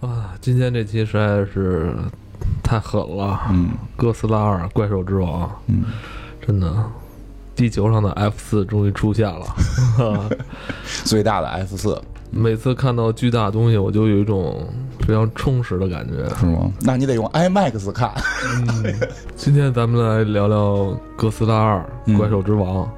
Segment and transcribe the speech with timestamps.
[0.00, 1.94] 啊，今天这期实在是
[2.62, 5.84] 太狠了，嗯哥斯拉二怪兽之王，嗯，
[6.40, 6.72] 真的，
[7.54, 9.46] 地球上的 F 四终于出现了。
[11.04, 14.66] 最大的 F 四每次看到巨大的东西，我就有一种
[15.00, 16.26] 非常充实的感觉。
[16.36, 16.72] 是吗？
[16.80, 18.10] 那你得用 IMAX 看。
[18.54, 18.94] 嗯
[19.36, 22.90] 今天咱们来聊聊哥斯拉二嗯怪兽之王。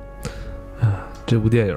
[0.81, 0.89] 哎、
[1.27, 1.77] 这部电影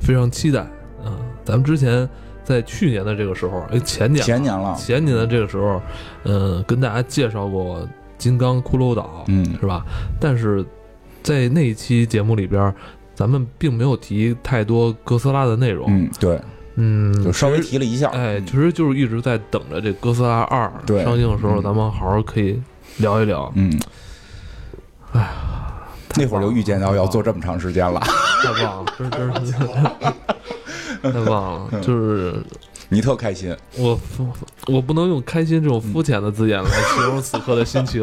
[0.00, 0.60] 非常期待
[1.02, 2.08] 啊、咱们之前
[2.44, 5.80] 在去年的这个时候，哎，前年前年了，前年的这个时候，
[6.24, 7.80] 嗯、跟大家介绍过
[8.18, 9.84] 《金刚骷髅岛》，嗯是吧？
[10.20, 10.64] 但是
[11.22, 12.72] 在那一期节目里边，
[13.14, 15.86] 咱们并没有提太多哥斯拉的内容。
[15.88, 16.38] 嗯，对，
[16.76, 18.10] 嗯，就稍微提了一下。
[18.10, 22.60] 哎，其实就是一直在等着这哥斯拉二上映的时候，嗯咱们好好可以
[22.98, 23.50] 聊一聊。
[23.54, 23.72] 嗯，
[25.12, 25.28] 哎呀，
[26.16, 28.00] 那会儿就预见到要做这么长时间了。
[28.00, 29.54] 太棒了，真真是
[31.12, 31.80] 太棒嗯了！
[31.84, 32.34] 就是
[32.88, 33.98] 你特开心，我
[34.66, 38.02] 我不能用开心这种肤浅的字眼来形容此刻的心情，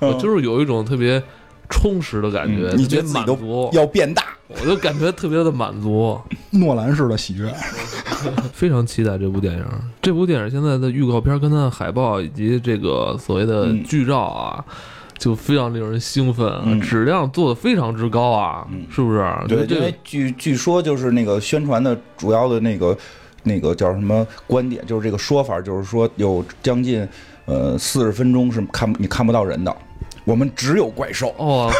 [0.00, 1.22] 我就是有一种特别
[1.68, 4.22] 充实的感觉，嗯你觉得满足，要变大。
[4.46, 7.52] 我就感觉特别的满足，诺兰式的喜悦，
[8.52, 9.64] 非常期待这部电影。
[10.02, 14.64] 这部电影现在的预告片跟它的海报以及这个所谓的嗯剧照啊。
[15.18, 19.24] 就非常令人兴奋，嗯质量做的非常之高啊，嗯是不是？
[19.48, 22.96] 对，这个因为据据说就是那个宣传的主要的那个
[23.42, 27.08] 那个叫什么观点，就是这个说法，就是说有将近
[27.46, 29.74] 呃四十分钟是看你看不到人的，
[30.24, 31.34] 我们只有怪兽。
[31.38, 31.70] 哦，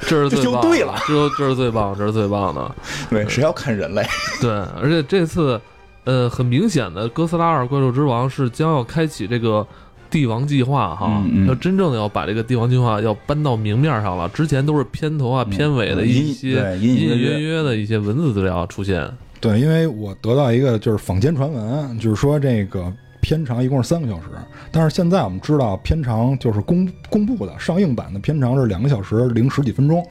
[0.00, 2.74] 这是就对了这这是最棒，这是最棒的。
[3.10, 4.02] 对，谁要看人类？
[4.40, 5.60] 对，而且这次，
[6.04, 9.66] 呃，很明显的，《哥斯拉二：怪兽之王》是将要开启这个
[10.10, 14.28] 帝王计划哈，嗯嗯要真正的要把这个帝王计划要搬到明面上了。
[14.30, 19.08] 之前都是片头啊、片尾的一些隐隐约约的一些文字资料出现。
[19.40, 24.24] 对，因为我得到一个就是坊间传闻，就是说这个片长一共是三个小时，
[24.72, 30.04] 但是现在我们知道片长就是公公布的上映版的片长是两个小时零十几分钟。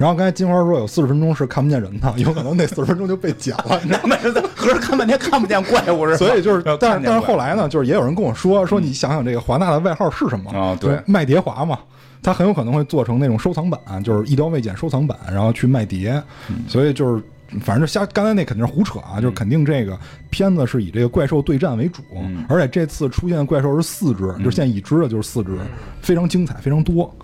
[0.00, 4.16] 然后刚才金花说有四十分钟是看不见人的， 有可能那四十分钟就被剪了，你知道吗？
[4.56, 6.16] 合着看半天看不见怪物是吧？
[6.16, 10.50] 所以就是，但是但是后来呢，就是也有人跟我说说，你想想这个华纳的外号是什么？
[10.58, 11.78] 啊对麦碟华嘛，
[12.22, 16.12] 它很有可能会做成那种收藏版，就是一刀未剪收藏版，然后去卖碟。
[16.48, 17.22] 嗯所以就是，
[17.60, 19.98] 反正就瞎，刚才那肯定是胡扯啊，就是肯定这个
[20.30, 25.58] 片子是以这个怪兽对战为主，嗯而且这次出现的怪兽是四只，就是现在已知的就是四只，
[26.00, 27.14] 非常精彩，非常多。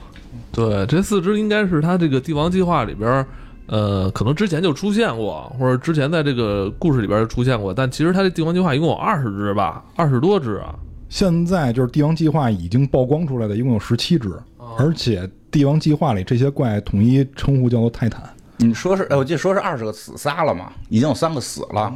[0.57, 3.27] 对，这四只应该是他这个帝王计划里边，
[3.67, 10.75] 呃，可能之前就出现过，或者之前在这个故事里边就出现过，但其实他这帝王计划一共有二十只吧，二十多只啊。
[11.11, 14.33] 现在就是帝王计划已经曝光出来的，一共有十七只，
[14.79, 18.23] 而且帝王计划里这些怪统一称呼叫做泰坦。
[18.59, 21.93] 你说是，哎，我记得说是二十个死仨了嘛，已经有三个死了。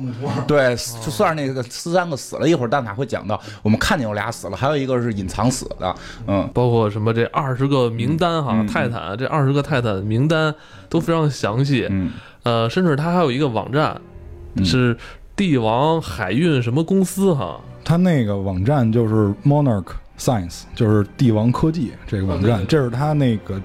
[0.46, 5.94] 对，就算是那个三个死了，一会儿蛋挞会讲到，我们看见有俩死了，还有一个是隐藏死的。
[6.26, 10.54] 嗯，包括什么这二十个名单哈，泰坦这二十个泰坦名单
[10.88, 12.12] 都非常详细，嗯。
[12.42, 14.00] 呃，甚至它还有一个网站，
[14.54, 14.64] 嗯。
[14.64, 14.96] 是
[15.34, 19.86] 帝王海运什么公司哈，它那个网站就是 Monarch
[20.18, 23.58] Science，就是帝王科技这个网站，哦对对这是他那个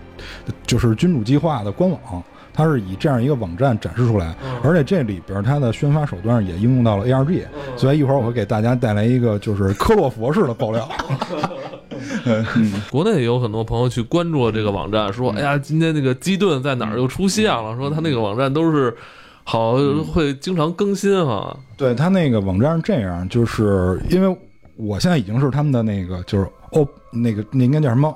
[0.66, 2.24] 就是君主计划的官网，
[2.56, 4.56] 它是以这样一个网站展示出来，嗯。
[4.64, 7.44] 而且这里边它的宣发手段也应用到了 ARG，
[7.76, 10.88] 所以一会儿我会给大家带来一个就是科洛佛式的爆料。
[12.90, 15.38] 国内也有很多朋友去关注了这个网站，说嗯。
[15.38, 18.96] 哎呀，今天那个基顿在哪儿又出现了，说他那个网站都是
[19.44, 24.38] 好嗯会经常更新哈，对他那个网站是这样，就是因为
[24.76, 28.16] 我现在已经是他们的那个就是哦那个那应该叫什么？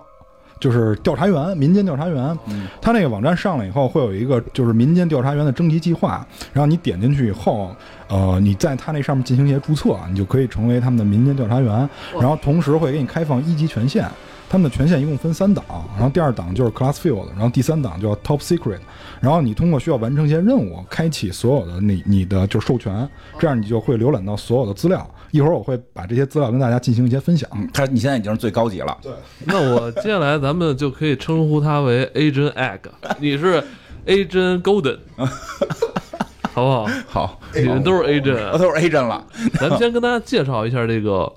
[0.60, 2.68] 就是调查员，民间调查员，嗯。
[2.82, 7.76] 他那个网站上来以后，会有一个就是民间调查员的征集计划，然后你点进去以后，
[8.08, 14.06] 呃，你在他那上面进行一些注册，你就可以成为他们的民间调查员，然后同时会给你开放一级权限。
[14.50, 15.64] 他们的权限一共分三档，
[15.96, 18.80] 然后第二档就是 Class Field，然后第三档叫 Top Secret，
[19.22, 23.08] 然后你通过需要完成一些任务，开启所有的你你的就授权，
[23.38, 25.08] 这样你就会浏览到所有的资料。
[25.30, 27.48] 一会儿我会把这些资料跟大家进行一些分享。
[27.54, 28.98] 嗯，他你现在已经是最高级了。
[29.04, 29.12] 对，
[29.46, 32.80] 那我接下来咱们就可以称呼他为 Agent Egg，
[33.20, 33.64] 你是
[34.08, 34.98] Agent Golden，
[36.52, 36.88] 好不好？
[37.08, 39.24] 好，你们都是 Agent，我都是 agent 了。
[39.60, 41.32] 咱们先跟大家介绍一下这个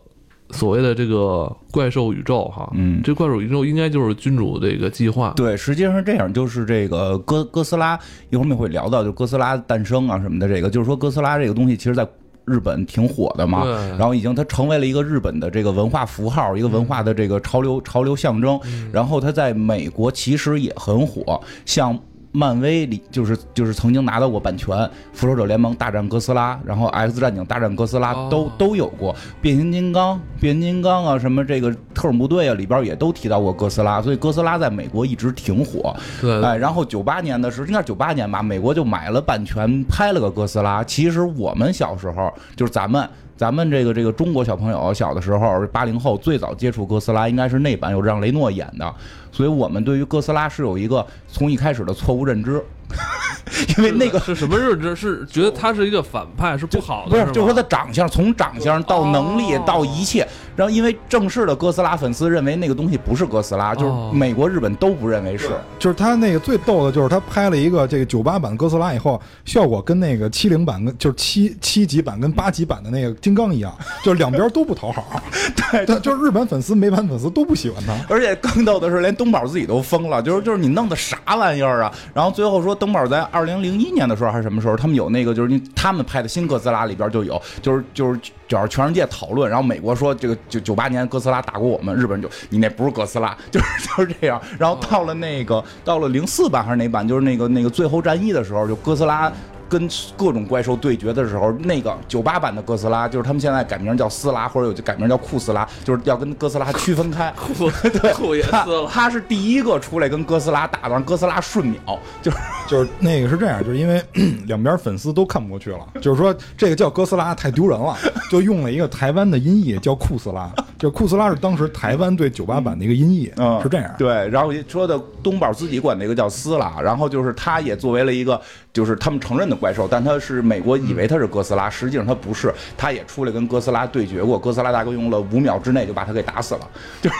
[0.52, 7.98] 所谓的这个怪兽宇宙哈，嗯这怪兽宇宙应该就是君主这个计划，对，实际上是这样，就是这个哥哥斯拉，
[8.30, 10.46] 一会儿我们会聊到，就哥斯拉诞生啊什么的。
[10.46, 12.06] 这个就是说，哥斯拉这个东西，其实在
[12.44, 13.64] 日本挺火的嘛，
[13.98, 18.60] 然后已经它成为了一个日本的这个文化符号，一个文化的这个潮流潮流象征。
[18.92, 21.98] 然后它在美国其实也很火，像
[22.32, 24.76] 漫威里就是就是曾经拿到过版权，
[25.12, 35.94] 《复仇者联盟大战哥斯拉》，然后《X 战警大战哥斯拉》都哦都有过，变形金刚、变形金刚啊，什么这个特种部队啊，里边也都提到过哥斯拉，所以哥斯拉在美国一直挺火。
[36.20, 40.82] 对，哎，然后九八年的时候，应该是九八年吧，美国就买了版权拍了个哥斯拉。
[40.82, 43.06] 其实我们小时候，就是咱们
[43.36, 48.94] 咱们这个这个中国小朋友小的时候，八零后最早接触哥斯拉，应该是那版有让雷诺演的，
[49.32, 52.62] 所以我们对于哥斯拉是有一个从一开始的错误认知，
[53.76, 54.22] 因为那个。
[54.22, 54.94] 是什么日子？
[54.94, 65.50] 是觉得他是一个反派，是不好的，不是，吗就是说他长相，从长相到能力哦到一切，然后因为正式的哥斯拉粉丝认为那个东西不是哥斯拉，就哦是美国、日本都不认为是。
[65.78, 75.20] 就是他那个最逗的，就是他拍了一个这个九八版哥斯拉以后，效果跟那个七零版跟就是七七级版跟八级版的那个金刚一样，就是两边都不讨好。
[75.72, 77.92] 对，就是日本粉丝、美版粉丝都不喜欢他。
[78.08, 81.92] 而且更逗的是，连东宝自己都疯了，就是就是你弄的啥玩意儿啊？
[82.14, 88.18] 然后最后说，登报在二零零一年的时候还是什么时候，他们有那个就是他们拍的新哥斯拉里边就有，就是就是
[88.48, 94.42] 就是全世界讨论，然后美国说这个九九八年哥斯拉打过我们，日本人就你那不是哥斯拉，就是就是这样。
[94.58, 99.32] 然后到了那个到了零四版还是哪版，就是那个那个最后战役的时候，就哥斯拉。
[99.72, 99.88] 跟
[100.18, 107.32] 各种怪兽对决的时候，那个九八版的哥斯拉，就是他们现在改名叫斯拉，或者有改名叫库斯拉，就是要跟哥斯拉区分开。
[107.34, 107.70] 酷
[108.14, 108.86] 酷也他撕了。
[108.92, 112.36] 他是第一个出来跟哥斯拉打的，让哥斯拉瞬秒，就是
[112.68, 114.02] 就是那个是这样，就是因为
[114.44, 117.96] 两边粉丝都看不过去了，就是说这个叫哥斯拉太丢人了，
[118.30, 120.50] 就用了一个台湾的音译叫库斯拉，
[120.82, 123.94] 就库斯拉是当时台湾对九八版的一个音译，嗯是这样。
[123.96, 128.40] 对，然后说的东宝自己管那个叫斯拉，然后就是他也作为了一个
[128.72, 136.68] 就是他们承认的怪兽，但他是美国以为他是哥斯拉，实际上他不是，他也出来跟哥斯拉对决过，哥斯拉大哥用了五秒之内就把他给打死了，
[137.00, 137.16] 就是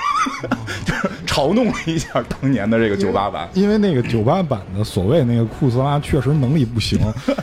[0.84, 3.48] 就是嘲弄了一下当年的这个九八版。
[3.54, 6.98] 因为那个九八版的所谓那个库斯拉确实能力不行，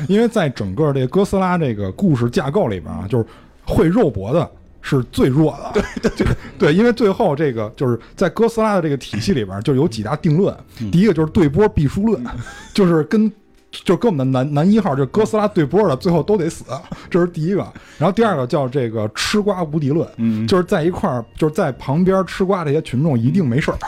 [0.10, 3.26] 因为在整个这个哥斯拉这个故事架构里边啊，就是
[3.66, 4.52] 会肉搏的。
[4.82, 6.28] 是最弱的，对 对
[6.58, 10.56] 对，因为最后这个就是在哥斯拉的这个体系里边，就有几大定论。
[10.92, 12.24] 第一个就是对波必输论，
[12.74, 13.32] 就是跟
[13.72, 16.64] 就跟我们的男男一号就是哥斯拉对波的，最后都得死，
[17.10, 17.62] 这是第一个。
[17.98, 23.78] 然后第二个叫这个吃瓜无敌论，嗯就是在一块儿就是在旁边吃瓜这些群众一定没事儿。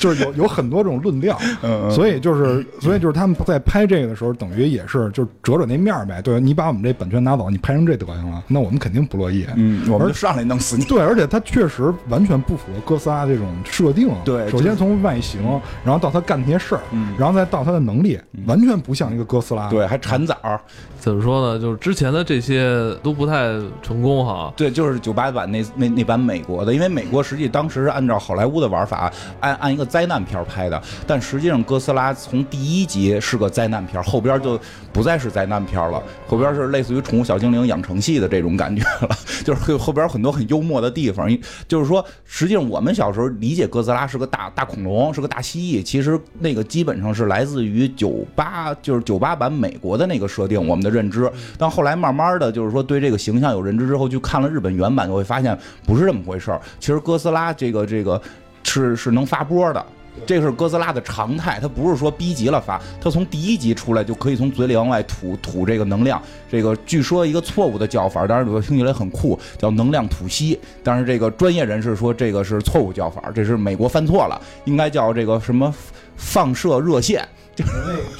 [0.00, 1.38] 就是有有很多种论调，
[1.92, 6.20] 所以就是所以就是他们在拍这个的时候，等于也是就是折折那面儿呗。
[6.22, 9.46] 对你把我们这版权拿走，你拍成这德行了，那我们肯定不乐意。
[9.56, 10.84] 嗯，我们就上来弄死你。
[10.84, 14.08] 对，而且它确实完全不符合哥斯拉这种设定。
[14.24, 15.40] 对首先从外形，
[15.84, 19.68] 然后到他干那些事儿，嗯然后再到他的能力，完全不像一个哥斯拉。
[19.68, 20.60] 对，还产崽儿，
[21.00, 21.58] 怎么说呢？
[21.58, 24.52] 就是之前的这些都不太成功哈。
[24.54, 29.10] 对，就是九八版那那那版美国的，因为美国实际当时是按照好莱坞的玩法，
[29.40, 34.60] 按按一个灾难片拍的，但实际上哥斯拉从第一集是个灾难片，后边就
[34.92, 39.08] 不再是灾难片了，后边是类似于宠物小精灵养成系的这种感觉了，
[39.42, 41.26] 就是后边很多很幽默的地方，
[41.66, 51.30] 就是说，实际上我们小时候理解哥斯拉是个大大恐龙，是个大蜥蜴，其实那个基本上是来自于九八，就是九八版美国的那个设定，我们的认知。
[51.56, 55.56] 但后来慢慢的就是说对这个形象有认知之后，去看了日本原版，就会发现
[55.86, 56.60] 不是这么回事儿。
[56.78, 58.20] 其实哥斯拉这个这个
[58.64, 59.84] 是是能发波的。
[60.26, 66.20] 这是哥斯拉的常态，它不是说逼急了发，它从第一集出来就可以从嘴里往外吐吐这个能量。
[66.50, 70.58] 这个据说一个错误的叫法，当然有的听起来很酷，叫能量吐息。
[70.82, 75.72] 但是这个专业人士说这个是错误叫法，这是美国犯错了，应该叫这个什么
[76.16, 77.26] 放射热线。
[77.56, 77.64] 那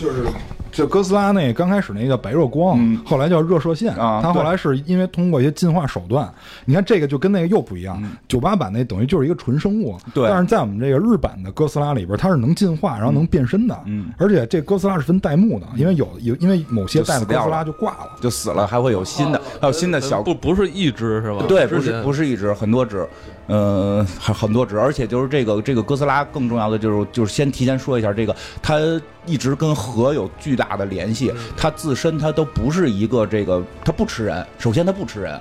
[0.01, 0.25] 就是
[0.71, 3.95] 就哥斯拉那刚开始那个白热光，嗯后来叫热射线。
[3.95, 6.33] 啊它后来是因为通过一些进化手段，
[6.65, 8.03] 你看这个就跟那个又不一样。
[8.29, 13.79] 九八版那等于就是一个纯生物，对但是在我们这个日版的哥斯拉里边，它是能进化，然后能变身的。
[13.87, 18.11] 嗯而且这哥斯拉是分代目的，因为有有因为某些就代的哥斯拉就挂了。
[18.21, 21.45] 就死了，还会有新的，还有新的小不不是一只是吧？
[21.49, 23.07] 对，不是不是一只，很多只，
[23.47, 28.79] 呃，很很多只，而且就是这个这个哥斯拉更重要的就是就是先提前说一下，这个它
[29.27, 35.41] 一直跟核有巨大的联系，它自身它都不是一个这个，它不吃人，首先它不吃人，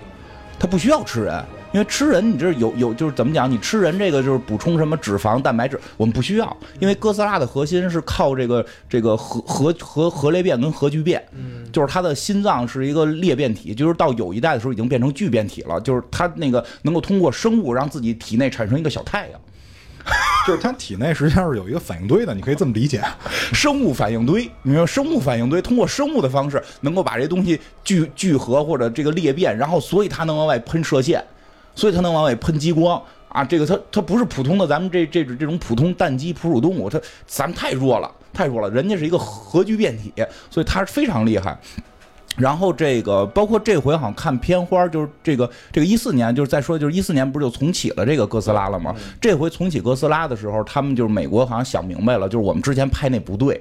[0.57, 1.43] 它不需要吃人。
[1.71, 3.47] 因为吃人，你这有有就是怎么讲？
[3.47, 11.23] 你吃人这个就是补充什么脂肪、蛋白质，我们不需要，因为哥斯拉的核心是靠这个这个核核核核裂变跟核聚变，
[11.71, 19.39] 就是它的心脏是一个裂变体，就是到有一代的时候已经变成聚变体了，就是它那个能够通过生物让自己体内产生一个小太阳，
[20.47, 23.03] 就是它体内实际上是有一个反应堆的，你可以这么理解。
[23.53, 24.85] 生物反应堆，你说？
[24.87, 31.23] 生物反应堆通过生物的方式能够把这东西聚聚合或者这个裂变，然后所以它能往外喷射线，
[31.75, 33.01] 所以它能往外喷激光。
[33.27, 40.11] 啊，这个它它不是普通的咱们这这种这种普通蛋鸡哺乳动物，它咱们太弱了，太弱了，人家是一个核聚变体，
[40.49, 41.55] 所以他非常厉害。
[42.39, 48.95] 然后这个包括这回好像看片花，就是这个这个一四年，就是再说就是一四年不是就重启了这个哥斯拉了吗？
[49.21, 53.59] 这回重启哥斯拉的时候，他们就是美国好像想明白了，就是我们之前拍那不对。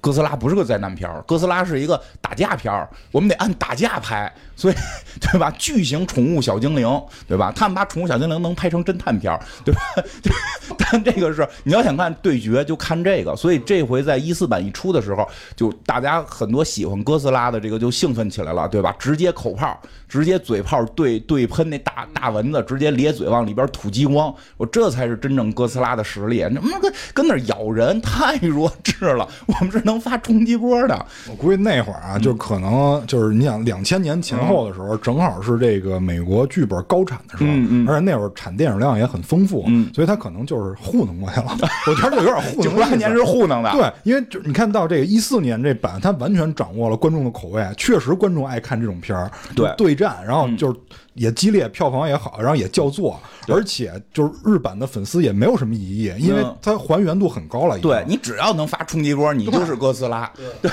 [0.00, 4.74] 哥斯拉不是个灾难片儿，哥斯拉是一个打架片儿，我们得按打架拍，所以
[5.20, 5.52] 对吧？
[5.58, 7.52] 巨型宠物小精灵，对吧？
[7.54, 9.80] 他们把宠物小精灵能拍成侦探片儿，对吧？
[10.78, 13.34] 但这个是你要想看对决，就看这个。
[13.34, 18.94] 所以这回在一四版一出的时候，就大家很多喜欢哥斯拉的这个就兴奋起来了，对吧？
[18.98, 19.78] 直接口炮，
[20.08, 26.46] 直接嘴炮对对喷那大大蚊子，直接咧嘴往里边吐激光，我这才是真正哥斯拉的实力。
[26.50, 29.82] 那个跟那咬人太弱智了，我们是。
[29.90, 37.50] 能发冲击波的，我估计那会儿啊，就可能就是你想两千年前后的时候，正好是这个美国剧本高产的时候，
[37.90, 41.56] 而且那会儿产电影量也很丰富，所以他可能就是糊弄过去了。
[41.88, 42.62] 我觉得就有点糊弄。
[42.62, 50.78] 九八年是糊弄的，对，因为就你看到这个一四年这版，他完全掌握了观众的口味，确实观众爱看这种片儿，对对战，然后就是。
[51.18, 57.78] 也激烈，票房也好，然后也叫座，而且就是日版的粉丝也没有什么异议，因为它还原度很高了。
[57.80, 60.30] 对你只要能发冲击波，你就是哥斯拉。
[60.62, 60.70] 对，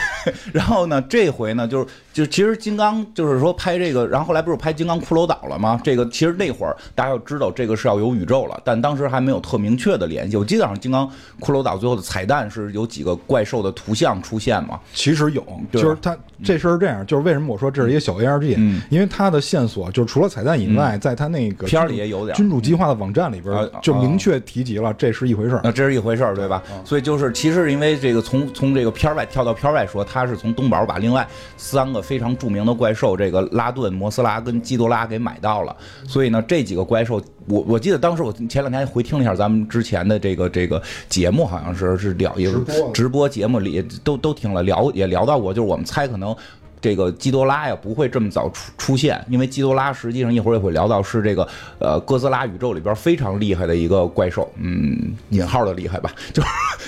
[0.53, 5.81] 然后呢，这回呢，就是就其实金刚就是说拍这个，然后后来不是拍金刚骷髅岛了吗？
[5.83, 10.37] 这个其实那会儿大家要知道，这个是要有宇宙了，但当时还没有特明确的联系。
[10.37, 11.09] 我记得好像金刚
[11.39, 14.79] 骷髅岛最后的彩蛋是有几个怪兽的图像出现嘛？
[14.93, 20.29] 其实有，就是它这事儿是这样，就是为什么我说这是一个小 ARG，因为它的线索就是除了。
[20.35, 25.61] 彩蛋以外，在他那个片里也有点君主计划的网站里边就明确提及了，这是一回事儿。
[25.63, 26.61] 那这是一回事儿，对吧？
[26.83, 31.25] 所以就是其实因为这个从从这个片儿外跳到片儿外说，他是从东宝把另外
[31.55, 35.73] 三个非常著名的怪兽，这个拉顿、摩斯拉跟基多拉给买到了。
[36.05, 42.61] 所以呢，这几个怪兽，我我记得当时我前两天回听了一下咱们之前的这个这个节目，好像是是聊一个
[42.93, 46.35] 直播节目里都都听了聊也聊到过，就是我们猜可能。
[46.85, 51.47] 这个基多拉呀不会这么早出出现，因为基多拉实际上一会儿也会聊到是这个
[51.79, 54.95] 呃哥斯拉宇宙里边非常厉害的一个怪兽，嗯，
[55.29, 56.43] 引号的厉害吧， 就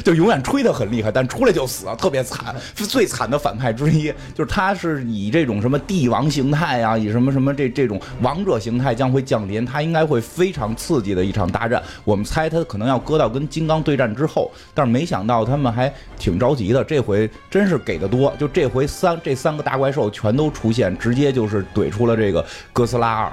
[0.06, 11.82] 就永远吹的很厉害，但出来就死，特别惨，最惨的反派之一，就是他是以这种什么帝王形态啊，以什么什么这这种王者形态将会降临，他应该会非常刺激的一场大战。
[12.04, 19.87] 我们猜他可能要搁到跟金刚对战之后，但是没想到他们还挺着急的，这回真是给的多，就这回三这三个大怪。
[19.88, 23.32] 怪兽全都出现，直接就是怼出了这个哥斯拉二。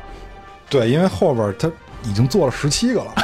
[0.71, 1.69] 对，因为后边他
[2.05, 3.13] 已经做了十七个了，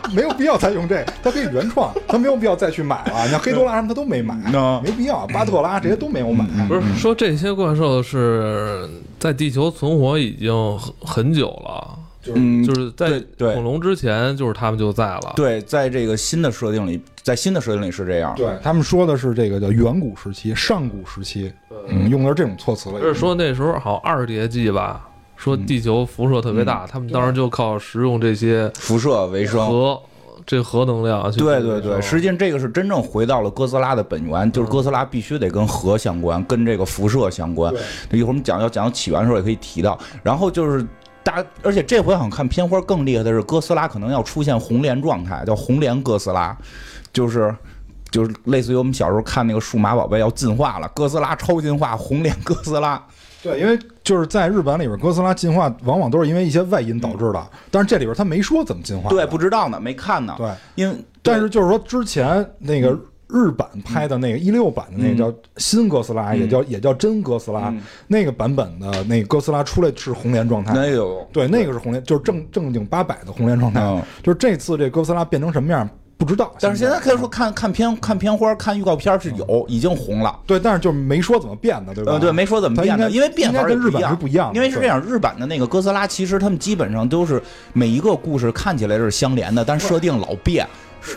[0.00, 3.24] 他没有必要再用这，他可以原创，他没有必要再去买了。
[3.26, 4.34] 你像黑多拉什么他都没买，
[4.82, 5.26] 没必要。
[5.26, 6.46] 巴特拉这些都没有买。
[6.66, 8.88] 不是说这些怪兽是
[9.18, 11.98] 在地球存活已经很很久了。
[12.34, 13.20] 嗯，就是在
[13.52, 15.32] 恐龙之前，就是他们就在了。
[15.34, 18.32] 对，在这个新的设定里，在新的设定里是这样。
[18.36, 21.52] 对他们说的是这个叫远古时期、上古时期，
[21.88, 23.00] 嗯，用的是这种措辞了。
[23.00, 30.00] 就是说那时候好像二叠纪吧，说地球辐射特别大，他们当时就靠食用这些辐射为生，核
[30.46, 31.28] 这核能量。
[31.32, 37.74] 对对对，实际上这个是真正回到了哥斯拉的本源，就是哥斯拉必须得跟核相关，跟这个辐射相关。
[38.12, 39.98] 一会儿我们讲要讲起源的时候也可以提到。
[40.22, 40.86] 然后就是。
[41.22, 46.56] 大，而且这回好像看片花更厉害的是，哥斯拉可能要出现红莲状态，叫红莲哥斯拉，
[47.12, 47.54] 就是
[48.10, 53.02] 就是类似于我们小时候看那个数码宝贝要进化了，哥斯拉超进化，红莲哥斯拉。
[53.42, 59.10] 对，因为就是在日本里边，哥斯拉进化往往都是因为一些外因导致的，但是这里边他没说怎么进化。
[59.10, 60.34] 对，不知道呢，没看呢。
[60.38, 62.98] 对，因为但是就是说之前那个。
[63.32, 67.72] 日版拍的那个一六版的那个叫新哥斯拉，也叫也叫真哥斯拉，
[68.06, 70.74] 那个版本的那个哥斯拉出来是红莲状态。
[70.74, 73.80] 没有，对，那个是红莲，就是正正经八百的红莲状态。
[74.22, 80.38] 就是这次这哥斯拉变成什么样不知道，但是现在可以说看看片看片花看预告片是有已经红了。
[80.46, 82.16] 对，但是就没说怎么变的，对吧？
[82.18, 84.52] 对，没说怎么变的，因为变法跟日本是不一样。
[84.54, 90.64] 因为是这样，日版的那个哥斯拉其实他们基本上都是每一个故事看起来是相连的，但设定老变。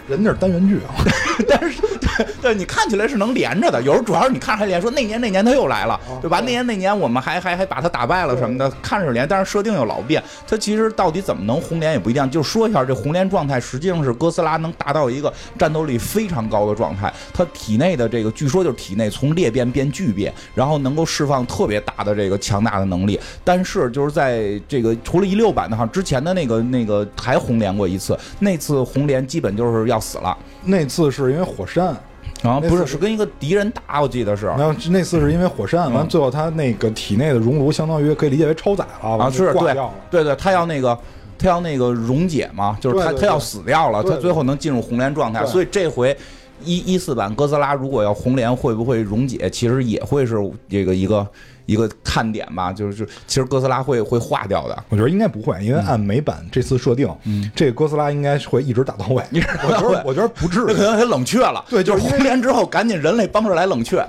[0.08, 0.94] 人那是单元剧啊，
[1.48, 3.82] 但是对对，你看起来是能连着的。
[3.82, 6.39] 有时候主要是你看还连，说那年那年他又来了，对吧？
[6.42, 10.24] 那年那年我们还还还把他打败了什么的，看着连，但是设定又老变。
[10.48, 12.30] 他其实到底怎么能红莲也不一定。
[12.32, 17.13] 就说一下这红莲状态，实际上是哥斯拉能达到一个战斗力非常高的状态。
[17.34, 23.20] 他体内的这个据说就是体内从裂变变巨变，然后能够释放特别大的这个强大的能力。
[23.44, 29.75] 但是就是在这个除了一六版的哈，之前的那个那个还红莲过一次，那次红莲基本就是。
[29.82, 31.96] 是要死了，那次是因为火山，
[32.41, 34.46] 然后不是是跟一个敌人打，我记得是。
[34.46, 39.74] 然后那次是因为火山，完最后他那个体内的熔炉相当于可以理解为超载了，啊是对
[40.12, 40.98] 对对，他要那个
[41.38, 46.15] 他要那个溶解嘛，就是他他要死掉了，他最后能进入红莲状态，所以这回
[46.63, 50.36] 一一四版哥斯拉如果要红莲会不会溶解，其实也会是
[50.70, 51.27] 这个一个
[51.65, 52.72] 一个看点吧。
[52.72, 54.84] 就是就其实哥斯拉会会化掉的。
[54.89, 57.07] 我觉得应该不会，因为按美版这次设定，
[57.55, 59.24] 这个哥斯拉应该会一直打到位。
[59.31, 60.65] 一直打到位我觉得我觉得不至于。
[60.69, 64.05] 那可能还冷却了，对就是就是红莲之后，赶紧人类帮着来冷却。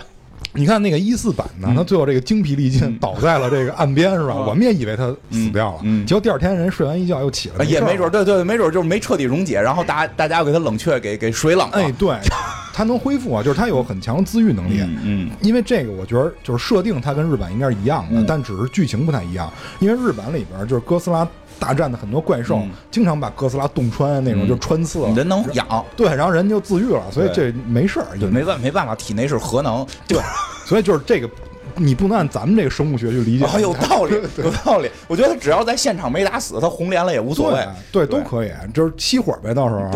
[0.52, 4.34] 你看那个一四版呢，他最后这个精疲力尽倒在了这个岸边，是吧？
[4.34, 11.76] 我们也以为他死掉了，结果第二天人睡完一觉又起来了，也没准，对对，没准就是没彻底溶解，然后大大家又给他冷却，给给水冷了。
[11.76, 12.16] 哎，对，
[12.76, 14.82] 他能恢复啊，就是它有很强的自愈能力。
[14.82, 19.50] 嗯嗯因为这个，我觉得就是设定它跟日版应该是一样的，嗯但只是剧情不太一样。
[19.78, 21.26] 因为日版里边就是哥斯拉
[21.58, 25.08] 大战的很多怪兽，嗯经常把哥斯拉洞穿那种，嗯就穿刺了。
[25.14, 28.06] 人能养，对，然后人就自愈了，所以这没事儿。
[28.20, 30.20] 对，没办没办法，体内是核能，对，
[30.66, 31.30] 所以就是这个，
[31.76, 33.44] 你不能按咱们这个生物学去理解。
[33.44, 34.90] 啊，有道理，有道理。
[35.06, 37.66] 我觉得只要在现场没打死，他红莲了也无所谓。
[37.92, 39.90] 对，对，都可以，就是熄火呗，到时候，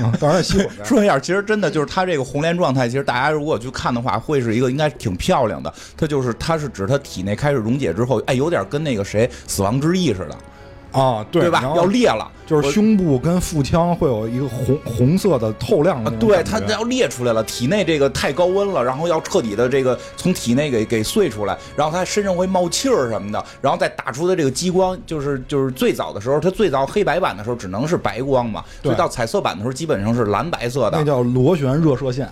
[0.00, 0.82] 嗯到时候熄火呗。
[0.84, 5.72] 说一下，其实真的就是他这个红莲状态，其实大家如果去看的话，会是一个应该挺漂亮的。
[5.96, 28.90] 它就是它是指它体内开始溶解之后，哎，有点跟那个谁死亡之翼似的，啊，对对吧要裂了，就是胸部跟腹腔会有一个红红色的透亮的对，它要裂出来了，体内这个太高温了，然后要彻底的这个从体内给给碎出来，然后它身上会冒气儿什么的，然后再打出的这个激光，就是就是最早的时候，它最早黑白版的时候只能是白光嘛，对。
[28.90, 30.98] 所以到彩色版的时候基本上是蓝白色的。
[30.98, 32.28] 那，叫螺旋热射线。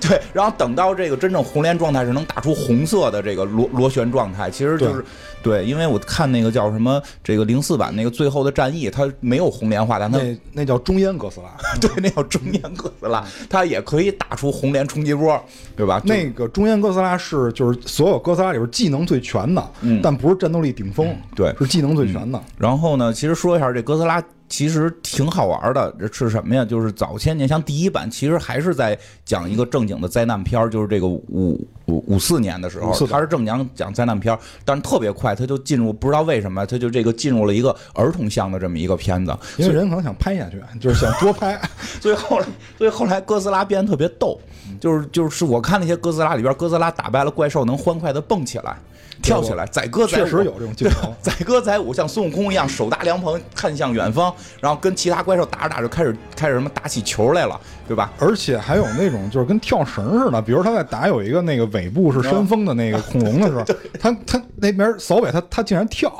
[0.00, 5.02] 对，然后等到这个真正红莲状态是能打出红色的这个螺螺旋状态，其实就是
[5.42, 11.46] 对，因为我看那个叫什么这个零四版那个最后的战役，它没有红莲化，但它那那叫中烟哥斯拉。
[11.80, 15.40] 对那叫中烟哥斯拉，它也可以打出红莲冲击波，
[15.76, 16.00] 对吧？
[16.04, 22.40] 那个中烟哥斯拉是就是所有哥斯拉里边技能最全的，嗯但不是战斗力顶峰，对是技能最全的。
[22.58, 25.94] 然后呢，其实说一下这哥斯拉，其实挺好玩的。
[25.98, 26.64] 这是什么呀？
[26.64, 39.36] 就是早些年，像第一版，其实还是在讲一个正经的灾难片儿，就是这个五五五四年的时候54，他是正讲讲灾难片儿，但是特别快，他就进入不知道为什么，他就这个进入了一个儿童向的这么一个片子。
[39.56, 41.60] 因为人可能想拍下去，就是想多拍。
[42.00, 42.46] 所以后来，
[42.78, 44.40] 所以后来哥斯拉变得特别逗，
[44.80, 48.76] 就是就是我看那些哥斯拉里边，哥斯拉打败了怪兽，能欢快的蹦起来、
[49.22, 58.12] 跳起来，载歌载舞，确实有这种镜头 载歌载舞，像孙悟空一样手搭凉棚看向远方，然后跟其他怪兽打着打着开始开始什么打起球来了，对吧？
[58.18, 63.64] 而且还有那种就是跟跳绳似的，比如他在打有一个那个尾部是山峰的那个恐龙的时候，
[64.00, 66.12] 他他那边扫尾他他竟然跳，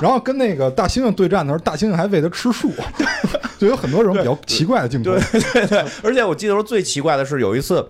[0.00, 2.70] 然后跟那个大猩猩对战的时候，大猩猩还喂他吃树，
[3.58, 5.10] 就有很多这种比较奇怪的镜头。
[5.12, 7.86] 对对对，而且我记得说最奇怪的是有一次。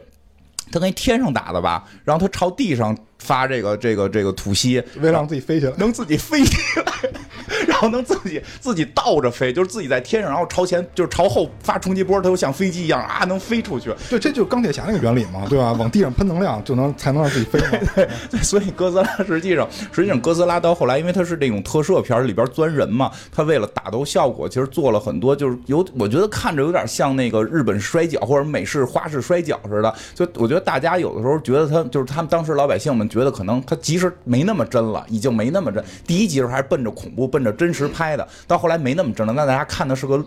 [0.72, 7.10] 他跟天上打的吧，然后他朝地上发这个这个这个吐息，为了让自己飞起来，能自己飞起来，
[7.66, 13.94] 然后能自己自己倒着飞，就是自己在天上，然后朝前就是朝后发冲击波，它就像飞机一样啊，能飞出去。
[14.10, 15.72] 对，这就是钢铁侠那个原理嘛，对吧？
[15.72, 18.06] 往地上喷能量就能才能让自己飞嘛。
[18.30, 29.94] 对，所以哥斯拉实际上，实际上哥斯拉到后来，因为它是那种特摄片儿里边钻人嘛，它为了打斗效果，其实做了很多，就是有我觉得看着有点像那个日本摔跤或者美式花式摔跤似的。
[30.14, 35.82] 就我觉得大家有的时候觉得他就是他们当时老百姓们觉得可能他其实没那么真了，已经没那么真。
[36.04, 40.22] 第一集时候还是奔着恐怖、奔着真实拍的，到后来没那么真了，那大家看的是个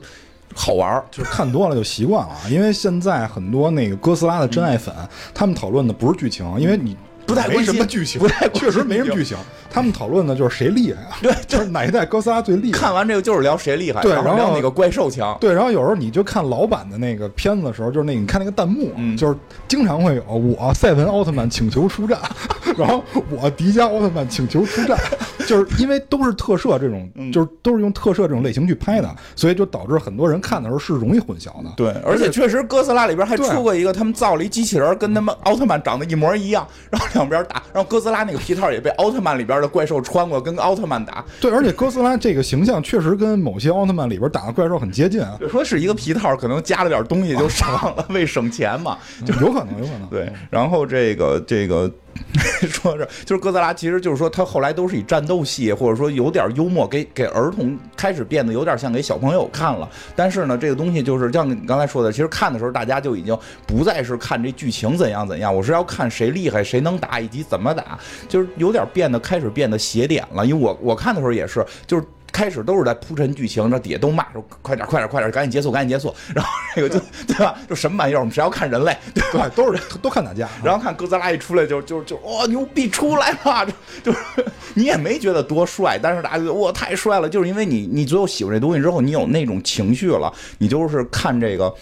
[0.56, 1.04] 好玩。
[1.12, 4.96] 就是看多了就习惯了，因为现在很多那个哥斯拉的真爱粉，
[5.34, 6.96] 他们讨论的不是剧情，因为你
[7.28, 9.38] 不太关心什么剧情，不太确实没什么剧情。
[9.70, 12.80] 他们讨论的就是谁厉害啊，对 就是哪一代哥斯拉最厉害。
[12.80, 15.38] 看完这个就是聊谁厉害，然对然后聊那个怪兽强。
[15.40, 19.38] 对，然后有时候你就看老版的那个片子的时候，就是那个你看那个弹幕，嗯就是
[19.68, 22.18] 经常会有我赛文奥特曼请求出战，
[22.78, 24.98] 然后我迪迦奥特曼请求出战，
[25.46, 31.70] 就是因为都是特摄这种，嗯就是都是用特摄这种类型去拍的，所以就导致很多人看的时候是容易混淆的。
[31.76, 48.98] 对，而且确实哥斯拉里边还出过一个，他们造了一机器人，跟他们奥特曼长得一模一样，然后两边打，然后哥斯拉那个皮套也被奥特曼里边的怪兽穿过，跟奥特曼打，对，而且哥斯拉这个形象确实跟某些奥特曼里边打的怪兽很接近啊，就说是一个皮套，可能加了点东西就上了，为省钱嘛。
[49.26, 50.08] 就有可能，有可能。
[50.10, 51.92] 对，然后这个这个
[52.70, 59.90] 说是就是哥斯拉，其实就是说他后来都是以战斗戏或者说有点幽默，给给儿童开始变得有点像给小朋友看了。
[60.16, 70.46] 但是呢，这个东西就是像你刚才说的，其实看的时候大家就已经不再是看这剧情怎样怎样，我是要看谁厉害，谁能打以及怎么打，就是有点变得开始变得邪点了。
[70.46, 72.04] 因为我我看的时候也是，就是。
[72.38, 76.14] 开始都是在铺陈剧情，那底下都骂说快点快点快点，赶紧结束赶紧结束。
[76.36, 77.58] 然后这个就对吧？
[77.68, 78.20] 就什么玩意儿？
[78.20, 78.96] 我们谁要看人类？
[79.16, 79.50] 对吧？
[79.50, 83.74] 对，都是都看打架，然后看哥斯拉一出来就就就哇、牛逼出来了，就
[84.14, 84.46] 就是
[84.76, 91.74] 你也没觉得多帅，但是大家觉得哇太帅了，就是因为你你最后喜欢这东西之后，你有那种情绪了，你就是看这个。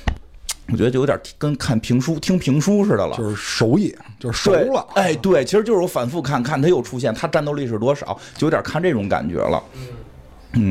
[0.71, 3.15] 我觉得就有点跟看评书、听评书似的了。
[3.15, 4.83] 就是熟也，就是熟了。
[4.95, 9.61] 哎，对，其实就是我反复看看他又出现，他战斗力是多少，就有点看这种感觉了。
[9.75, 9.81] 嗯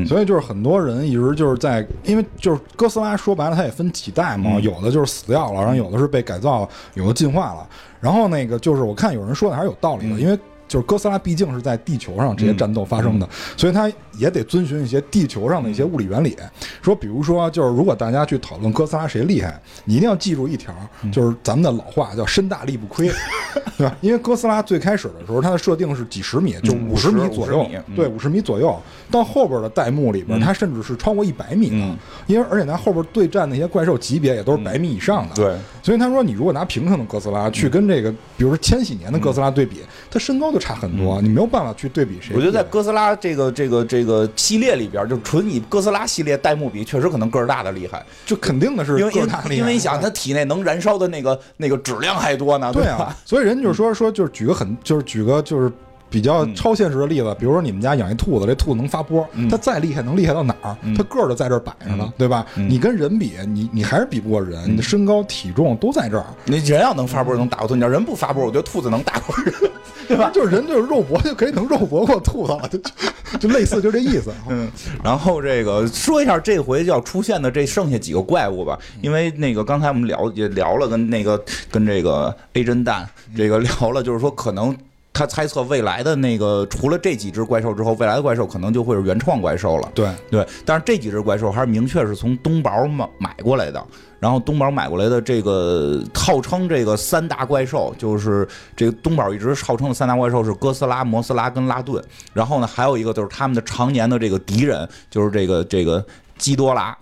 [0.05, 4.61] 所以就是很多人一直就是在，因为就是哥斯拉说白了，它也分几代嘛，嗯。
[4.63, 7.67] 有的就是死掉了，然后有的是被改造，有的进化了。
[7.99, 10.19] 然后那个就是我看有人说的还是有道理的，嗯。
[10.19, 16.35] 因为就是哥斯拉毕竟是在地球上这些战斗发生的，所以它也得遵循一些地球上的一些物理原理。
[16.81, 20.73] 说比如说，就是如果大家去讨论哥斯拉谁厉害，你一定要记住一条，
[21.03, 23.09] 嗯就是咱们的老话叫“身大力不亏”，
[23.77, 23.95] 对吧？
[24.01, 28.79] 因为哥斯拉最开始的时候，它的设定是几十米，就嗯五十米左右50米，嗯对，五十米左右。
[29.11, 31.97] 到后边的弹幕里边，它甚至是超过一百米的，嗯
[32.27, 35.35] 因为而且它后边对战那些怪兽级别也都是百米以上的。
[35.35, 42.35] 对，所以他说，你如果拿平成的哥斯拉去跟这个，比如说千禧年的哥斯拉对比，它身高就差很多，你没有办法去对比谁。
[42.35, 55.71] 我觉得在哥斯拉这个这个这个系列里边，就纯以哥斯拉系列代目比，确实可能个儿大的厉害，就肯定的是因为因为个儿大厉害因为你想，他体内能燃烧的那个那个质量还多呢，吧对啊？，所以人就是说说就是举个很就是举个就是。
[56.09, 60.75] 比较超现实的例子，比如说你们家养一兔子，这兔子能发波，它再厉害能厉害到哪儿？
[60.95, 62.45] 它个儿就在这儿摆着呢，对吧？
[62.55, 69.53] 你跟人比，你你还是比不过人，你的身高体重都在这儿，你人要能发波能打过兔，你要人不发波，我觉得兔子能打过人。
[70.07, 70.29] 对吧？
[70.31, 72.91] 就是人就是肉搏就可以能肉搏过兔子了， 就就
[73.39, 74.31] 就类似就这意思。
[74.47, 74.69] 嗯，
[75.03, 84.77] 然后这个说一下这回要出现的这剩下几个怪物吧，因为那个刚才我们聊也聊了，跟那个跟这个 A 侦蛋这个聊了，就是说可能。
[85.15, 89.89] 他猜测未来的那个，除了这几只怪兽之后，未来的怪兽可能就会是原创怪兽了。
[89.95, 93.81] 对，对，但是这几只怪兽还是明确是从东宝买买过来的。
[94.19, 102.03] 然后东宝买过来的这个号称这个三大怪兽，就是这个东宝一直号称的三大怪兽是哥斯拉、摩斯拉跟拉顿。
[102.33, 106.05] 然后呢，还有一个就是他们的常年的这个敌人，就是这个这个
[106.37, 106.97] 基多拉。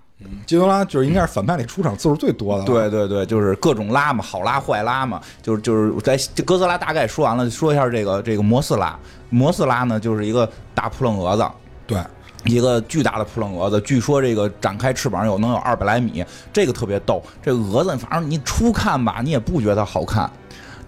[0.46, 2.66] 基多拉就是应该是反派里出场次数最多的了。
[2.66, 8.98] 对对对，就是各种拉嘛，好拉坏拉嘛，就是就是在这哥斯拉大概说完了，说一下这个这个摩斯拉。
[9.28, 11.44] 摩斯拉呢，就是一个大扑棱蛾子。
[11.86, 11.98] 对，
[12.44, 17.22] 一个巨大的扑棱蛾子，据说这个展开翅膀有能有二百来米，这个特别逗。
[17.42, 20.30] 这个蛾子，反正你初看吧，你也不觉得好看，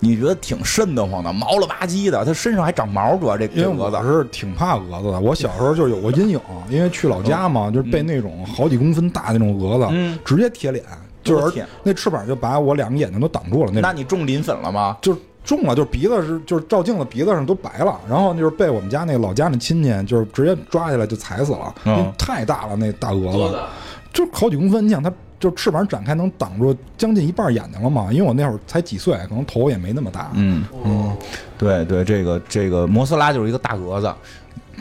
[0.00, 3.96] 你觉得挺瘆得慌的，毛了吧唧的，它身上还长毛，主要这因为这蛾子。
[3.96, 10.84] 我是挺怕蛾子的，我小时候就有过阴影，因为去老家嘛，就是被那种好几公分大那种蛾子嗯直接贴脸，
[11.22, 14.96] 就是那翅膀就把我两个眼睛都挡住了，那那你中磷粉了吗？
[15.00, 23.58] 就是中了，就是鼻子是就是照镜子鼻子上都白了，然后就是被我们家那个老家那亲戚就是直接抓起来就踩死了，因为嗯太大了那大蛾子？
[24.12, 25.12] 就好几公分，你想它。
[25.48, 28.08] 就翅膀展开能挡住将近一半眼睛了嘛？
[28.10, 30.32] 因为我那会儿才几岁，可能头也没那么大。
[30.34, 31.16] 嗯，嗯，
[31.56, 34.12] 对对，这个这个摩斯拉就是一个大蛾子。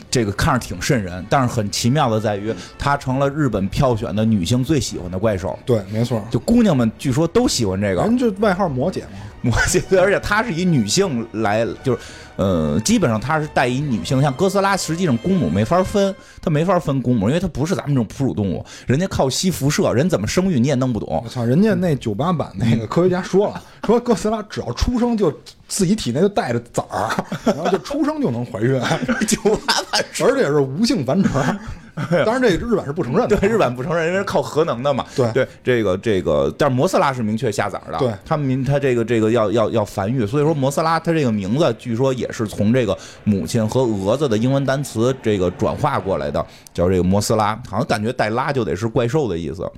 [0.10, 5.58] 这个看着挺瘆人，但是很奇妙的在于，它成了日本票选的女性最喜欢的怪兽。
[5.65, 6.25] 对，没错。
[6.32, 9.10] 就姑娘们据说都喜欢这个，人就外号魔姐嘛。
[9.41, 11.99] 魔姐，对，而且它是以女性来，就是，
[12.36, 21.30] 呃，基本上它是带一女性，像哥斯拉，实际上公母没法分，它没法分公母，因为它不是咱们这种哺乳动物，人家靠吸辐射，人怎么生育你也弄不懂我。
[21.30, 25.32] 操，人家那九八版那个科学家说了，说哥斯拉只要出生就
[25.67, 27.10] 自己体内就带着崽儿，
[27.45, 28.80] 然后就出生就能怀孕，
[29.28, 31.30] 九八版而且是无性繁殖。
[32.26, 33.38] 当然，这日本是不承认的。
[33.38, 35.06] 对日本不承认，因为是靠核能的嘛。
[35.15, 37.98] 对对，这个这个，但是摩斯拉是明确下崽儿的。
[38.00, 49.72] 对他们民他这个这个要要要繁育，所以说摩斯拉它这个名字据说也也是从这个母亲和蛾子的英文单词这个转化过来的，叫这个摩斯拉，好像感觉带拉就得是怪兽的意思。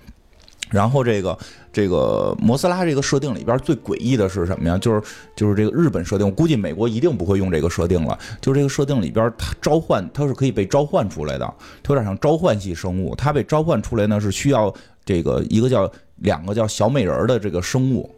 [0.69, 1.37] 然后这个
[1.71, 4.77] 这个摩斯拉这个设定里边最诡异的是什么呀？
[4.77, 5.01] 就是
[5.33, 8.19] 就是这个日本设定，我估计美国一定不会用这个设定了。
[8.41, 11.45] 就是这个设定里边，它召唤它是可以被召唤出来的，
[11.81, 13.15] 它有点像召唤系生物。
[13.15, 14.73] 它被召唤出来呢是需要
[15.05, 18.13] 这个一个叫两个叫小美人儿的这个生物。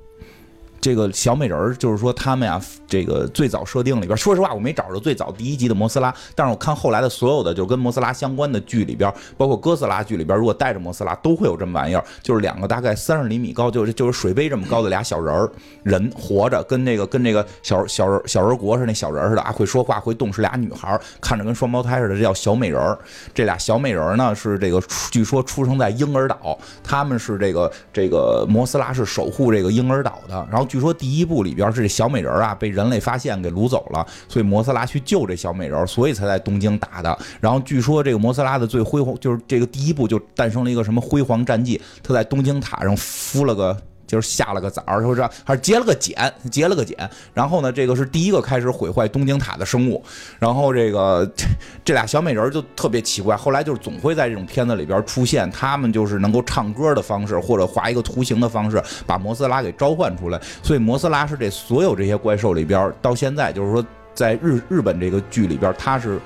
[0.82, 15.52] 这个小美人儿就是说他们呀，这个最早设定里边，说实话我没找着最早第一集的摩斯拉，但是我看后来的所有的就跟摩斯拉相关的剧里边，包括哥斯拉剧里边，如果带着摩斯拉都会有这么玩意儿，就是两个大概三十厘米高，就是就是水杯这么高的俩小人儿，
[15.84, 22.98] 人活着，跟那个跟那个小小人小人国是那小人似的啊，会说话会动，是俩女孩，看着跟双胞胎似的，这叫小美人儿。
[23.34, 37.20] 这俩小美人儿呢是这个据说出生在婴儿岛，他们是这个这个摩斯拉是守护这个婴儿岛的，然后据说第一部里边是小美人啊被人类发现给掳走了，所以摩斯拉去救这小美人，所以才在东京打的。
[37.42, 43.76] 然后据说这个摩斯拉的最辉煌，就是这个第一部就诞生了一个什么辉煌战绩，他在东京塔上敷了个。
[44.10, 46.98] 就是下了个崽儿，说是还是结了个茧，结了个茧。
[47.32, 50.04] 然后呢，这个是第一个开始毁坏东京塔的生物。
[50.40, 51.30] 然后这个
[51.86, 60.42] 这俩小美人就特别奇怪，后来就是总会在这种片子里边出现，他们就是能够唱歌的方式，或者画一个图形的方式，把摩斯拉给召唤出来。
[60.64, 66.20] 所以摩斯拉是这所有这些怪兽里边，到现在就是说，在日日本这个剧里边，他是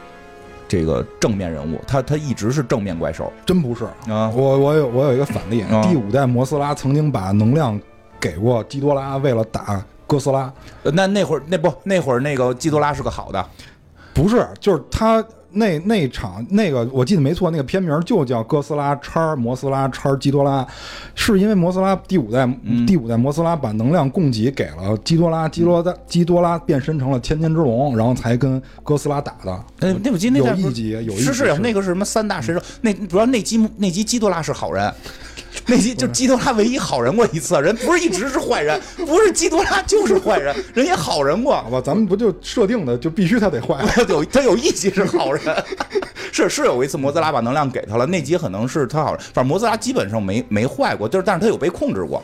[0.67, 3.86] 这个正面人物，他他一直是正面怪兽真不是。
[4.12, 4.30] 啊。
[4.30, 7.80] 我我有我有一个反例，啊第五代摩斯拉曾经把能量
[8.19, 10.52] 给过基多拉，为了打哥斯拉。
[10.84, 13.45] 呃那那会儿那不那会儿那个基多拉是个好的，
[14.13, 15.23] 不是，就是他
[15.54, 20.63] 那那场那个，我记得没错，那个片名就叫《哥斯拉叉摩斯拉叉基多拉》，
[21.16, 29.63] 是因为摩斯拉第五代、嗯第五代摩斯拉把能量供给给了基多拉，基多拉基多拉变身成了千年之龙，然后才跟哥斯拉打的。
[29.80, 34.94] 那那我记得那代不有一集有一集是是有是那个是什么三大神兽，那主要那集那集基多拉是好人。
[35.65, 41.69] 那集就基多拉唯一好人过一次，人不是一直是坏人，不是基多拉就是坏人，人也好人过好。
[41.69, 43.84] 吧，咱们不就设定的就必须他得坏？
[43.95, 45.41] 他有他有一集是好人，
[46.32, 52.21] 是是有一次摩斯拉把能量给他了，那集可能是他好人，反正摩斯拉基本上没没坏过，就是但是他有被控制过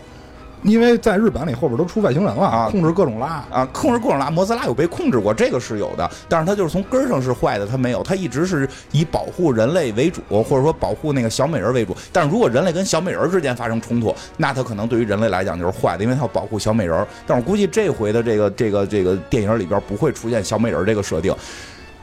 [0.64, 3.44] 因为在日本里后边都出外星人了，啊控制各种拉。
[3.50, 21.34] 啊，控制各种拉，摩斯拉有被控制过，这个是有的，但是它就是从根儿上是坏的，它没有，它一直是以保护人类为主，或者说保护那个小美人为主，但是如果人类跟小美人之间发生冲突，那它可能对于人类来讲就是坏的，因为它要保护小美人，但我估计这回的这个这个这个电影里边不会出现小美人这个设定，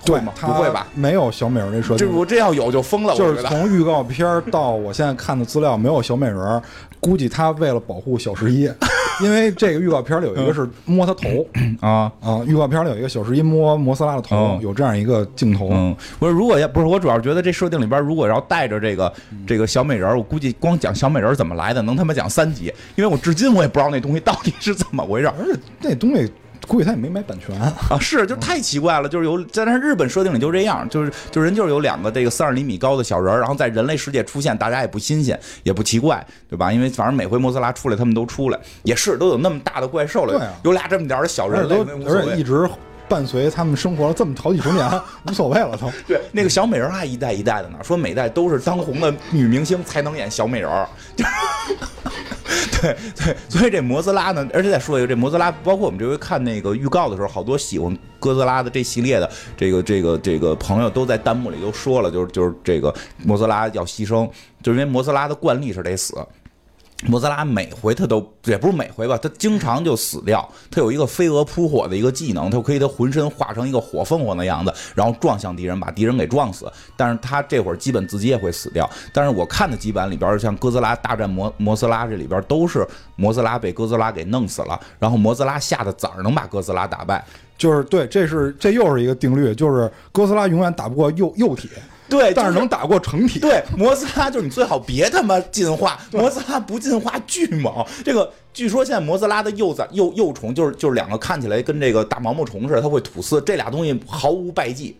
[0.05, 0.33] 对吗？
[0.40, 0.87] 不会吧？？
[0.95, 1.99] 没有小美人这设定。
[1.99, 3.42] 这我这要有就疯了，就是。
[3.42, 6.62] 从预告片儿到我现在看的资料，没有小美人儿，
[7.07, 8.69] 估计他为了保护小十一，
[9.23, 11.47] 因为这个预告片里有一个是摸他头。
[11.79, 15.69] 啊，啊，预告片里有一个小十一摸摩斯拉的头哦，有这样一个镜头。
[15.71, 19.12] 嗯，不是，如果要不是我主要觉得这设定里边，如果要带着这个
[19.47, 26.29] 这个小美人儿，我估计光讲小美人儿怎么来的，能他妈讲三集，因为我至今我也不知道那东西到底是怎么回事而且那东西
[26.66, 27.59] 估计他也没买版权。
[27.61, 27.99] 啊！
[28.01, 36.73] 是，就太奇怪了，就是有但是日本设定里就这样，就是就人就是有两个这个三十厘米高的小人儿，然后在人类世界出现，大家也不新鲜，也不奇怪，对吧？
[36.73, 41.77] 因为反正每回莫斯拉出来，他们都出来，也是都有那么大的怪兽了，啊有俩这么点儿的小人类。
[42.07, 42.69] 而且一直
[43.09, 44.88] 伴随他们生活了这么好几十年，
[45.29, 45.90] 无所谓了都。
[46.07, 50.88] 对，那个小美人儿还一代一代的呢，说每代都是当红的女明星才能演小美人儿。
[52.81, 64.29] 对对，所以这摩斯拉呢，而且再说一个，这摩斯拉，包括我们这回看那个预告的时候，好多喜欢哥斯拉的这系列的这个这个这个朋友都在弹幕里都说了，就是就是这个摩斯拉要牺牲，
[64.62, 66.14] 就是因为摩斯拉的惯例是得死。
[67.04, 70.48] 摩斯拉每回他都也不是每回吧，他经常就死掉。
[70.70, 76.72] 他有一个飞蛾扑火的一个技能，他可以他浑身化成一个火凤凰的样子，然后撞向敌人，把敌人给撞死。
[76.96, 78.88] 但是他这会儿基本自己也会死掉。
[79.12, 87.22] 但是我看的几版里边，像哥斯拉大战摩摩斯拉这里边都是摩斯拉被哥斯拉给弄死了，然后摩斯拉下的崽儿能把哥斯拉打败。
[87.59, 91.68] 就是对，这是这又是一个定律，就是哥斯拉永远打不过幼幼体，
[92.09, 93.38] 对，但是能打过成体。
[93.38, 97.85] 对，摩斯拉就是你最好别他妈进化，摩斯拉不进化巨猛。
[98.05, 104.97] 这个据说现在摩斯拉的幼崽幼幼虫就是就是两个看起来跟这个大毛毛虫似的，它会吐丝，这俩东西毫无败绩。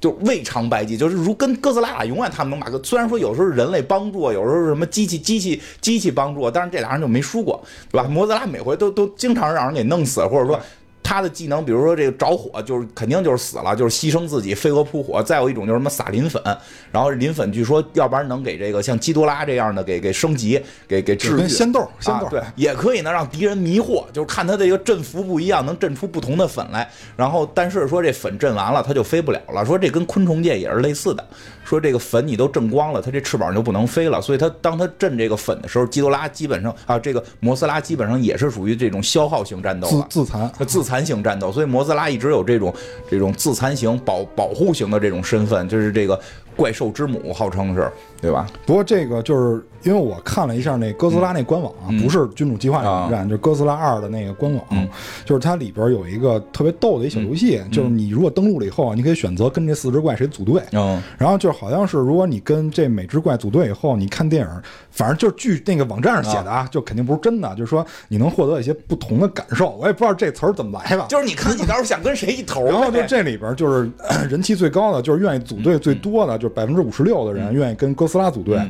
[0.00, 8.08] 就未尝败绩，就是如跟哥斯拉打永远他们能把个，虽然说有时候是人类帮助，有时候是什么机器机器机器帮助，但是这俩人就没输过，对吧？
[8.08, 10.58] 摩斯拉每回都都经常让人给弄死，或者说
[11.02, 15.22] 他的技能，比如说这个着火，就是肯定就是死了，就是牺牲自己，飞蛾扑火。
[15.22, 16.42] 再有一种就是什么撒磷粉，
[16.90, 21.48] 然后磷粉据说要不然能给这个像基多拉这样的给给升级，给给治愈。
[21.48, 26.88] 仙豆仙豆啊，对，也可以呢让敌人迷惑，就是看他这个振幅不一样，能振出不同的粉来。
[27.16, 29.66] 然后但是说这粉振完了，它就飞不了了。
[29.66, 31.26] 说这跟昆虫界也是类似的，
[31.72, 34.20] 说这个粉你都震光了，它这翅膀就不能飞了。
[34.20, 40.06] 所以它当它震这个粉的时候，基多拉基本上啊，这个摩斯拉基本上也是属于这种消耗型战斗了。
[40.10, 40.52] 自自残。
[40.58, 42.74] 它自残型战斗，所以摩斯拉一直有这种
[43.10, 46.20] 这种自残型保保护型的这种身份，就是这个
[46.54, 48.46] 怪兽之母，号称是，对吧？
[48.66, 52.02] 不过这个就是因为我看了一下那哥斯拉那官网啊，嗯。
[52.02, 54.88] 不是君主计划网站，就是哥斯拉二的那个官网，嗯。
[55.24, 60.62] 就是它里边有一个特别逗的一小游戏，就是你如果登录了以后啊，你可以选择跟这四只怪谁组队。
[60.72, 61.00] 嗯。
[61.18, 69.70] 然后就好像是，如果你跟这每只怪组队以后，你看电影，反正就是据那个网站上写的啊，就肯定不是真的，就是说你能获得一些不同的感受。
[69.80, 71.06] 我也不知道这词儿怎么来的。
[71.08, 78.60] 就是你看你到时候想跟谁一头呗，然后就这里边就是呃 人气最高的，就是愿意组队最多的，就是百分之五十六的人愿意跟哥斯拉组队，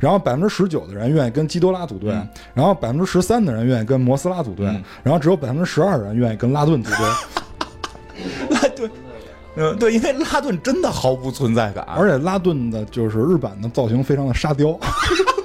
[0.00, 2.10] 然后百分之十九的人愿意跟基多拉组队，
[2.54, 4.66] 然后百分之十三的人愿意跟摩斯拉组队，
[5.02, 6.98] 然后只有百分之十二的人愿意跟拉顿组队。
[8.48, 8.90] 拉顿，
[9.56, 14.78] 嗯，对，因为拉顿真的毫无存在感，而且拉顿的就是日版的造型非常的沙雕，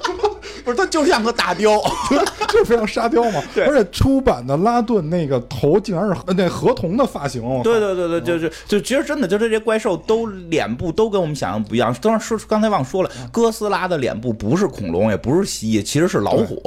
[0.64, 1.82] 不是，他就像个大雕。
[2.52, 3.42] 就是非常沙雕嘛。
[3.56, 11.96] 对而且出版的拉顿那个头竟然是呃那河童的发型，对对对对，就是就其实真的就是这些怪兽都脸部都跟我们想象不一样。
[12.02, 16.62] 当然说刚才忘说了，哥斯拉的脸部不是恐龙，也不是蜥蜴，其实是老虎。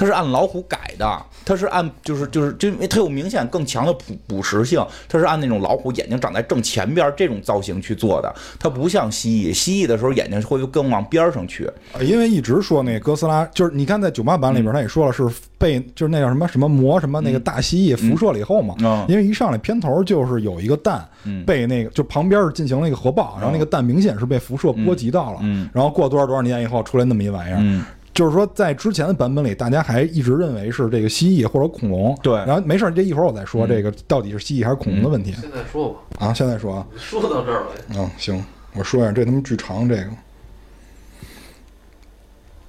[0.00, 11.70] 它是按老虎改的，它是按就是就是就因为它有明显更强的捕捕食性，它是按那种老虎眼睛长在正前边这种造型去做的，它不像蜥蜴，蜥蜴的时候眼睛会更往边上去。
[11.92, 21.06] 呃因为一直说那个哥斯拉，就是你看在九八版里边，他也说了是被就是那叫什么什么魔什么那个大蜥蜴辐射了以后嘛，嗯因为一上来片头就是有一个蛋
[21.46, 25.68] 被那个就旁边进行了一个核爆，然后那个蛋明显是被辐射波及到了，嗯。
[25.74, 32.16] 然后过多少多少年以后出来那么一玩意儿，嗯就是说，在之前的版本里，大家还一直认为是这个蜥蜴或者恐龙。
[32.22, 32.34] 对。
[32.34, 36.34] 然后没事儿，这一会儿我再说这个到底是蜥蜴还是恐龙的问题、现在说吧，啊。
[36.34, 38.44] 现在说啊，说到这儿了，嗯，行，
[38.74, 40.04] 我说一下，这他妈巨长，这个。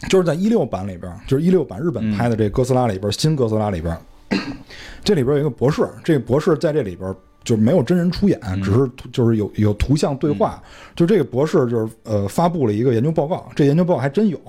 [0.10, 3.96] 就是在一六版里边，就是一六版日本拍的这哥斯拉里边，新哥斯拉里边，
[5.04, 10.62] 这里边有一个博士，这个博士在这里边就是没有真人出演，只是图就是有有图像对话。
[10.96, 14.40] 就这个博士就是呃发布了一个研究报告，这研究报告还真有，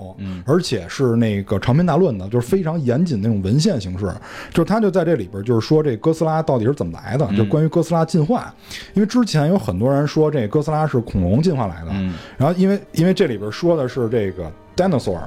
[0.45, 4.05] 而且是那个长篇大论的，就是非常严谨那种文献形式。
[4.51, 8.53] 就是他就在这里边就是说这哥斯拉到底是怎么来的，就关于哥斯拉进化。
[8.93, 11.91] 因为之前有很多人说这哥斯拉是恐龙进化来的，
[12.37, 15.19] 然后因为因为这里边说的是这个 dinosaur。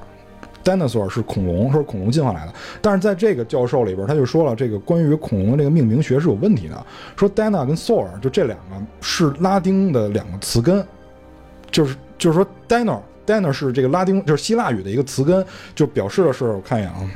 [0.66, 2.52] Dinosaur 是恐龙，说是恐龙进化来的，
[2.82, 10.84] 但是在这个教授里边，他就说了，这个关于恐龙的这个命名学是有问题的，说 dino 跟 saur 就这两个是拉丁的两个词根，
[11.70, 17.10] 就是就是说 dino dino 是这个拉丁就是希腊语的一个词根，就表示的是我看一眼啊，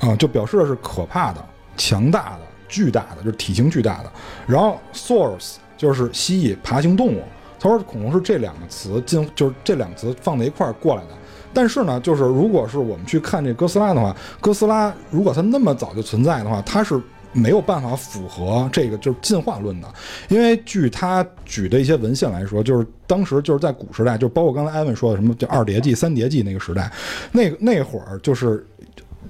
[0.00, 1.42] 啊，就表示的是可怕的、
[1.78, 4.12] 强大的、巨大的，就是体型巨大的。
[4.46, 7.22] 然后 saurus 就是蜥蜴、爬行动物。
[7.60, 11.10] 他说恐龙是这两个词进，就是这两个词放在一块儿过来的。
[11.52, 17.00] 但是呢，就是如果是我们去看这哥斯拉的话，哥斯拉如果它那么早就存在的话，它是
[17.32, 19.88] 没有办法符合这个就是进化论的，
[20.28, 26.90] 因为据他举的一些文献来说，就是当时就是在古时代，就包括刚才艾文说的什么叫二叠纪、三叠纪那个时代，
[27.30, 28.66] 那个那会儿就是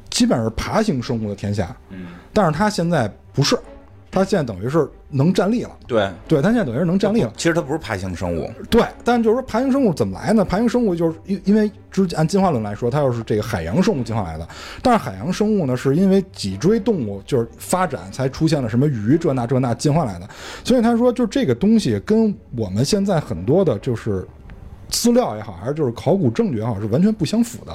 [0.08, 3.58] 基本上是爬行生物的天下，嗯，但是它现在不是，
[4.11, 7.33] 它现在等于是能站立了，对，对，它现在等于是能站立了。
[7.37, 10.44] 其实它不是爬行生物，对，但就是说爬行生物怎么来呢？
[10.44, 14.49] 爬行生物就是因因为之按进化论来说，它又是这个海洋生物进化来的。
[14.83, 20.29] 但是海洋生物呢，是因为脊椎动物就是发展才出现了什么鱼这那这那进化来的。
[20.64, 24.27] 所以他说，就这个东西跟我们现在很多的就是
[24.90, 27.72] 资料也好，还是就是考古证据也好，是完全不相符的。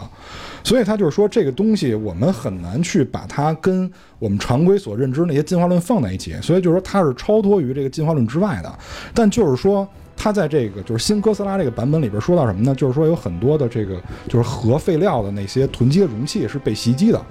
[0.64, 6.36] 所以他就是说，这个东西我们很难去把它跟我们常规所认知那些进化论放在一起。
[6.42, 8.80] 所以就是说，它是超脱于这个进化论之外的。
[9.14, 12.74] 但就是说，它在这个就是新哥斯拉这个版本里边说到什么呢？
[12.74, 17.22] 就是说有很多的这个就是核废料的那些囤积的容器是被袭击的。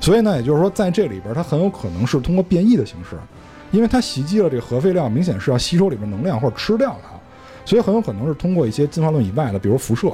[0.00, 3.16] 所以呢，也就是说，在这里边它很有可能是通过变异的形式，
[3.72, 7.13] 因为它袭击了这个核废料，明显是要吸收里面能量或者吃掉它。
[7.64, 10.10] 所以很有可能是通过一些进化论以外的，比如辐射，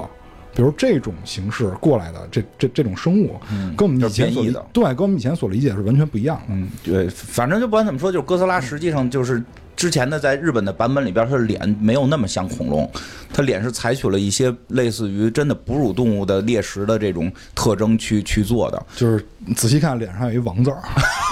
[0.55, 3.41] 比如这种形式过来的这这这种生物，
[3.77, 6.45] 跟我们以前所对，跟我们以前所理解是完全不一样的。
[6.49, 9.43] 嗯，对，反正就不管怎么说，就是哥斯拉实际上就是
[9.77, 12.91] 之前的在日本的版本里边，它的脸没有那么像恐龙，
[13.33, 18.83] 它脸是采取了一些类似于真的哺乳动物的猎食的这种特征去去做的。
[18.97, 20.83] 就是你仔细看脸上有一王字儿，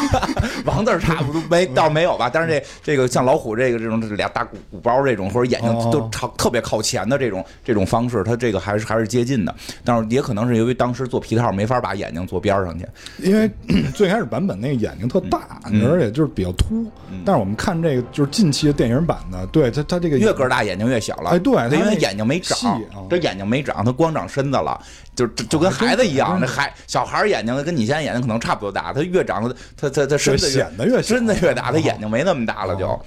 [0.65, 12.87] 王字儿差不多没倒没有吧，但是这这个像老虎这个这种这俩大鼓鼓包这种，或者眼睛哦都朝特别靠前的这种这种方式，它这个还是还是接近的，但是也可能是由于当时做皮套没法把眼睛做边上去。
[13.19, 13.51] 因为
[13.95, 16.87] 最开始版本那个眼睛特大，嗯而且就是比较凸。
[17.25, 21.31] 但是我们看这个就是近期的电影版的，对他他这个越个儿大眼睛越小了。
[21.31, 22.57] 哎对他因为那眼睛没长
[22.93, 24.81] 啊，这眼睛没长，他光长身子了，
[25.15, 26.39] 就就就跟孩子一样。
[26.41, 33.01] 那孩小孩儿眼睛跟你现在眼睛可能差不多大，他越长得他他他身子对显得越小身子越大，他眼睛没那么大了就。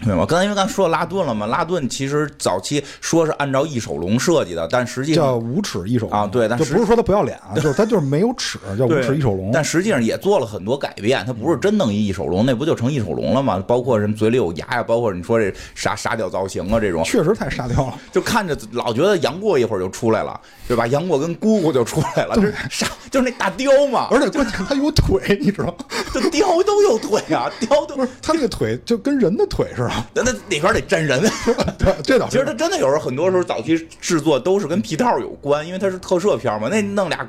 [0.00, 0.24] 哦对吗？
[0.26, 9.50] 刚才因为刚才说了拉顿了嘛，拉顿其实早期说是按照翼手龙设计的，但实际上叫无齿翼手龙啊对但就是不是说他不要脸啊， 就是他就是没有齿，叫无齿翼手龙。
[9.52, 13.62] 但实际上也做了很多改变，他不是真弄一翼手龙，那不就成翼手龙了吗？
[13.66, 20.86] 包括什么嘴里有牙呀，包括你说这傻傻屌造型啊这种，确实太沙雕了，就看着老觉得杨过一会儿就出来了，对吧？
[20.86, 25.74] 杨过跟姑姑就出来了，就是沙就是那大雕嘛，而且关键他有腿，你知道吗？
[26.12, 29.87] 这雕都有腿啊，雕都不是，他那个腿就跟人的腿似的。
[30.14, 31.20] 那那里边得站人。
[31.78, 37.26] 对，这倒是其实它真的有时候很多时候早期制作都是跟皮套有关，因为它是特摄片嘛，那弄俩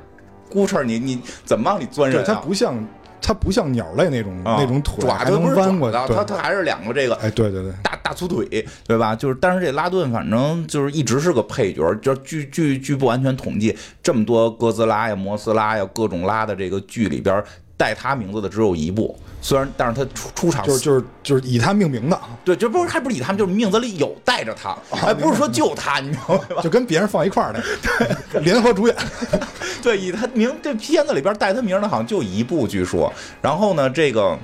[0.51, 2.23] 咕哧你你怎么往里钻人？
[2.25, 2.87] 它不像
[3.21, 9.15] 它不像鸟类那种、啊那种腿爪它不是弯过，爪的，它它还是两个这个哎，对对对，大大粗腿，对吧？
[9.15, 17.43] 就是，但是这拉顿反正就是一直是个配角，就是据据据不完全统计，这么多哥斯拉呀、摩斯拉呀、各种拉的这个剧里边，
[17.79, 26.61] 带他名字的只有一部，虽然但是他出出场就是就是就是以他命名的，对，就不是还不是以他们，就是名字里有带着他，还不是说就他，你明白吧？
[26.61, 27.63] 就跟别人放一块儿的，
[28.33, 28.95] 对，联合主演。
[29.81, 33.09] 对，以他名这片子里边带他名的好像就一部，据说。
[33.41, 34.37] 然后呢，这个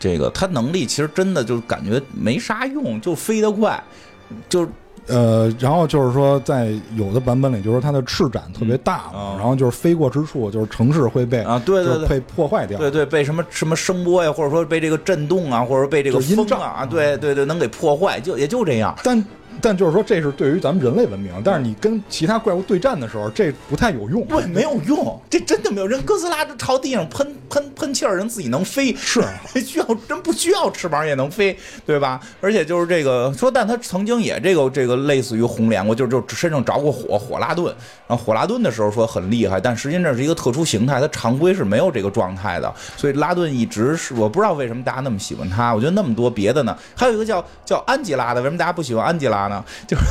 [0.00, 3.78] 这个他能力其实真的就感觉没啥用，就飞得快，
[4.48, 4.66] 就
[5.08, 12.78] 呃，然后就是说，在有的版本里，就是说它的翅展特别大嘛，嗯然后就是飞过之处，就是城市会被啊对对对就被破坏掉。
[12.78, 18.94] 对对，被什么什么声波呀，或者说被这个震动啊，或者被这个风啊，对对对，能给破坏，就也就这样。
[19.02, 19.22] 但
[19.60, 24.24] 但就是说，这是对于咱们人类文明，但是你跟其他怪物对战的时候，这不太有用。
[24.26, 25.86] 对，没有用，这真的没有。
[25.86, 29.22] 人哥斯拉就朝地上喷喷喷气儿，人自己能飞，是
[29.64, 32.20] 需要真不需要翅膀也能飞，对吧？
[32.40, 37.66] 而且就是这个说，但他曾经也这个这个类似于红莲过，就就身上着过火，火拉顿。
[38.06, 42.72] 然后火拉顿的时候说很厉害，但实际上这是一个特殊形态，它常规是没有这个状态的。
[42.96, 45.74] 所以拉顿一直是我不知道为什么大家那么喜欢他。
[45.74, 49.64] 我觉得那么多别的呢，还有一个叫叫安吉拉的，为什么大家不喜欢安吉拉呢？
[49.86, 50.02] 就是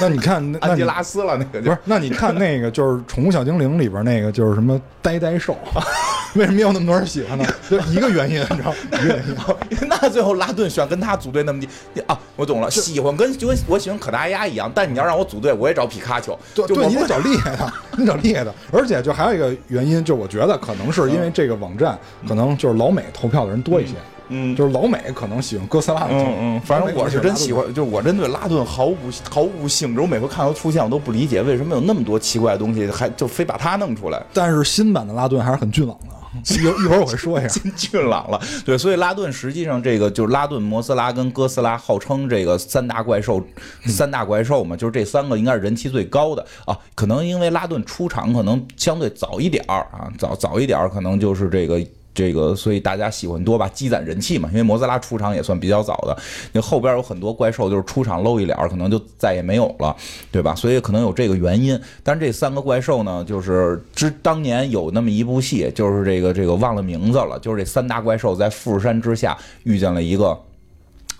[0.00, 1.78] 那你看，那安吉你拉斯了，那个就不是？
[1.84, 5.56] 那你看那个就是《宠物小精灵》里边那个就是什么呆呆兽，
[6.34, 7.44] 为什么有那么多人喜欢呢？
[7.68, 8.74] 就一个原因，你知道？
[8.92, 9.36] 一个原因。
[9.88, 11.68] 那最后拉顿选跟他组队那么低
[12.06, 18.52] 啊，我懂了，喜欢跟就跟我喜欢可达鸭一样，但你要让我组队，我也找皮卡丘，对对，你得找厉害的，你找厉害的。
[18.72, 24.11] 而且就还有一个原因，就我觉得可能是因为这个网站可能就是老美投票的人多一些，嗯。
[24.56, 28.96] 就是老美可能喜欢哥斯拉嗯嗯，反正我是真喜欢，就是我真对拉顿毫无
[29.30, 30.00] 毫无兴致。
[30.00, 34.22] 我每回看到出现，我都不理解为什么有那么多奇怪的东西，还就非把它弄出来。
[34.32, 36.06] 但是新版的拉顿还是很俊朗的。
[36.48, 37.48] 一一会儿我会说一下。
[37.48, 43.42] 真俊朗了，对，所以拉顿实际上这个就是拉顿、摩斯拉跟哥斯拉，号称这个三大怪兽，
[43.84, 46.74] 三大怪兽嘛，就是这三个应该是人气最高的啊。
[46.94, 51.78] 可能因为拉顿出场可能相对早一点儿啊，早早一点儿可能就是这个。
[52.14, 54.48] 这个，所以大家喜欢多吧，积攒人气嘛。
[54.50, 56.16] 因为摩斯拉出场也算比较早的，
[56.52, 59.96] 那后边有很多怪兽就是出场露一脸，可能就再也没有了，
[60.30, 60.54] 对吧？
[60.54, 61.78] 所以可能有这个原因。
[62.02, 70.38] 但是这三个怪兽呢，就是之当年有那么一部戏，就是这个这个忘了名字了，就是这三大怪兽在富士山之下遇见了一个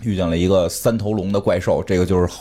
[0.01, 2.31] 遇见了一个三头龙的怪兽，这个就是。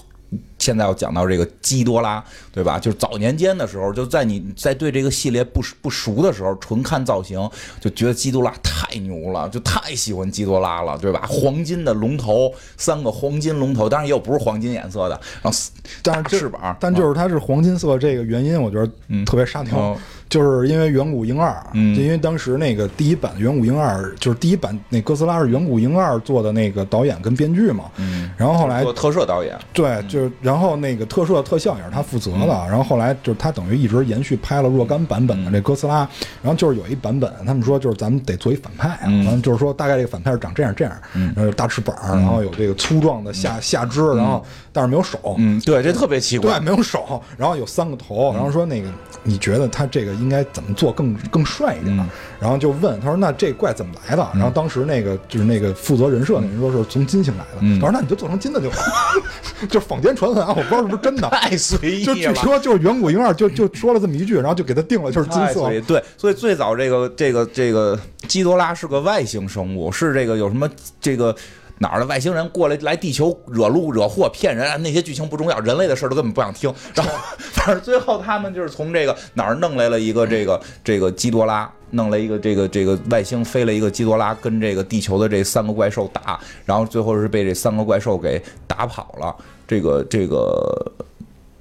[0.63, 2.79] 现在要讲到这个基多拉，对吧？
[2.79, 7.51] 就是早年间的时候，就在你在对这个系列不熟不熟的时候，纯看造型
[7.81, 11.25] 就觉得基多拉太牛了，就太喜欢基多拉了，对吧？
[11.29, 15.59] 黄金的龙头，三个黄金龙头，当然也有不是黄金颜色的，然后
[16.01, 19.99] 但是翅膀，但就是它是黄金色这个原因，我觉得特别沙雕，嗯
[20.33, 21.95] 就是因为远古英二，嗯。
[21.95, 36.07] 就因为当时那个第一版远古英二，就是第一版那哥斯拉是远古英二做的那个导演跟编剧嘛，嗯，然后后来做特摄导演，对，就是然后那个特摄特效也是他负责的，然后后来就是他等于一直延续拍了若干版本的这哥斯拉，
[36.43, 39.25] 然后就是有一版本他们说就是咱们得做一反派啊，嗯。
[39.25, 48.89] 完了就是说大概这个反派是长这样这样，然后有大翅膀，然后有这个粗壮的下下肢，然后但是没有手，嗯，对，这特别奇怪对，，没有手，然后有三个头，然后说那个
[49.23, 51.97] 你觉得他这个应该怎么做更更帅一点？
[51.99, 52.09] 嗯
[52.43, 54.29] 然后就问他说那这怪怎么来的？
[54.35, 58.83] 然后当时那个就是那个负责人设的人说是从金星来的，嗯他说那你就做成金的就好，
[59.71, 61.29] 就坊间传闻啊，我不知道是不是真的。
[61.31, 62.35] 太随意了就据。
[62.35, 65.81] 说就是远古婴儿就就说了这么一句，然后就给他定了就是金色随意。
[65.83, 67.97] 对，所以最早这个这个这个
[68.27, 70.69] 基多拉是个外星生物，是这个有什么
[71.01, 71.35] 这个。
[71.83, 74.77] 哪儿的外星人过来来地球惹路惹祸骗人啊？
[74.77, 76.73] 那些剧情不重要，人类的事儿都根本不想听。
[76.95, 89.35] 然后，反正最后他们就是从这个哪儿弄来了一个这个这个基多拉，弄了一个这个这个外星飞了一个基多拉，跟这个地球的这三个怪兽打，然后最后是被这三个怪兽给打跑了。
[89.67, 90.93] 这个这个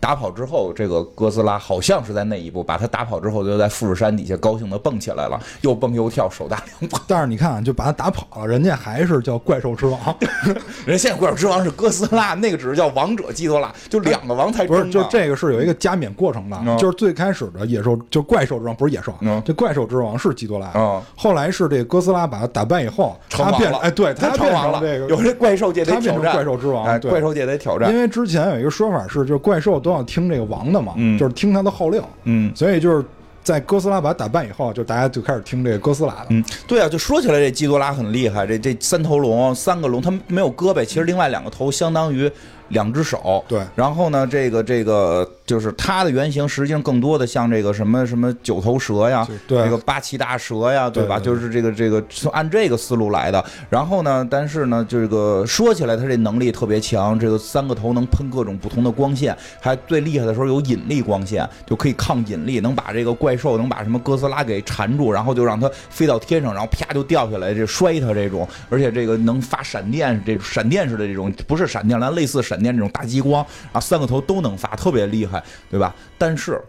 [0.02, 7.00] 打跑之后，这个哥斯拉好像是在那一步把他打跑之后，就在富士山底下高兴的蹦起来了，又蹦又跳，手大两把。
[7.08, 10.00] 但是你看，就把他打跑了，人家还是叫怪兽之王，
[10.86, 16.76] 人现在怪兽之王是哥斯拉，那个只是叫王者基多拉，就两个王才不是，就这个是有一个加冕过程的，嗯。
[16.80, 19.40] 就是最开始的野兽，就怪兽之王不是野兽，嗯。
[19.46, 21.00] 这怪兽之王是基多拉，嗯。
[21.16, 27.94] 后来是这个哥斯拉把他打败以后，他成王了，变哎对，他成王了，这个有这怪兽界得他变成挑战，怪兽之王哎，怪兽界得挑战。
[27.94, 32.52] 因，为之前有一个说法是，就是怪兽都要听这个王的嘛，嗯就是听他的号令，嗯。
[32.56, 33.06] 所以就是
[33.44, 36.28] 在哥斯拉把它打败以后，就大家就开始听这个哥斯拉的。
[36.30, 42.32] 嗯，对啊，就说起来，这基多拉很厉害，这这三头龙，三个龙，它没有胳膊，其实另外两个头相当于
[42.72, 43.44] 两只手。
[43.48, 51.20] 对然后呢，这个这个就是它的原型，实际上更多的像这个什么什么九头蛇呀，对这个八岐大蛇呀，吧？
[51.20, 53.44] 对对就是这个这个是按这个思路来的。
[53.70, 75.96] 然后呢，但是呢，这个说起来，它这能力特别强，这个三个头能喷各种不同的光线，还最厉害的时候有引力光线，就可以抗引力，能把这个怪兽能把什么哥斯拉给缠住，然后就让它飞到天上，然后啪就掉下来，这摔它这种，而且这个能发闪电，这闪电似的这种不是闪电，但类似闪电这种大激光啊，三个头都能发，特别厉害，对吧？
[76.18, 76.62] 但是。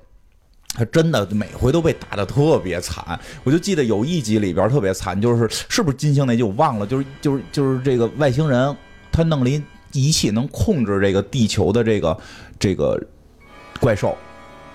[0.74, 8.74] 他真的每回都被打得特别惨，我就记得有一集里边特别惨，就是是不是金星那集我忘了，就是就是就是这个外星人
[9.10, 9.62] 他弄了一
[9.92, 12.18] 仪器能控制这个地球的这个
[12.58, 12.98] 这个
[13.80, 14.16] 怪兽，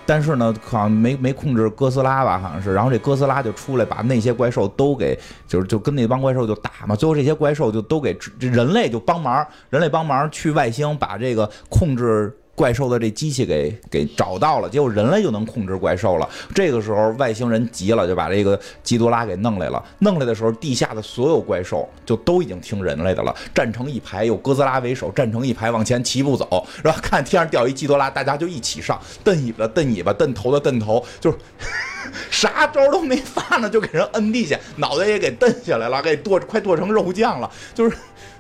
[0.08, 5.16] 但是呢好像没没控制哥斯拉吧，好像是，然后这哥斯拉就出来把那些怪兽都给
[5.48, 12.36] 就是就跟那帮怪兽就打嘛，最后这些怪兽就都给人类就帮忙，人类帮忙去外星把这个控制。
[12.58, 16.28] 怪兽的这机器给给找到了，结果人类就能控制怪兽了。
[16.56, 19.86] 这个时候外星人急了，就把这个基多拉给弄来了。
[20.00, 26.66] 弄来的时候，地下的所有怪兽就都已经听人类的了，站成一排，有哥斯拉为首，站成一排往前齐步走。
[26.84, 31.38] 然后看天上掉一基多拉，大家就一起上，蹬尾巴蹬尾巴，蹬头的蹬头，就是
[32.32, 37.96] 啥招都没发呢，就给人摁地下，脑袋也给蹬下来了，给剁快剁成肉酱了，就是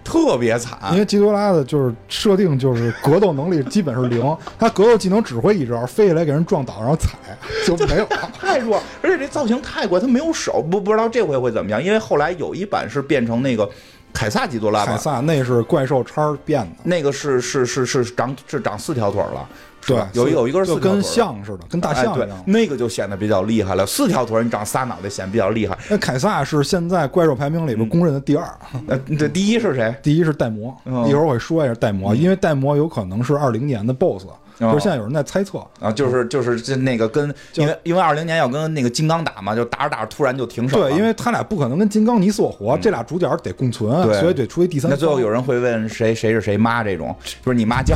[0.07, 0.79] 特别惨。
[0.93, 7.17] 因为基多拉的就是设定就是格斗能力基本是零， 他格斗技能只会一招，飞起来给人撞倒，然后踩
[7.67, 8.31] 就没有了。
[8.39, 11.83] 太弱，而且这造型太怪，他没有手，不不知道这回会怎么样。
[11.83, 13.69] 因为后来有一版是变成那个
[14.13, 19.47] 凯撒基多拉，凯撒那是怪兽叉变的，那个是是是是长是长四条腿了，
[19.87, 21.01] 对，有一有一个是就跟。
[21.07, 22.43] 象似的，跟大象一样，。
[22.45, 23.85] 那个就显得比较厉害了。
[23.85, 25.77] 四条腿，你长仨脑袋，显得比较厉害。
[25.89, 28.45] 那凯撒是现在怪兽排名里边公认的第二，
[28.87, 29.95] 呃，这第一是谁？
[30.03, 30.75] 第一是戴魔。
[30.85, 35.59] 嗯一会儿我会说一下戴魔，因为戴魔有可能是二零年的 BOSS，哦就是现在有人在猜测。
[35.79, 40.89] 啊，就是就是这那个跟，因为因为二零年要跟那个金刚打嘛，就打着打着突然就停手了。
[40.89, 44.91] 对，因为他俩不可能跟金刚你死我活，这俩主角得共存，对所以得出一第三。
[44.91, 47.15] 那最后有人会问谁谁是谁妈这种，
[47.45, 47.95] 就是你妈叫，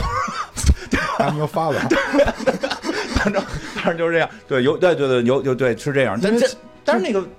[1.18, 1.76] 还没有发完，
[3.16, 3.42] 反正
[3.76, 4.30] 反正就是这样。
[4.48, 6.54] 对，有对对对有有对是这样，但因为这
[6.84, 7.30] 但是那个嗯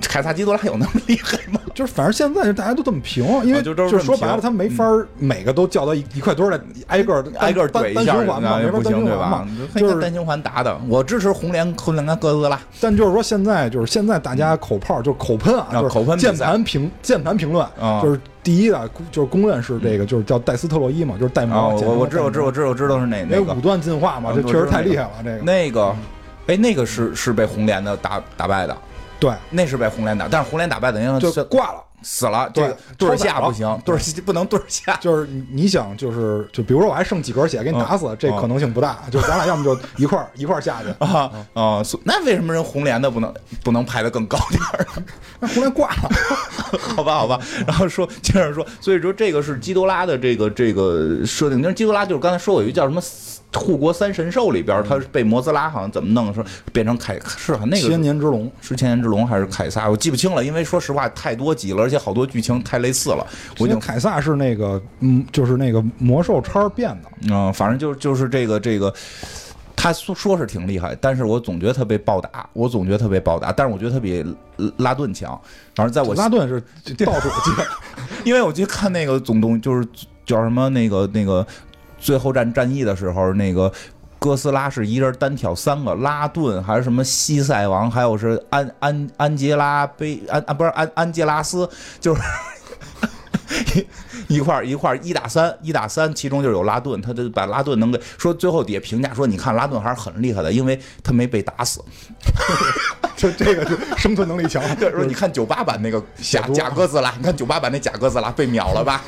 [0.00, 1.60] 凯撒基多拉有那么厉害吗？
[1.74, 9.48] 就是反正现在大家都这么评，因为啊就是说白了，他没法儿每个都叫到一一块堆儿来，挨个挨个单怼一下单循环嘛，那没法单不行对吧循环嘛？？
[9.80, 12.58] 就是单循环打的，我支持红莲红莲哥斯拉。
[12.80, 25.94] 但就是说现在就是现在大家口炮就是口喷啊，啊就是口喷键盘评键盘评论啊，就是第一的就是公认是这个就是叫戴斯特洛伊嘛，就是戴蒙，我我知道我知道我知道我知道是哪那个因为五段进化嘛，这确实太厉害了，这个那个，
[26.46, 28.76] 哎，那个是是被红莲的打打败的，
[29.18, 31.82] 对那是被红莲打，但是红莲打败等于就是挂了。
[32.02, 32.62] 死了，对
[32.96, 34.96] 这个对下不行，对儿不能对儿下。
[35.00, 38.98] 就是你你想就是就比如说我还剩几格血给你打死，这可能性不大。
[39.10, 41.82] 就咱俩要么就一块儿一块儿下去，啊啊！
[42.04, 44.86] 那为什么人红莲的不能不能排的更高点儿？
[45.40, 46.10] 那红莲挂了。
[46.94, 47.40] 好吧，好吧。
[47.66, 51.58] 然后说接着说，所以说这个是基多拉的这个这个设定。
[51.58, 53.00] 因为基多拉就是刚才说过有一个叫什么
[53.56, 59.88] 护国三神兽里边，他是被摩斯拉好像怎么弄，说变成凯是啊那个千年之龙，是千年之龙还是凯撒？
[59.88, 63.26] 我记不清了，因为说实话太多集了，而且好多剧情太类似了，
[63.58, 67.32] 我觉得凯撒是那个嗯，就是那个魔兽叉变的。
[67.32, 68.92] 嗯，反正就就是这个这个。
[69.78, 74.24] 他说说是挺厉害，但是我总觉得他被暴打，我总觉得他被暴打，但是我觉得他比
[74.78, 75.38] 拉顿强。
[75.74, 76.60] 反正在我拉顿是
[77.04, 77.50] 倒数记，
[78.24, 79.86] 因为我去看那个总动，就是
[80.24, 81.46] 叫什么那个那个
[81.98, 83.72] 最后战战役的时候，那个
[84.18, 91.68] 哥斯拉是一人单挑三个，拉顿还是什么西塞王，还有是安安安杰拉贝安啊不是安安杰拉斯，
[92.00, 92.20] 就是。
[94.26, 101.80] 一一块儿一块儿一打三，一打三，其中就有拉顿，他就把拉顿能给说，最后底下评价说，你看拉顿还是很厉害的，因为他没被打死。
[103.16, 104.60] 就这个就生存能力强。
[104.76, 109.00] 对，说你看九八版那个假假哥斯拉，你看九八版那假哥斯拉被秒了吧？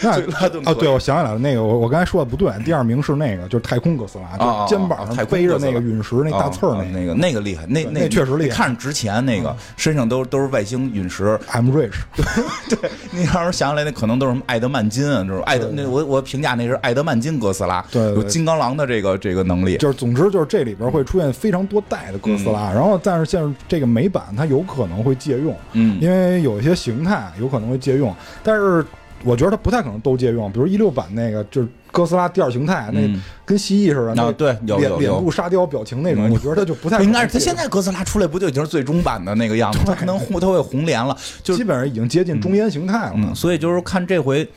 [0.00, 11.38] 那所以拉顿可啊，对，我想起来了，那个我我刚才说的不对，第二名是那个就是太空哥斯拉，啊就是肩膀上背着那个陨石那大刺儿啊那那个那个厉害，那那那确实厉害嗯看着值钱，那个身上都都是外星陨石。
[11.52, 11.94] I'm rich。
[12.68, 19.76] 对，你要是想起来，那可能都是什么艾德曼金啊，就是艾德那我我评价那是爱德曼金哥斯拉，对对对有金刚狼的这个这个能力。
[19.76, 28.84] 就是总之就是这里边会出现非常多代的哥斯拉，然后但是像这个美版它有可能会借用，嗯因为有一些形态有可能会借用，但是
[29.24, 33.20] 我觉得他不太可能都借用，比如一六版那个就是哥斯拉第二形态，那嗯。
[33.46, 36.30] 跟蜥蜴似的，那啊对脸脸部沙雕表情那种，嗯。
[36.30, 39.80] 我觉得他就不太应该是他现在哥斯拉出来不就已经是最终版的那个样子？
[39.84, 43.12] 他可能红他会红莲了，就基本上已经接近中烟形态了。
[43.16, 44.48] 嗯，所以就是看这回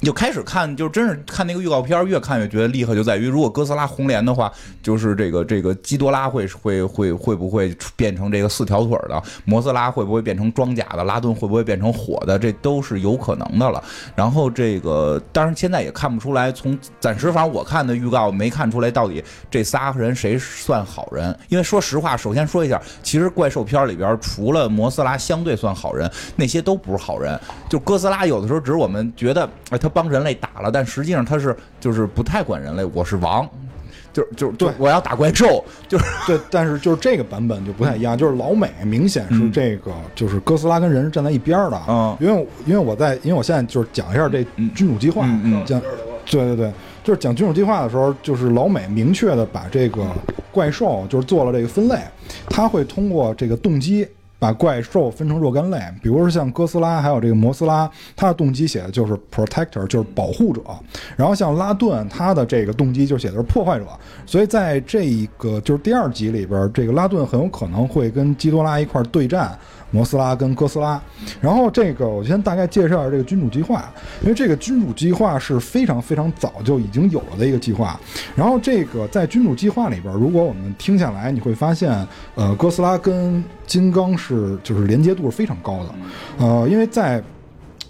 [0.00, 4.50] 就开始看，就真是看那个预告片，越看越觉得厉害，就在于如果哥斯拉红莲的话，
[4.82, 13.82] 就是这个这个基多拉会会会会不会变成这个四条腿的，摩斯拉会不会变成装甲的，拉顿会不会变成火的，这都是有可能的了。
[14.14, 21.36] 然后这个当然现在也看不出来，从暂时反正我看的预告没看出来到底这仨人谁算好人。
[21.48, 27.38] 因为说实话，首先说一下，其实怪兽片里边除了摩斯拉相对算好人，那些都不是好人。
[27.68, 33.48] 就哥斯拉有的时候只是我们觉得，哎，他帮人类打了，但实际上他是就是不太管人类，我是王，
[34.12, 34.70] 就就就对。
[34.78, 39.52] 我要打怪兽，就是对，但是就是这个版本就不太一样，就是老美明显是嗯。
[39.52, 41.80] 这个，就是哥斯拉跟人是站在一边儿的。
[41.88, 42.16] 嗯。
[42.20, 45.64] 因为因为我在，因为我现在就是讲一下这嗯君主计划，嗯嗯。
[45.66, 45.80] 讲
[46.26, 46.72] 对对对，
[47.02, 50.06] 就是讲君主计划的时候，就是老美明确的把这个
[50.52, 51.96] 怪兽就是做了这个分类，
[52.48, 54.06] 他会通过这个动机。
[54.40, 60.62] 把怪兽分成若干类，比如说像哥斯拉，还有这个摩斯拉，它的动机写的就是 protector，就是保护者。
[61.14, 63.86] 然后像拉顿，它的这个动机就写的是破坏者。
[64.24, 69.56] 所以在这一个就是第二集里边，这个拉顿很有可能会跟基多拉一块儿对战
[69.90, 71.00] 摩斯拉跟哥斯拉。
[71.40, 77.98] 然后这个我先大概介绍一下这个君主计划，因为这个君主计划是非常非常早就已经有了的一个计划。
[78.34, 81.90] 然后这个在君主计划里边，如果我们听下来，你会发现，
[82.34, 85.94] 呃，哥斯拉跟金刚是就是连接度是非常高的，
[86.38, 87.22] 呃，因为在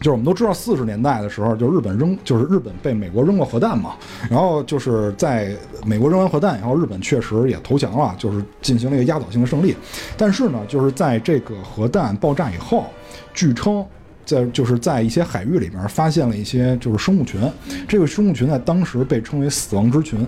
[0.01, 3.95] 就是我们都知道，四十年代的时候，就日本扔，就是日本被美国扔过核弹嘛。
[4.31, 9.77] 然后就是在美国扔完核弹以后，日本确实也投降了，就是进行了一个压倒性的胜利。
[10.17, 12.87] 但是呢，就是在这个核弹爆炸以后，
[13.35, 13.85] 据称。
[14.23, 17.41] 在就是在一些海域里面发现了一些就是生物群，
[17.89, 20.25] 这个生物群在当时被称为死亡之群，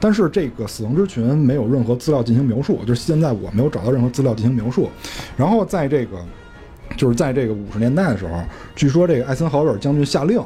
[0.00, 4.90] 但是这个死亡之群没有任何资料进行描述，就是现在我没有找到任何资料进行描述。
[5.36, 6.16] 然后在这个
[6.96, 8.42] 就是在这个五十年代的时候，
[8.74, 10.40] 据说这个艾森豪威尔将军下令，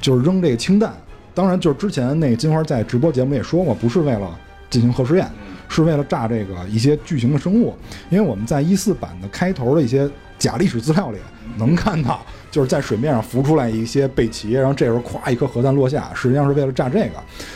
[0.00, 0.92] 就是扔这个氢弹。
[1.32, 4.38] 当然，就是之前那个金花在直播节目也说过，不是为了
[4.68, 5.30] 进行核试验，
[5.68, 7.74] 是为了炸这个一些巨型的生物。
[8.10, 11.18] 因为我们在一四版的开头的一些假历史资料里
[11.56, 17.12] 能看到，就是在水面上浮出来一些背鳍，然后这时候咵一颗核弹落下，实际上是为了炸这个。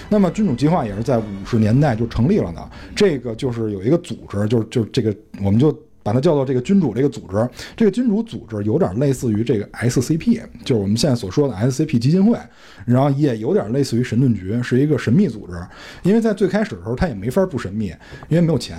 [0.09, 5.77] 那么君主计划也是在五十年代就成立了呢，这个就是有一个组织，就是就是这个我们就。
[6.05, 12.39] 把它叫做这个君主这个组织，这个君主组织有点类似于这个 SCP，就是我们现在所说的 SCP 基金会，
[12.85, 15.55] 然后也有点类似于神盾局，是一个神秘组织。
[16.03, 17.87] 因为在最开始的时候，它也没法不神秘，
[18.29, 18.77] 因为没有钱，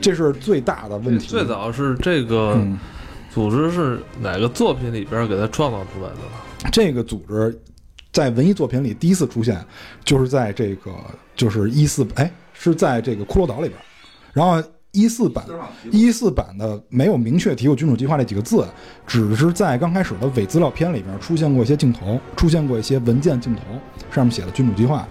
[0.00, 1.28] 这是最大的问题。
[1.28, 2.76] 最早是这个嗯
[3.32, 6.70] 组织是哪个作品里边给它创造出来的呢？
[6.72, 7.56] 这个组织
[8.12, 9.64] 在文艺作品里第一次出现，
[10.04, 10.90] 就是在这个
[11.36, 13.78] 就是一四哎是在这个骷髅岛里边，
[14.32, 14.60] 然后
[14.96, 15.44] 一四版
[15.90, 18.66] 一四版的没有明确提过君主计划这几个字，
[19.06, 23.60] 只是在刚开始的伪资料片里边出现过一些镜头，出现过一些文件镜头，
[24.10, 25.06] 上面写的君主计划。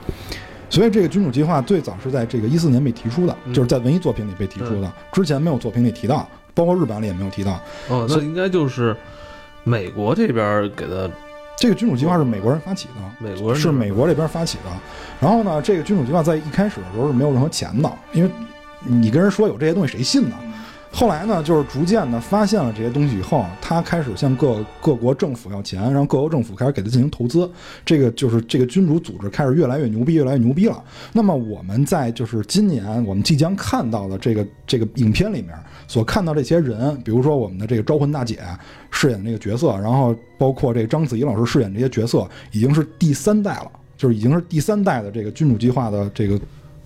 [0.71, 7.61] 所以这个君主计划最早是在这个一四年被提出的，嗯就是在文艺作品里被提出的，之前没有作品里提到，包括日版里也没有提到。
[7.87, 8.95] 哦，那应该就是
[9.63, 11.09] 美国这边给的，
[11.55, 14.71] 这个君主计划是美国人发起的，美国人是美国这边发起的。
[15.21, 18.29] 然后呢，这个君主计划在一开始的时候是没有任何钱的，因为
[18.87, 20.35] 你跟人说有这些东西，谁信呢？
[20.91, 27.51] 后来呢，就是逐渐的发现了这些东西以后，他开始向各各国政府要钱，然后各国政府开始给他进行投资。
[27.83, 30.81] 这个就是这个君主组织开始越来越牛逼，越来越牛逼了。
[31.11, 35.53] 那么我们在就是今年我们即将看到的这个这个影片里面
[35.85, 38.39] 所看到这些人，比如说我们的这个招魂大姐
[38.89, 46.39] 饰演这个角色，然后包括这个章子怡老师饰演这些角色，已经是第三代了，就是已经是第三代的这个君主计划的这个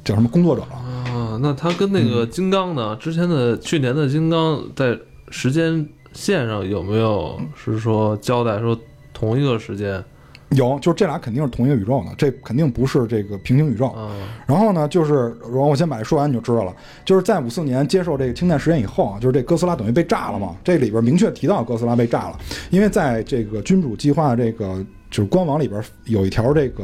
[0.10, 1.14] 叫什么工作者了。
[1.14, 2.96] 啊，那他跟那个嗯金刚呢？
[2.96, 4.98] 之前的去年的金刚在
[5.30, 8.76] 时间线上有没有是说交代说
[9.14, 10.04] 同一个时间
[10.50, 13.94] 有，就是这俩肯定是同一个宇宙的，这肯定不是这个平行宇宙。
[13.96, 14.10] 嗯？
[14.48, 16.76] 然后呢，就是然后我先把这说完你就知道了。
[17.06, 20.56] 就是在五四年接受这个氢弹实验以后啊，就是这哥斯拉等于被炸了嘛。
[20.64, 22.40] 这里边明确提到哥斯拉被炸了，
[22.72, 26.84] 因为在这个君主计划这个就是官网里边有一条这个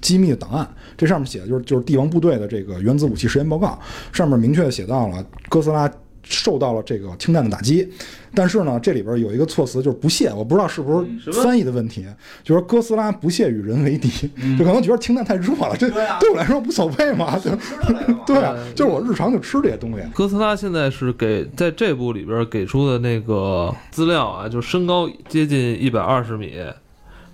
[0.00, 3.78] 机密的档案，这上面写的就是就是帝王部队的这个原子武器实验报告，
[4.12, 5.90] 上面明确的写到了哥斯拉。
[6.30, 7.88] 受到了这个氢弹的打击，
[8.34, 12.04] 但是呢，这里边有一个措辞就是不屑，我不知道是不是翻译的问题，
[12.44, 14.10] 就是哥斯拉不屑与人为敌，
[14.58, 15.88] 就可能觉得氢弹太弱了，这
[16.20, 17.50] 对我来说无所谓嘛， 就
[18.26, 20.02] 对啊，就是我日常就吃这些东西。
[20.12, 26.52] 哥斯拉现在是给在这部里边给出的那个资料啊，就身高接近一百二十米，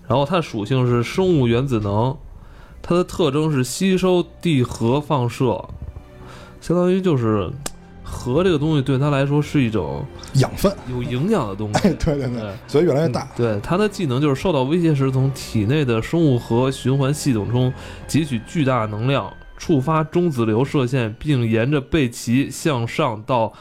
[0.07, 2.17] 然后它的属性是生物原子能，
[2.87, 5.67] 它的特征是吸收地核放射，
[6.61, 7.51] 相当于就是
[8.03, 10.05] 核这个东西对它来说是一种
[10.35, 11.97] 养分，有营养的东哎，西。
[12.05, 13.27] 对对对，对所以越来越大。
[13.35, 17.73] 对它的技能就是受到威胁时，从体内的生物核循环系统中
[18.07, 23.55] 汲取巨大能量，触发中子流射线，并沿着背鳍向上到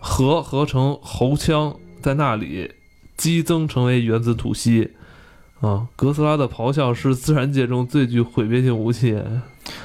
[0.00, 2.72] 核合成喉腔，在那里
[3.14, 4.92] 激增成为原子吐息。
[5.64, 9.18] 啊，哥斯拉的咆哮是自然界中最具毁灭性武器。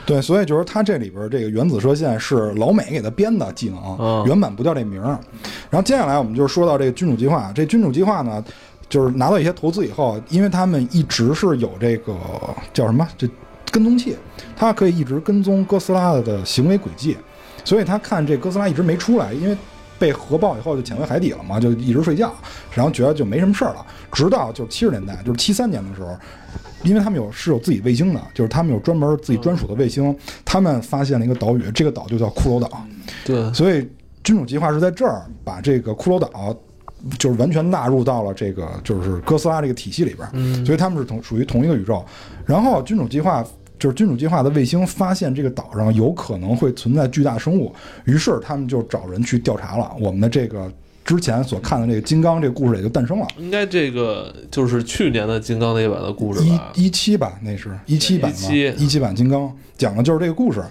[0.06, 5.18] 对，所以就是它这里边这个原子射线是老美给他编的技能，嗯原版不叫这名儿。
[5.70, 8.44] 然后接下来我们就是说到这个君主计划，这君主计划呢，
[8.90, 12.14] 就是拿到一些投资以后，因为他们一直是有这个
[12.74, 13.30] 叫什么这
[13.72, 14.18] 跟踪器，
[14.58, 17.16] 它可以一直跟踪哥斯拉的行为轨迹，
[17.64, 19.58] 所以他看这哥斯拉一直没出来，因为。
[20.00, 22.34] 被核爆以后就潜回海底了嘛，就一直睡觉，
[22.74, 23.86] 然后觉得就没什么事儿了。
[24.12, 26.18] 直到就是七十年代，就是七三年的时候，
[26.84, 32.70] 因为他们有是有自己卫星的，就是他们有专门自己专属的卫星，他们发现了一个岛屿，这个岛就叫骷髅岛。
[33.26, 33.88] 对，所以
[34.24, 36.56] 君主计划是在这儿把这个骷髅岛
[37.18, 42.04] 就是完全纳入到了这个就是哥斯拉这个体系里边所以他们是同属于同一个宇宙。
[42.46, 43.46] 然后君主计划
[43.80, 47.74] 就是君主计划的卫星发现这个岛上有可能会存在巨大生物，
[48.04, 49.92] 于是他们就找人去调查了。
[50.00, 50.72] 我们的这个
[51.06, 53.28] 之前所看的这个金刚这个故事也就诞生了。
[53.38, 56.72] 应该这个就是去年的金刚那一版的故事一吧？
[56.76, 60.62] 一七版那是一七版的17一七版金刚讲的就是这个故事。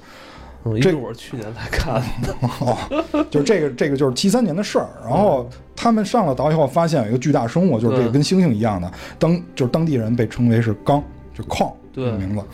[0.65, 2.35] 嗯，这为我是去年才看的。
[2.61, 4.87] 哦，就是这个这个就是七三年的事儿。
[5.03, 11.03] 然后他们上了岛以后，发现有一个巨大生物，就是这个嗯跟猩猩一样的，当就是当地人被称为是刚，
[11.33, 12.45] 就矿这对个名字。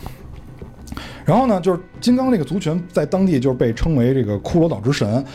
[1.25, 5.25] 然后呢，就是金刚这个族群在当地就是被称为这个骷髅岛之神，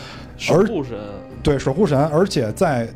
[0.49, 0.99] 而守护神，
[1.43, 2.89] 对守护神，而且在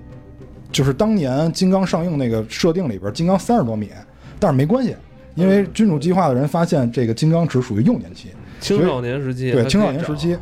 [0.71, 3.91] 就是当年金刚上映那个设定里边，金刚三十多米，
[4.39, 4.95] 但是没关系，
[5.35, 8.29] 因为君主计划的人发现这个金刚只属于幼年期，
[8.61, 10.37] 青少年时期，对青少年时期。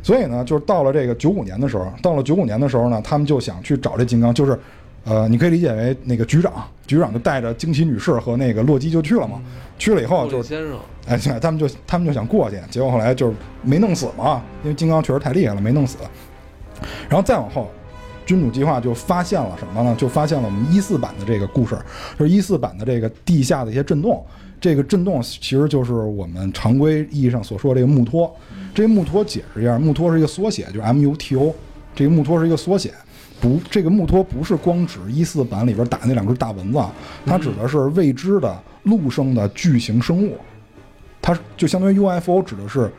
[0.00, 4.58] 所以呢，就是到了这个九五年的时候，到了九五年的时候呢，他们就想去找这金刚，就是，
[5.04, 9.42] 呃，你可以理解为那个局长，局长就带着惊奇女士和那个洛基就去了嘛。
[9.76, 10.78] 去了以后就是，先生，
[11.08, 15.96] 哎，他们就他们就想过去，结果后来就是没弄死嘛，因为金刚确实太厉害了，没弄死。
[17.08, 17.70] 然后再往后，
[18.26, 19.96] 君主计划就发现了什么呢？
[19.96, 21.76] 就发现了我们一四版的这个故事，
[22.18, 24.24] 就是一四版的这个地下的一些震动。
[24.60, 28.34] 这个震动其实就是我们常规意义上所说的这个木托。
[28.74, 31.52] 这个木托解释一下，木托是一个缩写，就是 MUTO。
[31.94, 32.92] 这个木托是一个缩写，
[33.40, 36.78] 不，这个木托不是光指一四版里边打那两只大蚊子，
[37.24, 40.36] 它指的是未知的陆生的巨型生物。
[41.28, 42.90] 它就相当于 UFO 指的是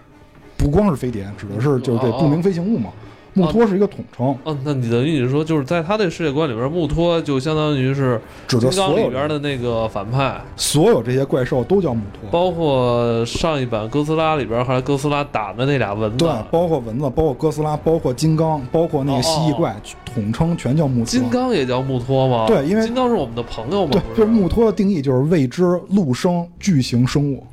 [0.56, 2.92] 不光是飞碟，指的是就是这不明飞行物嘛。
[3.34, 12.30] 木托是一个统称，哦，那你的意思是说，就是在他这世界观里边，木托就相当于是指的所有里边的那个反派，所有这些怪兽都叫木托。
[12.30, 21.06] 包括上一版哥斯拉里边，后来哥斯拉打的那俩蚊子，对，包括蚊子，包括哥斯拉，包括金刚，包括那个蜥蜴怪，统称全叫木托。
[21.06, 22.46] 金刚也叫木托吗？
[22.48, 27.46] 对因为金刚是我们的朋友嘛，对，就是木托的定义就是未知陆生巨型生物。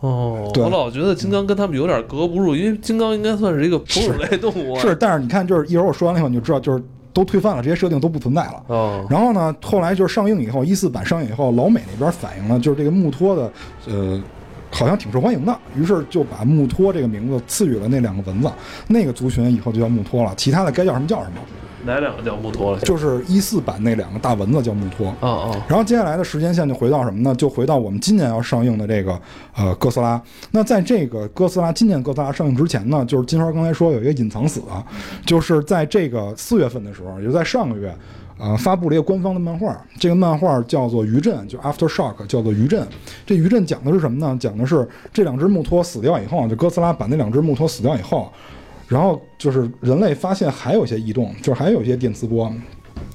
[0.00, 4.80] 哦，对我老觉得金刚跟他们有点格格不入，因为金刚应该算是一个哺乳类动物啊。
[4.80, 6.82] 是，但是你看，就是一会儿我说完了以后，你就知道，就是
[7.12, 8.62] 都推翻了，这些设定都不存在了。
[8.68, 13.52] 哦，然后呢，后来就是上映以后，一四版上映以后，老美那边反映了，就是这个木托的，
[13.88, 14.22] 呃，
[14.70, 18.48] 好像挺受欢迎的，于是就把木托这个名字赐予了那两个蚊子，
[18.86, 21.40] 那个族群以后就叫木托了，其他的该叫什么叫什么。
[21.84, 22.80] 哪两个叫木托了？
[22.80, 25.08] 就是一四版那两个大蚊子叫木托。
[25.20, 27.34] 哦哦，然后接下来的时间线就回到什么呢？
[27.34, 29.18] 就回到我们今年要上映的这个
[29.56, 30.20] 呃哥斯拉。
[30.50, 34.84] 那在这个哥斯拉今年哥斯拉上映之前呢，就是金花刚才说有一个隐藏死啊，
[35.24, 37.94] 就是在这个四月份的时候，也就在上个月，
[38.38, 39.76] 呃，发布了一个官方的漫画。
[39.98, 42.82] 这个漫画叫做《余震》，就 After Shock，叫做《余震》。
[43.26, 44.36] 这余震讲的是什么呢？
[44.40, 48.32] 讲的是这两只木托死掉以后，就哥斯拉把那两只木托死掉以后，
[48.88, 52.52] 然后就是人类发现还有一些异动，就是还有一些电磁波。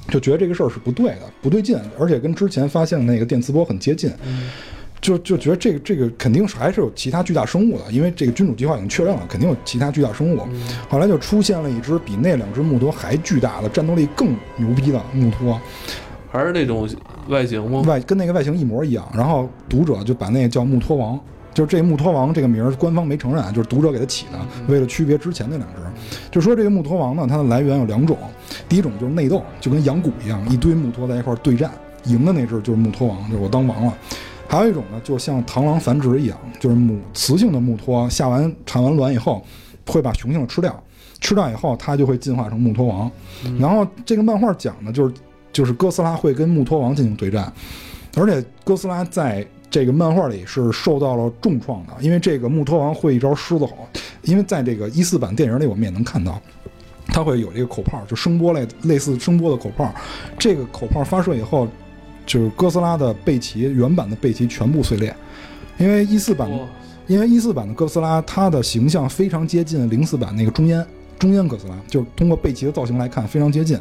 [0.10, 4.12] 就觉得这个事儿是不对的，不对劲，而且跟之前发现的那个电磁波很接近，
[5.00, 10.42] 就就觉得这个这个肯定是还是有其他巨大生物的，因为这个君主计划已经确认了，肯定有其他巨大生物。
[10.90, 15.60] 后来就出现了一只比那两只木托还巨大的、战斗力更牛逼的木托，
[16.30, 16.88] 还是那种
[17.30, 17.82] 外形吗？
[17.88, 19.10] 外跟那个外形一模一样。
[19.16, 21.20] 然后读者就把那个叫木托王，
[21.54, 25.82] 就是这木托王这个名儿官方没承认，就是读者给他起的，为了区别之前那两只。
[26.32, 28.18] 就说这个木托王呢，它的来源有两种，
[28.68, 31.72] 第一种就是内斗，就跟羊骨一样，一堆木托在一块儿对战，
[32.06, 33.94] 赢的那只就是木托王，就是我当王了。
[34.48, 39.44] 还有一种呢，就像螳螂繁殖一样，就是母雌性的木托下完产完卵以后，
[39.88, 40.84] 会把雄性的吃掉，
[41.22, 43.10] 吃掉以后它就会进化成木托王。
[43.60, 45.14] 然后这个漫画讲的就是
[45.52, 47.52] 就是哥斯拉会跟木托王进行对战，
[48.18, 53.88] 而且哥斯拉在这个漫画里是受到了重创的，因为这个木托王会一招狮子吼，
[54.22, 56.40] 因为在这个一四版电影里，我们也能看到。
[57.08, 59.92] 它会有这个口炮，就声波类类似声波的口炮。
[60.38, 61.68] 这个口炮发射以后，
[62.24, 65.12] 就是哥斯拉的背鳍原版的背鳍全部碎裂，
[65.80, 66.48] 因为一四版
[67.08, 70.86] 因为一四版的哥斯拉，它的形象非常接近零四版那个中烟
[71.18, 73.76] 中烟哥斯拉，就是通过背鳍的造型来看非常接近。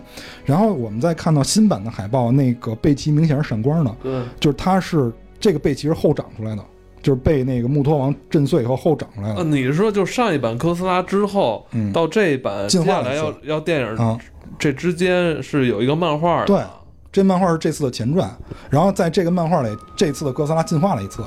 [0.47, 5.13] 然后我们再看到新版的海报，那个背鳍明显是闪光的，对，就是它是
[5.43, 6.65] 这个背鳍是后长出来的，
[7.03, 9.45] 就是被那个木托王震碎以后后长出来啊，的。
[9.45, 11.93] 你是说就上一版哥斯拉之后，嗯。
[11.93, 14.17] 到这一版进化了一次要要电影，啊，
[14.59, 16.63] 这之间是有一个漫画的，对
[17.11, 18.31] 这漫画是这次的前传，
[18.71, 21.23] 然后在这个漫画里，这次的哥斯拉进化了一次，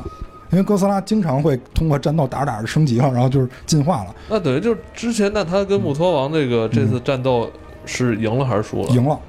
[0.51, 7.47] 因为哥斯拉经常会通过战斗打着打着升级了，然后就是进化了，那等于就是之前那他跟木托王这个这次战斗
[7.85, 8.89] 是赢了还是输了？
[8.89, 9.19] 赢了，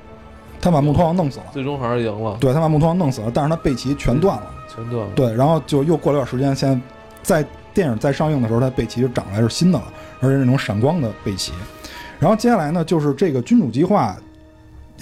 [0.60, 4.55] 他把木托王弄死了，最终还是赢了，对他把木托王弄死了，但是他背鳍全断了，全
[5.14, 9.84] 对，然后就又过了段时间，现在在电影再上映的时候，它背鳍就长来是新的了，
[10.20, 11.52] 而且是那种闪光的背鳍。
[12.18, 14.16] 然后接下来呢，就是这个君主计划，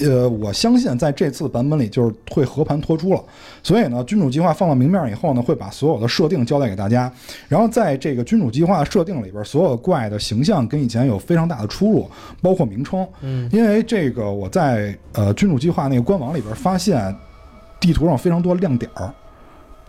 [0.00, 3.22] 呃，我相信在这次版本里就是会和盘托出了，
[3.62, 7.08] 所以呢，君主计划放到明面以后呢，会把所有的设定交代给大家。
[7.46, 12.10] 然后在这个君主计划设定里边，所有怪的形象跟以前有非常大的出入，
[12.42, 13.06] 包括名称。
[13.20, 17.14] 嗯，因为这个我在呃君主计划那个官网里边发现，
[17.78, 19.14] 地图上非常多亮点儿，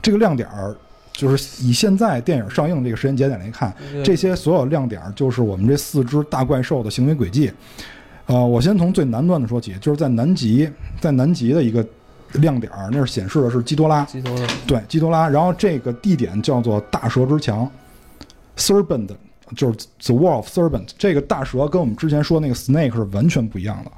[0.06, 0.76] 这个亮点儿
[1.12, 7.52] 就是以现在电影上映这个时间节点来看，这些所有亮点儿就是我们这四只大怪兽的行为轨迹。
[8.28, 10.70] 呃，我先从最南端的说起，就是在南极，
[11.02, 11.84] 在南极的一个
[12.34, 15.28] 亮点儿，那是显示的是基多拉，基多拉对，基多拉。
[15.28, 17.68] 然后这个地点叫做大蛇之墙
[18.56, 19.10] （Serpent），
[19.56, 20.90] 就是 The Wall of Serpent。
[21.00, 23.92] 这个大蛇跟我们之前说那个 Snake 是完全不一样的。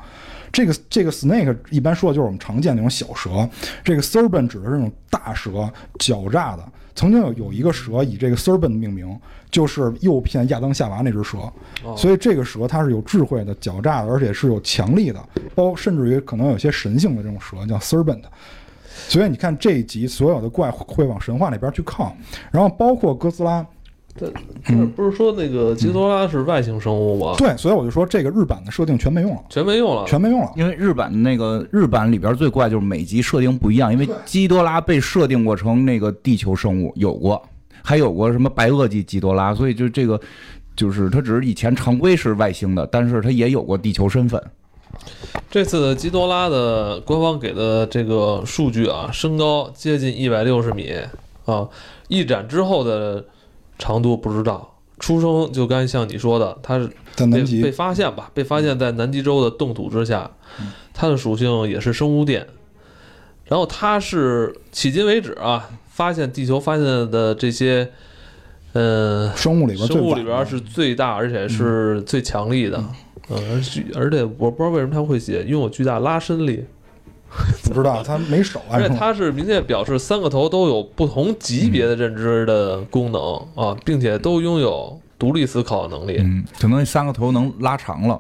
[0.52, 3.48] 这个这个 snake 一般说的就是我们常见那种小蛇，
[3.84, 6.64] 这个 serpent 指的是那种大蛇，狡诈的。
[6.96, 9.16] 曾经有有一个蛇以这个 serpent 命名，
[9.52, 11.38] 就是诱骗亚当夏娃那只蛇。
[11.84, 15.24] 哦所以这个蛇它是有智慧的、狡诈的，而且是有强力的，
[15.54, 18.24] 包甚至于可能有些神性的这种蛇叫 serpent。
[19.08, 22.16] 所以你看这一集所有的怪会往神话那边去靠，
[22.50, 23.64] 然后包括哥斯拉，
[24.96, 27.36] 不是说那个基多拉是外星生物吗？
[27.38, 30.06] 对，所以我就说这个日版的设定全没用了，全没用了。
[30.08, 30.52] 全没用了。
[30.56, 37.42] 因为日版的那个日版里边最怪就是每集设定不一样，因为基多拉被设定过成那个地球生物，有过，
[37.84, 40.20] 还有过什么白垩纪基多拉，所以就这个
[40.76, 44.42] 就是它只是以前常规是外星的，但是它也有过地球身份。
[45.50, 50.94] 这次的基多拉的官方给的这个数据啊，身高接近一百六十米
[51.46, 51.68] 啊，
[52.08, 53.24] 一展之后的
[53.78, 54.74] 长度不知道。
[55.00, 56.90] 出生就该像你说的，它是
[57.62, 60.32] 被发现吧，被发现在南极洲的冻土之下，
[60.92, 62.48] 它的属性也是生物电。
[63.46, 67.88] 然后它是迄今为止啊，发现地球发现的这些，
[68.74, 72.84] 呃，生物里边最生物里边是最大，而且是最强力的。
[73.30, 76.66] 嗯，而且而且我不知道为什么它会写拥有巨大拉伸力，
[77.66, 83.22] 不知道他没手啊，而且是吗它是明确表示三个头都有不同级别的认知的功能
[83.56, 86.18] 啊，并且都拥有独立思考的能力。
[86.20, 88.20] 嗯，可能那三个头能拉长了，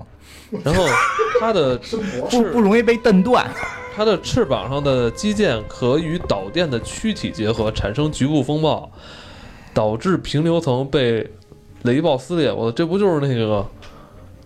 [0.64, 0.86] 然后
[1.40, 3.50] 它的不翅不容易被蹬断。
[3.96, 8.92] 它的翅膀上的肌腱可与导电的躯体结合，产生局部风暴，
[9.74, 11.28] 导致平流层被
[11.82, 12.54] 雷暴撕裂。
[12.54, 13.62] 我这不就是那个《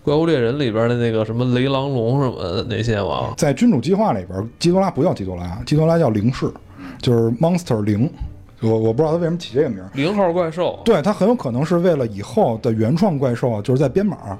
[0.02, 3.34] 怪物猎人》里边的那个什么雷狼龙什么的那些吗？
[3.36, 6.50] 在君主计划里边，基多拉不叫基多拉，基多拉叫零式，
[7.00, 8.10] 就是 Monster 零。
[8.60, 14.16] 我我不知道他为什么起这个名儿，零号怪兽，对，他很有可能是为了以后的原创怪兽啊，就是在编码。
[14.28, 14.38] 嗯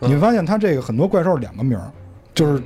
[0.00, 1.88] 你会发现他这个很多怪兽两个名儿，
[2.34, 2.60] 就是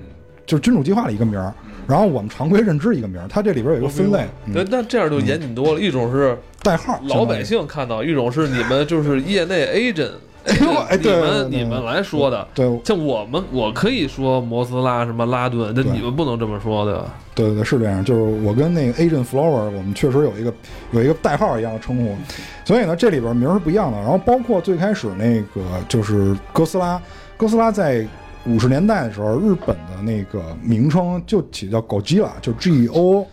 [0.46, 1.52] 就是君主计划的一个名儿，
[1.86, 4.24] 然后我们常规认知一个名儿，它这里边有一个分类，
[4.54, 5.80] 对，嗯、那这样就严谨多了。
[5.80, 10.12] 一种是代号，老百姓看到，一种是你们就是业内 agent，
[10.60, 12.46] 呦 哎你对对对们你们来说的。
[12.54, 17.04] 对像我们，我可以说摩斯拉什么拉顿，但你们不能这么说的。
[17.34, 18.04] 对对对，是这样。
[18.04, 20.52] 就是我跟那个 Agent Flower，我们确实有一个
[20.92, 22.16] 有一个代号一样的称呼，
[22.64, 23.98] 所以呢，这里边名儿是不一样的。
[23.98, 27.00] 然后包括最开始那个就是哥斯拉，
[27.36, 28.06] 哥斯拉在
[28.46, 33.26] 五十年代的时候，日本的那个名称就起叫 Gojira，就 G O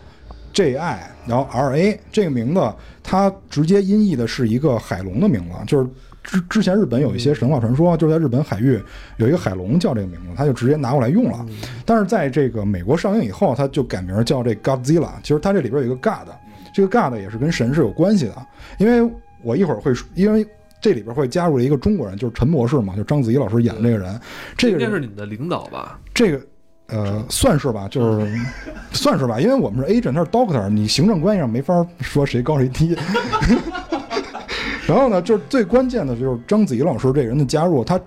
[0.51, 5.87] J I，然后 R A 这个名字，它直接音译的是一个海龙的名字，就是。
[6.23, 8.81] 之之前日本有一些神话传说，就是在日本海域
[9.17, 11.45] 有一个海龙叫这个名字，他就直接拿过来用了。
[11.85, 15.09] 但是在这个美国上映以后，他就改名叫这 Godzilla。
[15.21, 16.29] 其实它这里边有一个 God，
[16.73, 18.35] 这个 God 也是跟神是有关系的。
[18.77, 19.13] 因为
[19.43, 20.47] 我一会儿会说，因为
[20.81, 24.19] 这里边会加入了一个中国人，就是陈博士嘛，就章子怡老师演的这个人。
[24.57, 25.99] 这个应该是你们的领导吧？
[26.13, 26.41] 这个
[26.87, 28.41] 呃，算是吧，就是
[28.91, 32.95] 算是吧，因为我们是 agent，他是 doctor，你行政关系上没法说谁高谁低。
[34.87, 37.99] 然后呢，就是最关键的就是章子怡老师这人的加入，他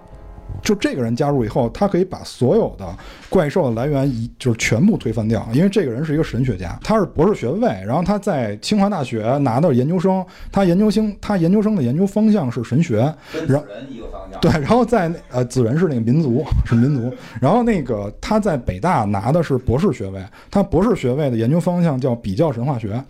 [0.63, 2.87] 就这个人加入以后，他可以把所有的
[3.29, 12.99] 怪兽的来源一就是全部推翻掉，因为这个人是一个神学家，他是博士学位，然后他在清华大学拿到研究生，他研究生他研究生的研究方向是神学，
[13.47, 23.03] 然后人一个方向对，然后在呃子人是那个民族是民族，然后那个他在北大拿的是博士学位，他博士学位的研究方向叫比较神话学。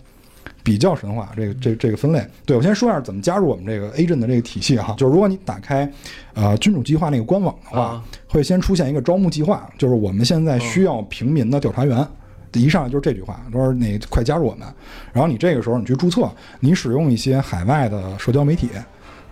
[0.66, 5.88] 比较神话这个这这个分类，对我先说一下怎么加入我们这个 agent 的这个体系哈，就是如果你打开
[6.34, 12.04] 呃君主计划那个官网的话，啊会先出现一个招募计划，就是我们现在需要平民的调查员。
[12.52, 14.66] 一上来就是这句话，说你快加入我们。
[15.12, 18.70] 然后你这个时候你去注册，你使用一些海外的社交媒体，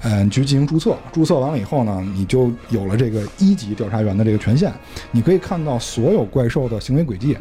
[0.02, 0.94] 嗯，去进行注册。
[1.10, 4.70] 注册完了以后呢，你就有了这个一级调查员的这个权限，
[5.10, 7.36] 你可以看到所有怪兽的行为轨迹。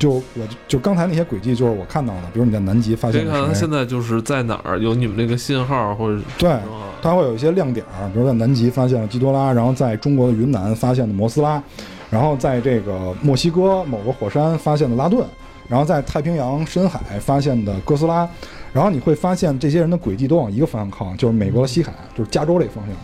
[0.00, 0.22] 就我
[0.66, 11.62] 就刚才那些轨迹，就是我看到的，比如你在南极发可以看他现在就是在哪儿有你们这个信号或者对，啊它会有一些亮点儿，比如在南极发现了基多拉，然后在中国的云南发现的摩斯拉，
[12.08, 15.22] 然后在这个墨西哥某个火山发现的拉顿，
[15.68, 18.26] 然后在太平洋深海发现的哥斯拉，
[18.72, 22.94] 然后你会发现这些人的轨迹都往一个方向靠，就是美国的西海，就是加州这个方向。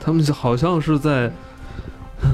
[0.00, 1.30] 他们好像是在
[2.22, 2.30] 嗯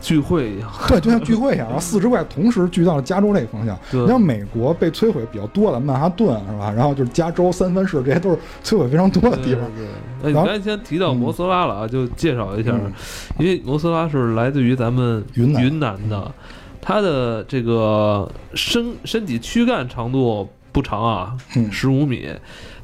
[0.00, 0.70] 聚会一样。
[0.88, 3.78] 对，就像聚会一样，然后四只怪同时聚到了加州那个方向。
[3.90, 6.70] 你像美国被摧毁比较多的曼哈顿是吧？
[6.70, 9.64] 然后就是加州、三藩市，这些都是摧毁非常多的地方。
[9.76, 9.86] 对。
[9.86, 9.86] 对
[10.22, 12.92] 哎，你刚才先提到摩斯拉了啊，就介绍一下，嗯
[13.38, 16.32] 因为摩斯拉是来自于咱们云南云南的，
[16.80, 22.28] 它的这个身身体躯干长度不长啊，嗯十五米，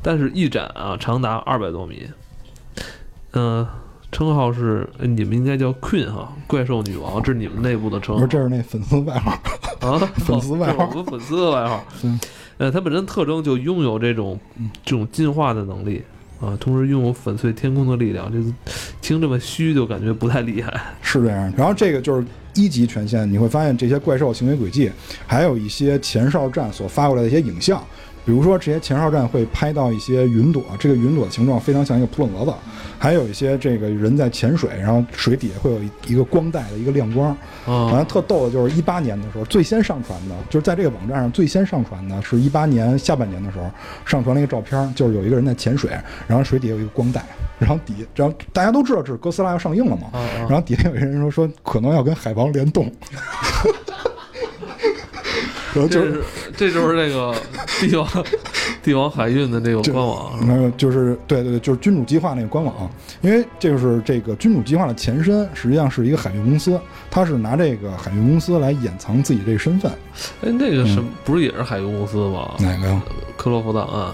[0.03, 2.07] 但是翼展啊长达二百多米。
[3.35, 3.67] 嗯、
[4.13, 9.31] 称号是呃你们应该叫 Queen 哈，怪兽女王，这是你们内部的称号不是这是那粉丝外号，
[9.81, 12.21] 啊， 粉丝外号我们粉丝的外号嗯。
[12.59, 14.39] 呃，它本身特征就拥有这种
[14.85, 16.01] 这种进化的能力
[16.41, 18.31] 啊，同时拥有粉碎天空的力量。
[18.31, 18.45] 这个
[19.01, 20.81] 听这么虚，就感觉不太厉害。
[21.01, 21.53] 是这样。
[21.57, 24.93] 然后这个就是一级权限，你会发现这些怪兽行为轨迹，
[25.27, 27.83] 还有一些前哨站所发过来的一些影像。
[28.25, 32.53] 比如说，这些前哨站会拍到一些云朵，这个云朵的形状非常像一个扑棱蛾子，
[32.99, 37.37] 还有一些这个人在潜水，然后水底下会有一个光带的一个亮光。
[37.67, 43.65] 完啊了，特逗的就是一八年的时候，最先上传的，就是在这个网站上最先上传的是一八年下半年的时候
[44.05, 45.91] 上传了一个照片，就是有一个人在潜水，
[46.29, 47.25] 然后水底下有一个光带，
[47.59, 50.09] 然后底，然后大家都知道这是哥斯拉要上映了嘛！
[50.49, 52.91] 然后底下有一个人说说可能要跟海王联动，
[55.75, 56.23] 然后就这是
[56.57, 57.35] 这就是那个
[57.81, 58.07] 帝王
[58.83, 66.79] 帝王海运的这个官网没有，就是对对对，就是君主计划那个官网，因为这就是这个君主计划的前身，实际上是一个海运公司，
[67.11, 69.91] 它是拿这个海运公司来掩藏自己这个身份。
[70.43, 72.55] 哎，那个什嗯么不是也是海运公司吗？
[72.59, 73.03] 哪个呀？
[73.37, 74.13] 克洛弗档案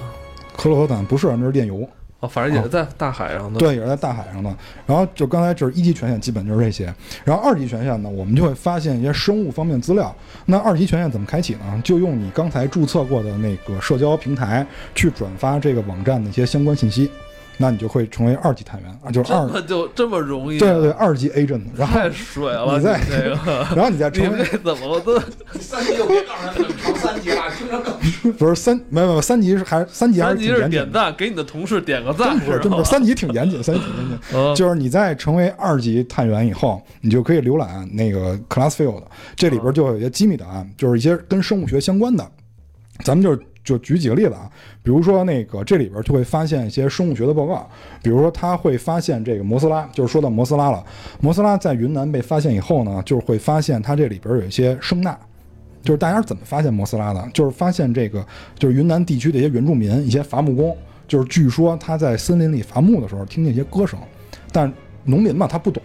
[0.57, 1.89] 克洛弗坦不是，那是电邮。
[2.21, 3.59] 啊，反正也是在大海上的。
[3.61, 4.53] 对，也是在大海上的。
[4.87, 6.93] 然后就刚才就是一级权限，基本就是这些。
[7.25, 10.15] 然后二级权限呢，我们就会发现一些生物方面资料。
[10.47, 11.81] 那二级权限怎么开启呢？
[11.85, 17.09] 就用你刚才注册过的那个社交平台去转发这个网站的一些相关信息，
[17.61, 20.59] 那你就会成为二级探员啊，就是二这就这么容易？
[20.59, 21.63] 对对对，二级 agent。
[21.77, 25.21] 然后太水了，你再这个， 然后你再成为怎么都
[25.61, 30.87] 三级就别告诉他们成三级了，听着更不是三没有没有三级是还三级还三级是是挺严谨的。
[30.87, 34.39] 点赞，给你的同事点个赞，真不是，真不是，三级挺严谨，三级挺严谨。
[34.39, 39.03] 啊 就是你在成为二级探员以后，你就可以浏览那个 Classfield，
[39.35, 42.25] 这里边就有一些机密档案，就是一些跟生物学相关的。
[43.05, 43.37] 咱们就
[43.69, 44.51] 就举几个例子啊，
[44.83, 47.69] 比如说那个这里边就会发现一些生物学的报告，
[48.03, 50.83] 比如说他会发现这个摩斯拉，就是说到摩斯拉了，
[51.21, 55.19] 摩斯拉在云南被发现以后呢，就会发现它这里边有一些声呐。
[55.83, 57.29] 就是大家怎么发现摩斯拉的？
[57.33, 58.25] 就是发现这个，
[58.59, 63.99] 就是云南地区的一些原住民、一些伐木工，就是据说他在森林里伐木的时候听见一些歌声，
[64.51, 64.73] 但
[65.05, 65.83] 农民嘛他不懂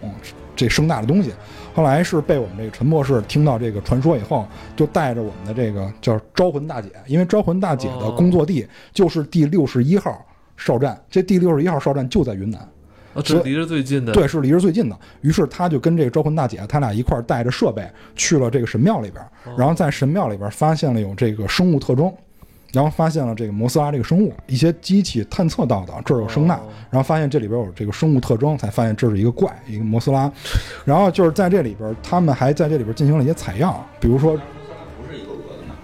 [0.54, 1.32] 这声大的东西。
[1.74, 4.46] 后来是被我们这个陈博士听到这个传说以后，
[4.76, 10.24] 就带着我们的这个叫招魂大姐，因为招魂大姐的工作地就是第六十一号
[10.56, 12.60] 哨站，这第六十一号哨站就在云南。
[12.60, 14.98] 啊这离着最近的，对，是离着最近的。
[15.20, 22.12] 于是他就跟这个招魂大姐，他俩一块儿带着设备去了这个神庙里边儿，然后在神庙里边儿发现了有这个生物特征，
[22.74, 30.30] 然后发现了这个摩斯拉这个生物，一些机器探测到的这儿有声呐哦，然后发现这里边有这个生物特征，才发现这是一个怪，一个摩斯拉。
[30.84, 35.74] 然后就是在这里边儿，他们还在这里边儿进行了一些采样，比如说不是一个蛾子呢，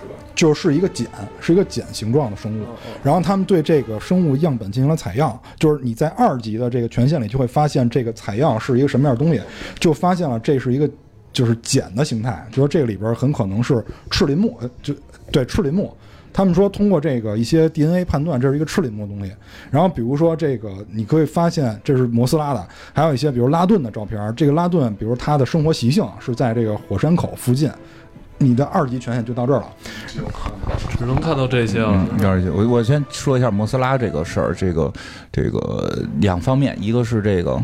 [0.00, 0.14] 是吧？
[0.36, 1.08] 就是一个茧，
[1.40, 2.64] 是一个茧形状的生物。
[3.02, 9.42] 然后他们对这个生物样本进行了采样，就是你在二级的这个权限里就会发现这个采样是一个什么样的东西，
[9.80, 10.88] 就发现了这是一个
[11.32, 14.94] 就是茧的形态，就是这个里边很可能是赤鳞目，呃就
[15.32, 15.92] 对赤鳞目。
[16.38, 19.32] 他们说通过这个一些 DNA 判断，这是一个赤鳞目的东西。
[19.72, 24.32] 然后比如说这个，你可以发现这是摩斯拉的，还有一些比如拉顿的照片。
[24.36, 27.68] 这个拉顿，比如他的生活习性是在这个火山口附近。
[28.38, 29.66] 你的二级权限就到这儿了。
[30.96, 32.06] 只能看到这些了。
[32.16, 34.92] 嗯，二级，我我先说一下摩斯拉这个事儿，这个
[35.32, 37.60] 这个两方面，一个是这个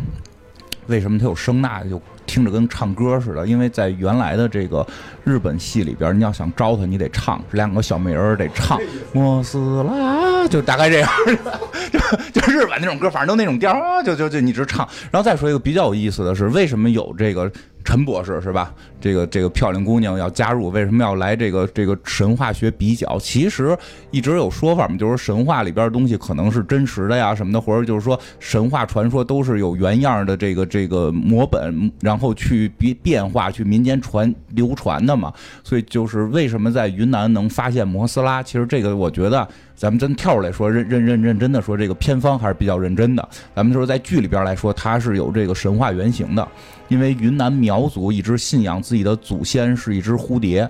[0.89, 4.87] 为什么它有声呐，就听着跟唱歌似的，因为在原来的这个
[5.25, 8.79] 日本戏里边，你要想招他，你得唱，两个小美人儿得唱。
[9.13, 11.11] 莫斯拉，就大概这样，
[12.33, 14.89] 就就日本那种歌，反正都那种调就就就一直唱。
[15.11, 17.51] 然后再说一个比较有意思的是，为什么有这个
[17.85, 18.75] 陈博士是吧？
[18.99, 23.19] 这个这个漂亮姑娘要加入，为什么要来这个这个神话学比较？
[23.19, 23.77] 其实
[24.11, 35.31] 一直有说法嘛，就是神话里边的东西可能是真实的呀什么的，或者就是说神话传说都是有原样的这个这个摹本，然后去变变化，去民间传流传的嘛。
[35.63, 38.43] 所以就是为什么在云南能发现摩斯拉？
[38.43, 39.47] 其实这个我觉得
[39.77, 43.29] 咱们真跳出来说认认认认真的说，这个偏方还是比较认真的。
[43.55, 46.47] 咱们就是在剧里边来说，它是有这个神话原型的。
[46.89, 50.69] 因为云南苗族一直信仰自己的祖先是一只蝴蝶，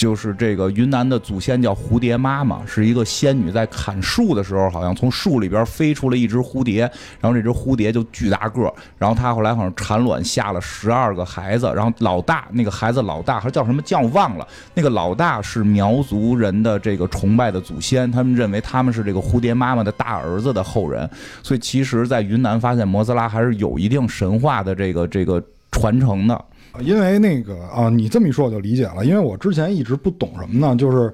[0.00, 6.90] 就是这个云南的祖先叫蝴蝶妈妈，是一个仙女，在砍树的时候，好像从树里边飞出了一只蝴蝶，
[7.20, 21.06] 然后这只蝴蝶就巨大个儿，然后她后来好像产卵下了十二个孩子，然后老大那个孩子老大还叫什么叫忘了，那个老大是苗族人的这个崇拜的祖先，他们认为他们是这个蝴蝶妈妈的大儿子的后人，
[21.42, 26.44] 所以其实，在云南发现摩斯拉还是有一定神话的这个这个传承的。
[26.78, 29.04] 因为那个啊，你这么一说我就理解了。
[29.04, 31.12] 因为我之前一直不懂什么呢，就是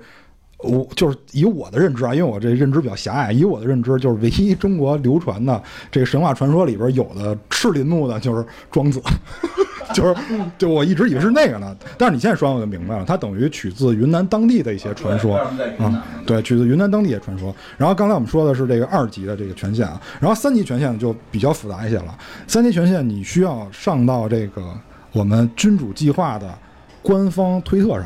[0.59, 9.01] 我就是以我的认知啊，因为我这认知比较狭隘，以我的认知就是唯一中国流传的这个神话传说里边有的赤林木的就是庄子，
[9.95, 10.15] 就是
[10.59, 11.77] 就我一直以为是那个呢。
[11.99, 15.37] 但是你现在说完我就明白了，它等于取自云南当地的一些传说
[15.79, 17.55] 啊，对，取自云南当地的传说。
[17.77, 22.19] 然后刚才我们说的是这个二级的这个权限啊，然后三级权限就比较复杂一些了。
[22.47, 24.63] 三级权限你需要上到这个。
[25.17, 26.47] 我们君主计划的
[27.01, 28.05] 官方推特上，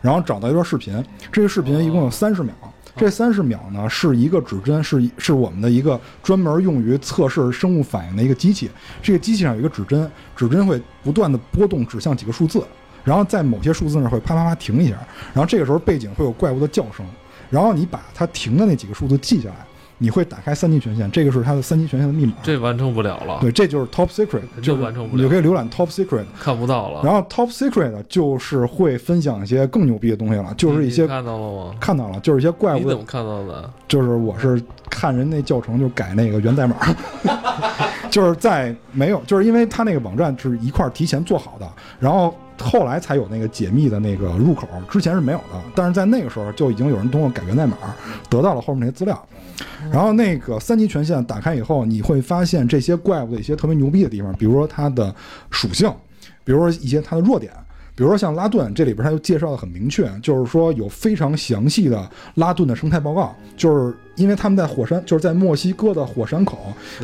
[0.00, 2.54] 然后找到一段视频，这个视频一共有三十秒。
[2.96, 8.70] 这三十秒呢是一个指针，是是我们的一个专门用于测试生物反应的一个机器。
[9.02, 12.66] 这个机器上有一个指针，指针会不断的波动，指向几个数字，
[13.04, 14.96] 然后在某些数字那会啪啪啪停一下，
[15.34, 17.04] 然后这个时候背景会有怪物的叫声，
[17.50, 19.56] 然后你把它停的那几个数字记下来。
[19.98, 22.34] 你会打开三级权限，这个是它的三级权限的密码。
[22.42, 23.38] 这完成不了了。
[23.40, 25.22] 对，这就是 Top Secret，就完成不了。
[25.22, 27.02] 你就可以浏览 Top Secret，看不到了。
[27.02, 31.74] 然后 Top Secret 就是会分享一些更牛逼的东西了，就是一些看到了吗？
[31.80, 32.78] 看到了，就是一些怪物。
[32.78, 33.70] 你怎么看到的？
[33.88, 36.76] 就是我是看人那教程就改那个源代码，
[38.10, 41.66] 就是在没有，就是因为它那个网站是一块提前做好的，
[41.98, 42.34] 然后。
[42.58, 45.60] 后来才有那个解密的那个入口，之前是没有的。
[45.74, 47.76] 但是在那个时候就已经有人通过改源代码
[48.30, 49.28] 得到了后面那些资料。
[49.90, 55.14] 然后那个三级权限打开以后，你会发现这些怪物的一些特别牛逼的地方，比如说它的
[55.50, 55.90] 属性，
[56.44, 57.52] 比如说一些它的弱点，
[57.94, 66.58] 比如说像拉顿，这里边它就介绍的很明确，就是说有非常详细的拉顿的生态报告，就是因为他们在火山，就是在墨西哥的火山口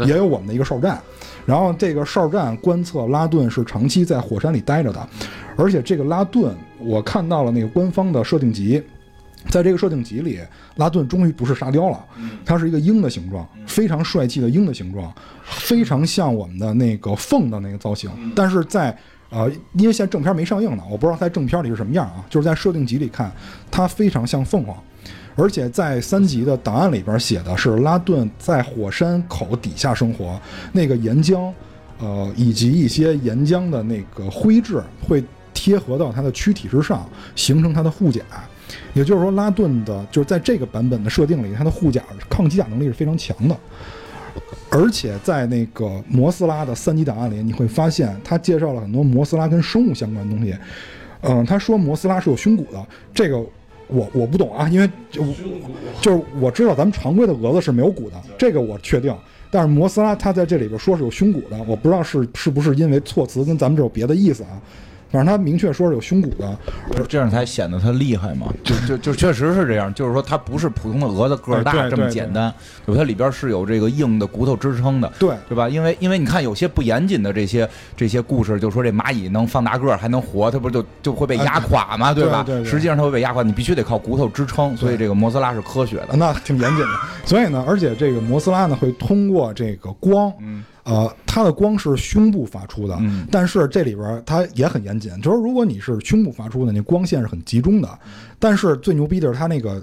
[0.06, 1.00] 也有我们的一个哨站。
[1.44, 5.08] 然后这个哨站观测拉顿是长期在火山里待着的，
[5.56, 8.80] 而且这个拉顿，我看到了那个官方的设定集，
[9.48, 10.38] 在这个设定集里，
[10.76, 12.04] 拉顿终于不是沙雕了，
[12.44, 15.12] 它是一个鹰的形状，非常帅气的鹰的形状，
[15.44, 18.10] 非常像我们的那个凤的那个造型。
[18.34, 18.96] 但是在
[19.30, 22.24] 呃，因为现在正片没上映呢，我不知道在正片里是什么样啊。
[22.28, 23.32] 就是在设定集里看，
[23.70, 24.76] 它非常像凤凰。
[25.34, 30.38] 而且在三级的档案里边写的是拉顿在火山口底下生活，
[30.72, 31.50] 那个岩浆，
[31.98, 35.24] 呃，以及一些岩浆的那个灰质会
[35.54, 38.20] 贴合到它的躯体之上，形成它的护甲。
[38.94, 43.56] 也就是说，拉顿的就是在这个版本的设定里，它的护甲抗机甲能力是非常强的。
[44.70, 50.56] 而且在那个摩斯拉的三级档案里，你会发现他介绍了很多摩斯拉跟生物相关的东西。
[51.22, 53.44] 嗯，他说摩斯拉是有胸骨的，这个。
[53.88, 55.22] 我我不懂啊，因为就
[56.00, 59.14] 就是我知道咱们常规的蛾子是没有骨的，这个我确定。
[59.50, 64.58] 但是摩斯拉它在这里边说是有胸骨的，我不知道是是不是因为措辞跟咱们这有别的意思啊。
[65.12, 66.58] 反正他明确说是有胸骨的，
[67.06, 68.46] 这样才显得他厉害嘛。
[68.64, 72.50] 就就就确实是这样，就是说它不是普通的蛾子个儿大这么简单，
[72.86, 72.98] 对吧？
[72.98, 75.68] 它里边是有这个硬的骨头支撑的，对对吧？
[75.68, 82.46] 因为因为你看有些不严谨的这些这些故事，就说这蚂蚁能放大个儿还能活，它不就就会被压垮嘛，对吧？
[82.64, 86.92] 实际上它会被压垮，你必须得靠骨头支撑，所以这个摩斯拉是科学的，那挺严谨的。
[87.26, 90.64] 所以呢，而且这个摩斯拉呢会通过这个光，嗯。
[90.84, 92.98] 呃，它的光是胸部发出的，
[93.30, 97.98] 但是这里边它也很严谨，就是如果你是胸部发出的，那光线是很集中的。
[98.38, 99.80] 但是最牛逼的是它那个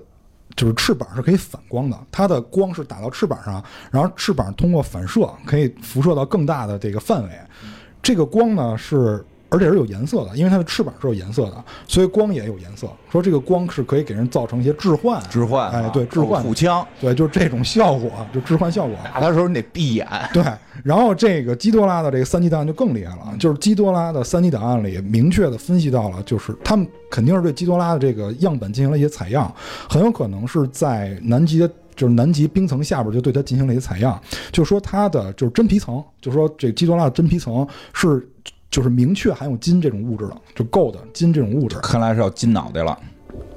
[0.55, 7.29] 就是翅膀是可以反光的，它的光是打到翅膀上，然后翅膀通过反射可以辐射到更大的这个范围。
[8.01, 12.87] 这个光呢是，而且是有颜色的，因为它的翅膀是有颜色的，所以光也有颜色。
[13.11, 18.95] 说这个光是可以给人造成一些置换，置换，哎，对，置换，互枪，对，就是这种效果，就置换效果。
[19.13, 20.07] 打的时候你得闭眼。
[20.33, 20.43] 对，
[20.83, 29.51] 然后这个基多拉的这个三级档案就更厉害了，就是基多拉的三级档案里明确的分析到了，就是他们肯定是对基多拉的这个样本进行了一些采样，
[29.89, 31.69] 很有可能是在南极的。
[31.95, 34.17] 就是南极冰层下边就对它进行了一些采样，
[34.53, 38.25] 就说它的就是真皮层，就说这基多拉的真皮层是
[38.69, 41.77] 就是明确含有金这种物质了，就 gold 金这种物质。
[41.79, 42.97] 看来是要金脑袋了。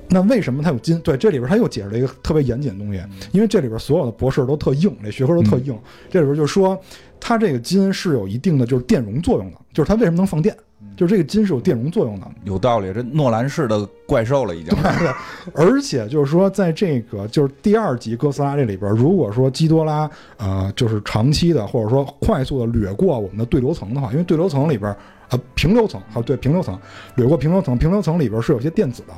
[0.08, 0.98] 那为什么它有金？
[1.00, 3.02] 对，这里边他又解释了一个特别严谨的东西，
[3.32, 5.78] 因为这里边所有的博士都特硬，这学科都特硬。
[6.10, 6.78] 这里边就说
[7.18, 10.54] 它这个金是有一定的就是电容作用的，就是它为什么能放电？
[10.96, 12.92] 就是这个金是有电容作用的，有道理。
[12.92, 14.74] 这诺兰式的怪兽了，已经。
[14.76, 15.12] 对，
[15.54, 24.94] 而且就是说，在这个就是第二集哥斯拉这里边，如果说基多拉呃就是长期的或者说快速的掠过我们的对流层的话，因为对流层里边
[25.30, 26.78] 呃平流层啊对平流层
[27.16, 29.14] 掠过平流层，平流层里边是有些电子的，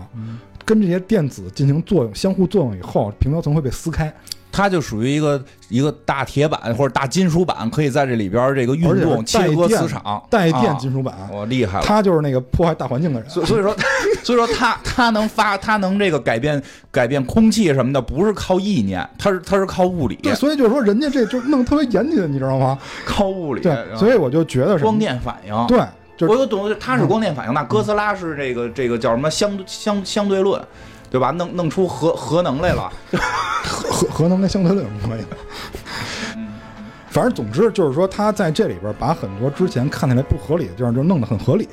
[0.64, 4.14] 跟这些电子进行作用，相互作用以后，平流层会被撕开。
[4.56, 11.84] 它就属于一个一个大铁板或者大金属板，可以在这里边这个运动切割磁场，带电金属板，我厉害了。
[11.84, 13.74] 他就是那个破坏大环境的人，所 所以说，
[14.22, 16.62] 所以说他他能发，他能这个改变
[16.92, 20.14] 改变空气什么的，不是靠意念，他是他是靠物理。
[20.22, 22.78] 对，所以就是说，人家这就弄特别严谨，你知道吗？
[23.04, 23.60] 靠物理。
[23.60, 25.66] 对，所以我就觉得是光电反应。
[25.66, 25.80] 对，
[26.28, 30.62] 我有懂，它是光电反应，那哥斯拉是这个这个叫什么相相相对论。
[31.10, 31.30] 对吧？
[31.30, 32.92] 弄弄出核核能来了，
[33.64, 35.26] 核核能跟相对论有什么关系？
[37.10, 41.68] 反正总之就是说，他在这里边把很多之前看起来不合理的地方就弄得很合理，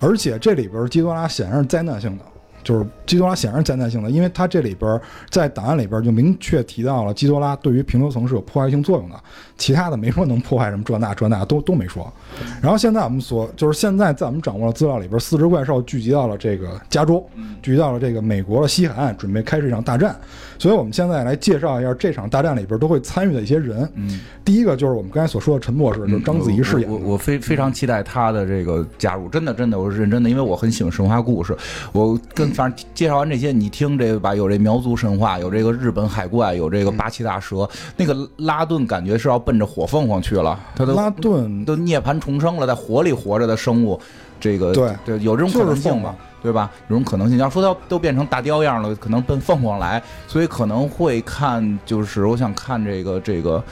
[0.00, 2.24] 而且这里边基多拉显然是灾难性的。
[2.64, 5.00] 就是基多拉显然是灾难性的，因为它这里边
[5.30, 9.16] 在档案里边就明确提到了基多拉对于平流层是有破坏性作用的，
[9.56, 12.12] 其他的没说能破坏什么这那这那都都没说。
[12.60, 17.24] 然后现在我们所就是现在在我们掌握的资料里边，四只怪兽聚集到了这个加州，
[17.62, 20.16] 聚集到了这个美国的西海岸，准备开始一场大战。
[20.64, 23.86] 所以我们现在来介绍一下这场大战里边都会参与的一些人。
[23.96, 26.90] 嗯，第一个就是我们刚才所说的陈博士，就是章子怡饰演。
[26.90, 31.54] 我我非非常期待他的这个加入，真的真的我是认真的，因为我很喜欢神话故事，
[31.92, 32.50] 我跟。
[32.54, 37.68] 反正介绍完这些，你听这个吧，有这苗族神话，有这个日本海怪，有这个八岐大蛇。
[37.96, 44.00] 那个拉顿感觉是要奔着火凤凰去了，他都拉顿都涅槃重生了，在火里活着的生物，
[44.38, 46.14] 这个对对，有这种可能性吧？
[46.44, 46.70] 对吧？
[46.88, 47.38] 有种可能性。
[47.38, 53.64] 要说他都变成大雕样了，可能奔凤凰来，所以可能会看，就是我想看这个这个。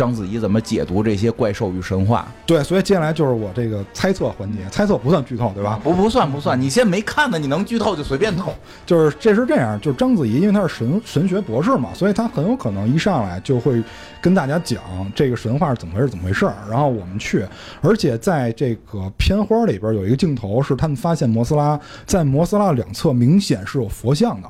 [0.00, 2.26] 章子怡怎么解读这些怪兽与神话？
[2.46, 5.78] 对，所以接下来就是我这个猜测环节，猜测不算剧透，对吧？
[5.84, 6.58] 不，不算，不算。
[6.58, 8.50] 你先没看呢，你能剧透就随便透。
[8.86, 13.82] 就是这是这样，就是章子怡，因为她是神神学博士嘛，所以她很有可能一上来就会
[14.22, 14.80] 跟大家讲
[15.14, 16.54] 这个神话是怎么回事，怎么回事儿。
[16.70, 17.44] 然后我们去，
[17.82, 24.48] 而且在这个片花里边有一个镜头是他们发现摩斯拉在摩斯拉两侧明显是有佛像的，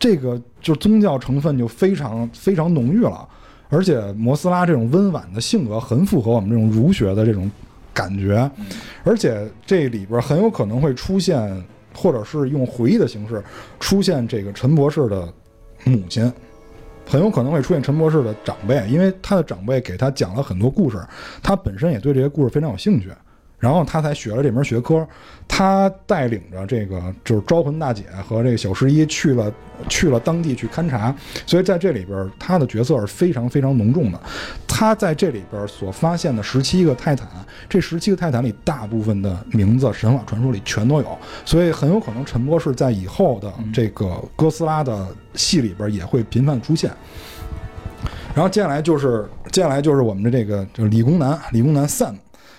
[0.00, 3.24] 这个就宗教成分就非常非常浓郁了。
[3.68, 7.50] 而且摩斯拉这种温婉的性格很符合我们这种儒学的这种
[7.92, 8.50] 感觉，
[9.04, 11.64] 而且这里边很有可能会出现，
[11.94, 13.42] 或者是用回忆的形式
[13.80, 15.32] 出现这个陈博士的
[15.84, 16.32] 母亲，
[17.06, 20.98] 很有可能会出现陈博士的长辈，因为他的长辈给他讲了很多故事，
[21.42, 23.10] 他本身也对这些故事非常有兴趣。
[23.58, 25.06] 然后他才学了这门学科，
[25.48, 29.52] 他带领着这个就是招魂大姐和这个小十一去了
[29.88, 31.14] 去了当地去勘察，
[31.44, 34.20] 所以在这里边他的角色是非常非常浓重的。
[34.68, 37.26] 他在这里边所发现的十七个泰坦，
[37.68, 46.92] 这十七个泰坦里大部分的名字神话传说里全都有，所以很有可能陈博士在以后的这个哥斯拉的戏里边也会频繁出现。
[48.34, 52.14] 然后接下来就是接下来就是我们的这个就理工男理工男 Sam。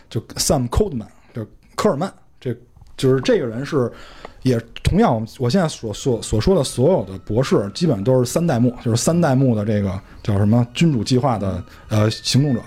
[0.10, 1.46] 就 Sam Coldman，就
[1.76, 2.56] 科尔曼，这
[2.98, 3.90] 就是这个人是，
[4.42, 12.62] 也同样，我现在所所所说的所有的博士，基本上都是三代目，就是三代目的这个叫什么君主计划的呃行动者，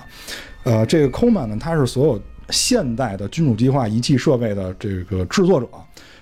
[0.64, 5.68] 呃，这个 Coleman 呢，他是所有现代的君主计划仪器设备的这个制作者，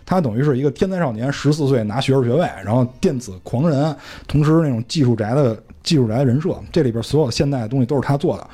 [0.04, 3.94] 他等于是一个天才少年，十四岁拿学士学位，然后电子狂人，
[4.26, 8.50] 同时那种技术宅的技术宅人设，这里边所有现代的东西都是他做的。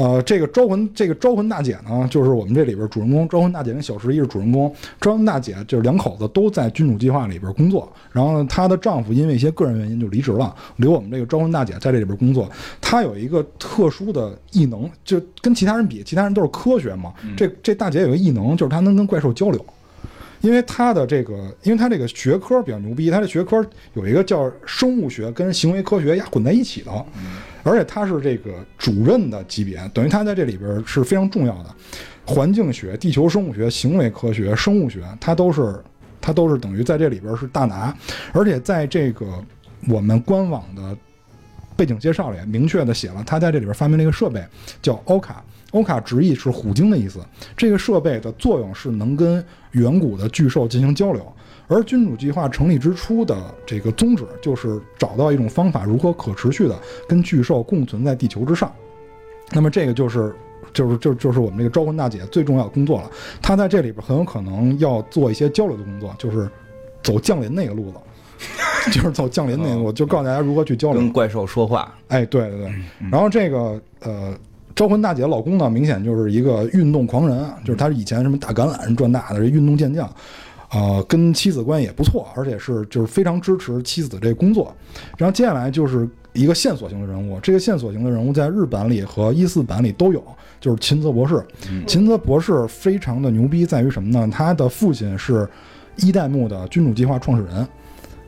[0.00, 3.28] 呃，这个招魂，这个招魂大姐呢，就是我们这里边主人公。
[3.28, 4.74] 招魂大姐跟小十一是主人公。
[4.98, 12.50] 招魂大姐就是两口子都在君主计划里边工作，然后呢，她的丈夫因为一些个人原因就离职了，留我们这个招魂大姐在这里边工作。
[12.80, 19.62] 她有一个特殊的异能，就跟其他人比，其他人都是科学嘛，这这大姐有个异能，就是她能跟怪兽交流。
[20.40, 23.62] 因为她的这个，因为她这个学科比较牛逼，她的学科
[23.92, 26.90] 有一个叫生物学跟行为科学呀混在一起的，
[27.62, 31.74] 而且他是这个主任的级别，等于他在这里边是非常重要的。
[32.26, 35.82] 环境学、地球生物学、行为科学、生物学，它都是
[36.20, 37.94] 它都是等于在这里边是大拿，
[38.32, 39.26] 而且在这个
[39.88, 40.96] 我们官网的
[41.76, 44.44] 背景介绍里明确的写了，他在这里边发明了一个设备
[44.80, 45.42] 叫欧卡。
[45.72, 47.20] 欧卡直译是虎鲸的意思。
[47.56, 51.32] 这个设备的作用是能跟远古的巨兽进行交流，
[51.70, 56.76] 而君主计划成立之初的这个宗旨就是找到一种方法，如何可持续的
[57.08, 58.70] 跟巨兽共存在地球之上。
[59.52, 60.34] 那么这个就是
[60.74, 63.10] 就是就就是我们这个招魂大姐最重要的工作了。
[63.40, 66.50] 她在这里边很有可能要做一些交流的工作，就是
[67.02, 67.94] 走降临那个路子。
[68.90, 71.12] 就是走降临那个路，就告诉大家如何去交流跟。
[71.12, 72.72] 怪兽说话，哎，对对对。
[73.12, 74.34] 然后这个呃，
[74.74, 80.10] 招魂大姐老公呢，明显就是一个运动狂人啊，就是他以前什么打橄榄这那的，这运动健将，
[80.70, 84.74] 啊，跟妻子关系也不错，而且是就是非常支持妻子这工作。
[85.18, 90.24] 然后接下来就是一个线索型的人物，这个线索型的人物在日版里和一四版里都有，
[90.60, 91.44] 就是秦泽博士。
[91.86, 94.28] 秦泽博士非常的牛逼，在于什么呢？
[94.32, 95.48] 他的父亲是
[95.96, 97.66] 一代目的君主计划创始人。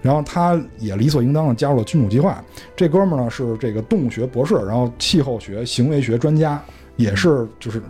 [0.01, 2.44] 然后他也理所应当的加入了君主计划。
[2.74, 6.60] 这哥们儿呢是这个动物学博士，然后气候学、行为学专家，
[6.97, 7.81] 也是就是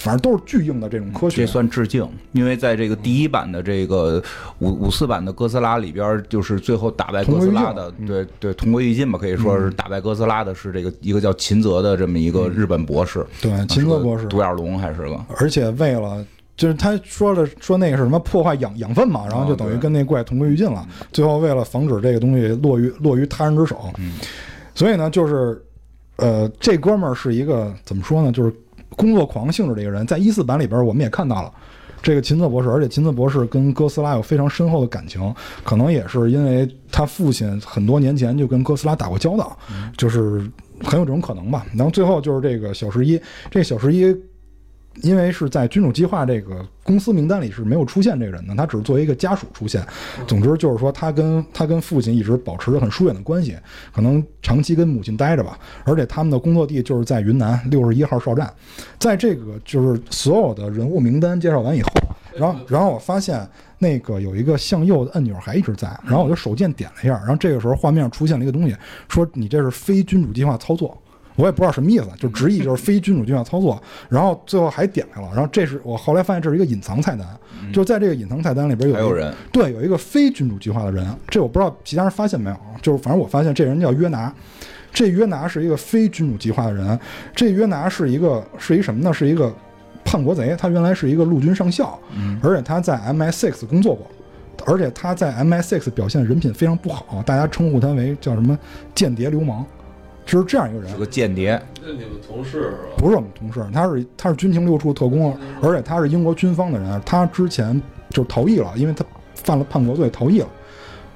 [0.00, 1.42] 反正都是巨硬的这种科学。
[1.44, 4.22] 这算致敬，因为在这个第一版的这个
[4.58, 16.24] 五五四版的哥斯拉里边，就是最后打败哥斯拉的，对对，同归于尽吧，可以说是打败哥斯拉的是这个一个叫秦泽的这么一个日本博士，对，秦泽博士，独眼龙还是个，而且为了。
[16.56, 20.86] 就是他说的说那个是什么破坏养养分嘛，然后就等于跟那怪同归于尽了。
[21.10, 23.90] 最后为了防止这个东西落于落于他人之手，
[24.74, 25.58] 所以呢，就是
[26.16, 28.30] 呃，这哥们儿是一个怎么说呢？
[28.30, 28.52] 就是
[28.96, 30.06] 工作狂性质的一个人。
[30.06, 31.52] 在一四版里边，我们也看到了
[32.02, 35.34] 这个秦策博士，而且秦策博士跟哥斯拉有非常深厚的感情，
[35.64, 39.58] 可能也是因为他父亲很多年前就跟哥斯拉打过交道，
[39.96, 40.40] 就是
[40.82, 41.66] 很有这种可能吧。
[41.74, 44.16] 然后最后就是这个小十一，这小十一。
[45.02, 49.82] 因为是在君主计划这个公司名单里是没有出现这个人的，他只是作为一个家属出现。
[50.26, 53.56] 总之就是说，他跟他跟父亲一直保持着很疏远的关系，
[53.92, 55.58] 可能长期跟母亲待着吧。
[55.84, 58.52] 而且他们的工作地就是在云南六十一号哨站。
[58.98, 61.88] 在这个就是所有的人物名单介绍完以后，
[62.36, 63.48] 然后然后我发现
[63.78, 68.76] 那个有一个向右的按钮还一直在，然后我就手贱点了一下，然后这个时候画面出现了一个东西，
[69.08, 71.00] 说你这是非君主计划操作。
[71.36, 77.26] 我也不知道什么意思，就直译就是非君主计划操作，然后最后还点开了，然后这是我后来发现这是一个隐藏菜单，
[77.72, 84.32] 就在这个隐藏菜单里边有还有人，对，有一个非君主计划的人，这我不知道其他人发现没有，就是反正我发现这人叫约拿，
[84.92, 86.98] 这约拿是一个非君主计划的人，
[87.34, 89.12] 这约拿是一个是一什么呢？
[89.12, 89.54] 是一个
[90.04, 91.98] 叛国贼，他原来是一个陆军上校，
[92.42, 94.06] 而且他在 MI6 工作过，
[94.66, 98.58] 而且他在 MI6 表现人品非常不好，大家称呼他为叫什么
[98.94, 99.64] 间谍流氓。
[100.30, 101.60] 就是这样一个人，是个间谍。
[101.82, 102.76] 那你们同事是吧？
[102.96, 107.02] 不是我们同事，他是他是军情六处特工，而且他是英国军方的人。
[107.04, 109.04] 他之前就逃逸了，因为他
[109.34, 110.46] 犯了叛国罪逃逸了。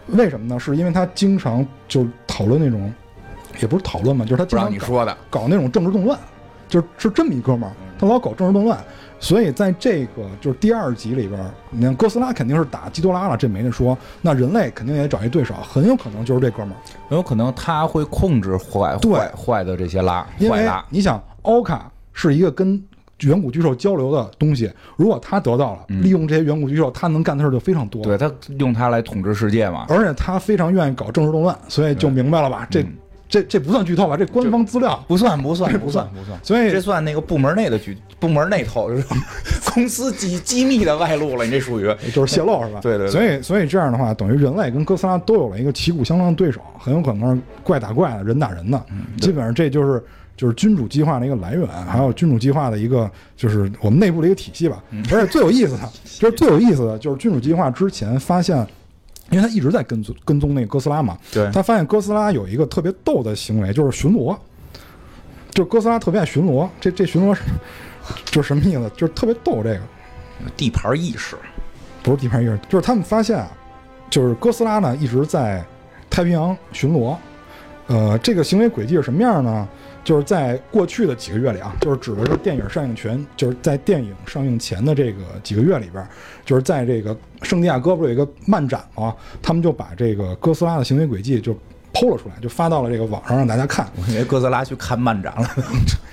[0.08, 0.58] 为什么呢？
[0.58, 2.92] 是因为他经常就讨论那种，
[3.60, 6.18] 也不是讨论嘛，就是他经常你说的搞那种政治动乱，
[6.68, 8.82] 就是是这么一哥们儿，他老搞政治动乱。
[9.24, 11.40] 所以在这个就是第二集里边，
[11.70, 13.96] 你看哥斯拉肯定是打基多拉了，这没得说。
[14.20, 16.76] 那人类肯定也找一对手，很有可能就是这哥们儿，
[17.08, 20.84] 很有可能他会控制坏坏坏的这些拉，因为拉。
[20.90, 22.78] 你想，奥卡是一个跟
[23.20, 28.02] 远古巨兽交流的东西，如果他得到了，利用这些远古巨兽，他能干的事儿就非常多。
[28.02, 32.68] 对他用它来统治世界嘛，而且他非常愿意搞政治动乱，所以就明白了吧？
[32.70, 32.84] 这。
[33.34, 34.16] 这这不算剧透吧？
[34.16, 39.04] 这官方资料不算不算不算 不算，所以这算那个部门内的剧，部门内透，就 是
[39.74, 41.44] 公司机机密的外露了。
[41.44, 42.78] 你这属于就是泄露是吧？
[42.82, 43.08] 对对。
[43.08, 48.80] 所以所以这样的话，等于人类跟哥斯拉都有了一个旗鼓相当的对手，很有可能是怪打怪的，人打人的。
[49.20, 50.00] 基本上这就是
[50.36, 54.80] 就是君主计划的一个来源，还有君主计划的一个就是我们内部的一个体系吧。
[55.10, 58.64] 而且最有意思的，就是最有意思的就是君主计划之前发现。
[59.30, 64.36] 因为他一直在跟踪跟踪那个哥斯拉嘛，对，他发现哥斯拉有一个特别逗的行为，就是巡逻。
[65.52, 67.42] 就哥斯拉特别爱巡逻，这这巡逻是
[68.26, 68.90] 就是什么意思？
[68.96, 69.80] 就是特别逗这个
[70.56, 71.36] 地盘意识，
[72.02, 73.48] 不是地盘意识，就是他们发现啊，
[74.10, 75.64] 就是哥斯拉呢一直在
[76.10, 77.16] 太平洋巡逻。
[77.86, 79.68] 呃，这个行为轨迹是什么样呢？
[80.04, 86.06] 就是在过去的几个月里啊，就是指的是电影上映前，就是在电影上映前的这个几个月里边，
[86.44, 89.16] 就是在这个圣地亚哥不是有一个漫展吗？
[89.42, 91.52] 他们就把这个哥斯拉的行为轨迹就
[91.92, 93.88] 剖了出来，就发到了这个网上让大家看。
[93.96, 95.48] 我以为哥斯拉去看漫展了。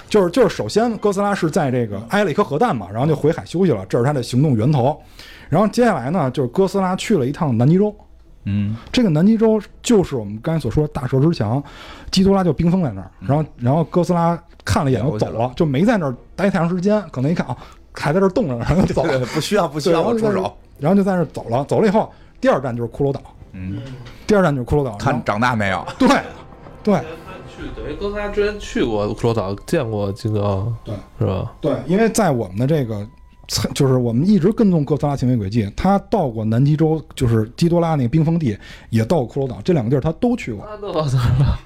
[0.07, 4.97] 就 是就是，首先哥斯拉是在这个挨了一颗核弹嘛，然后就回海休息了，这是他的行动源头。
[5.49, 7.93] 然后接下来呢，就是哥斯拉去了一趟南极洲，
[8.45, 11.61] 嗯，这个南极洲就是我们刚才所说的大蛇之墙，
[12.09, 17.55] 基多拉就冰封在那儿，然后然后哥斯拉看了一眼就走了了，就没在那儿待太长时间，可能一看啊
[17.93, 23.79] 还在这儿冻着呢，然后就走了，不需要不需，要我出手。，然后就在那儿走了，走了以后，第二站就是骷髅岛，嗯，
[24.25, 25.85] 第二站就是骷髅岛，然看长大没有？
[25.99, 26.07] 对
[26.83, 27.01] 对他
[27.47, 31.53] 去等于哥斯拉之前去过骷髅岛，见过金刚，对是吧？
[31.61, 33.07] 对，因为在我们的这个。
[33.75, 38.57] 就是我们一直跟踪哥斯拉行为轨迹，他到过南极洲，就是基多拉那个冰封地，
[38.89, 40.65] 也到过骷髅岛，这两个地儿他都去过。
[40.69, 41.59] 那都到哪儿了？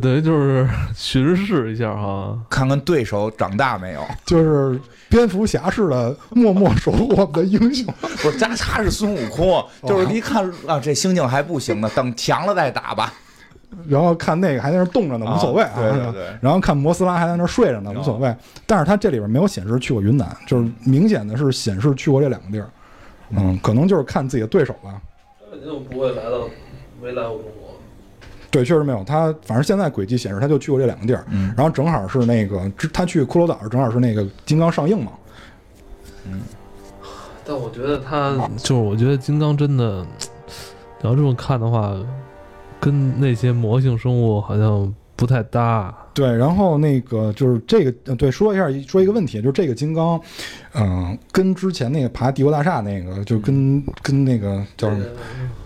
[0.00, 2.38] 等于就是巡视一下哈。
[2.48, 4.06] 看看对手长大没有？
[4.26, 7.92] 就是蝙蝠侠似的默默守护我们的英雄。
[8.22, 13.12] 不是，他他是孙悟空，就是一看啊，这星星还不行呢，等强了再打吧。
[13.88, 18.34] 然后看那个还在那儿冻着呢，无所谓啊对对对然后看摩斯拉还在那儿睡着呢，无所谓。
[18.66, 22.68] 但是他这里边没有显示去过云南，就是明显的是显示去过这两个地儿。
[23.30, 25.00] 嗯，可能就是看自己的对手吧。
[25.50, 26.48] 肯定不会来到，
[27.00, 27.70] 没来过中国。
[28.50, 31.24] 对，确实没有他，反正现在轨迹显示他就去过这两个地儿。
[31.30, 35.12] 嗯然后正好是那个他去骷髅岛，正好是那个金刚上映嘛。
[36.26, 36.40] 嗯
[37.46, 40.04] 但我觉得他就是，我觉得金刚真的，
[41.00, 41.94] 你 要这么看的话，
[42.80, 45.94] 跟那些魔性生物好像不太搭。
[46.12, 50.20] 对，然后那个就是这个，呃对，说一下说一个问题，就是这个金刚，
[50.74, 55.04] 嗯、跟之前那个爬帝国大厦那个，就跟跟那个叫什么，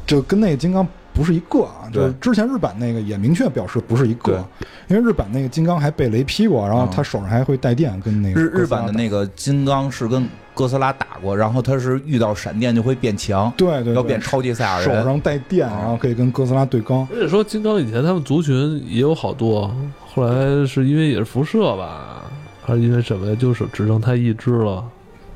[0.07, 4.45] 就跟那个金刚不是一个啊，就是之前日版那个也明确表示不是一个，
[4.89, 15.05] 因为日版那个金刚还被雷劈过，然后他手上还会带电，跟那个日日版的那个金刚是跟哥斯拉打过，然后他是遇到闪电就会变强，对对对要变超级赛亚人手。
[15.09, 17.07] 上带电，啊然后可以跟哥斯拉对刚。
[17.13, 19.73] 而且说金刚以前他们族群也有好多，
[20.05, 22.25] 后来是因为也是辐射吧，
[22.63, 23.37] 还是因为什么呀？
[23.39, 24.85] 就是只剩他一只了。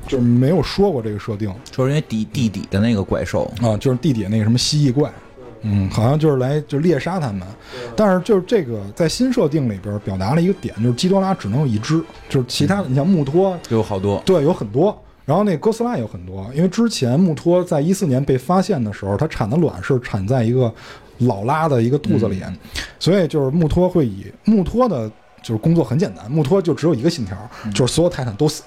[0.07, 5.11] 就是没有说过这个设定就是因为地地底的那个怪兽，啊，就是地底那个什么蜥蜴怪，
[5.61, 7.41] 嗯，好像就是来就猎杀他们。
[7.95, 14.21] 但是就是这个在新设定里边表达了一个点，就是基多拉只能有一只，就是其他的你像穆托，有好多。
[14.25, 14.97] 对，有很多。
[15.25, 20.73] 然后那哥斯拉有很多，因为之前穆托在一四年被发现的时候，它产的卵是产在一个
[21.19, 22.41] 老拉的一个肚子里，
[22.97, 25.07] 所以就是穆托会以穆托的
[25.43, 27.37] 就是工作很简单，穆托就只有一个信条，
[27.75, 28.63] 就是所有泰坦都死。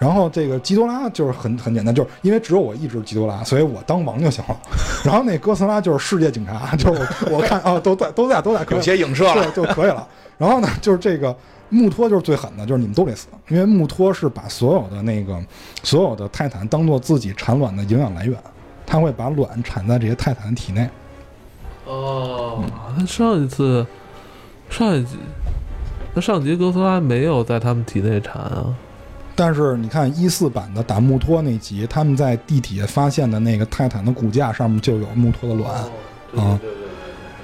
[0.00, 4.56] 然后这个基多拉就是很很简单，就是因为只有我一只基多拉，所以我当王就行了。
[5.04, 7.00] 然后那哥斯拉就是世界警察，就是
[7.30, 10.08] 我我看啊都在都在都在，可以有些影射了，就可以了。
[10.38, 11.36] 然后呢，就是这个
[11.68, 15.38] 穆托就是最狠的，就是你们都得死，因为穆托是把所有的那个
[15.82, 18.34] 所有的泰坦当做自己产卵的营养来源，
[18.86, 20.88] 他会把卵产在这些泰坦的体内。
[21.84, 22.64] 哦，
[22.96, 23.86] 那上一次
[24.70, 25.18] 上一集，
[26.14, 28.74] 那上集哥斯拉没有在他们体内产啊。
[29.40, 35.90] 但是你看一四版的打木托那集，他们在地底下发现的那个泰坦的骨架上面就有木托的卵，哦
[36.30, 36.82] 对啊对对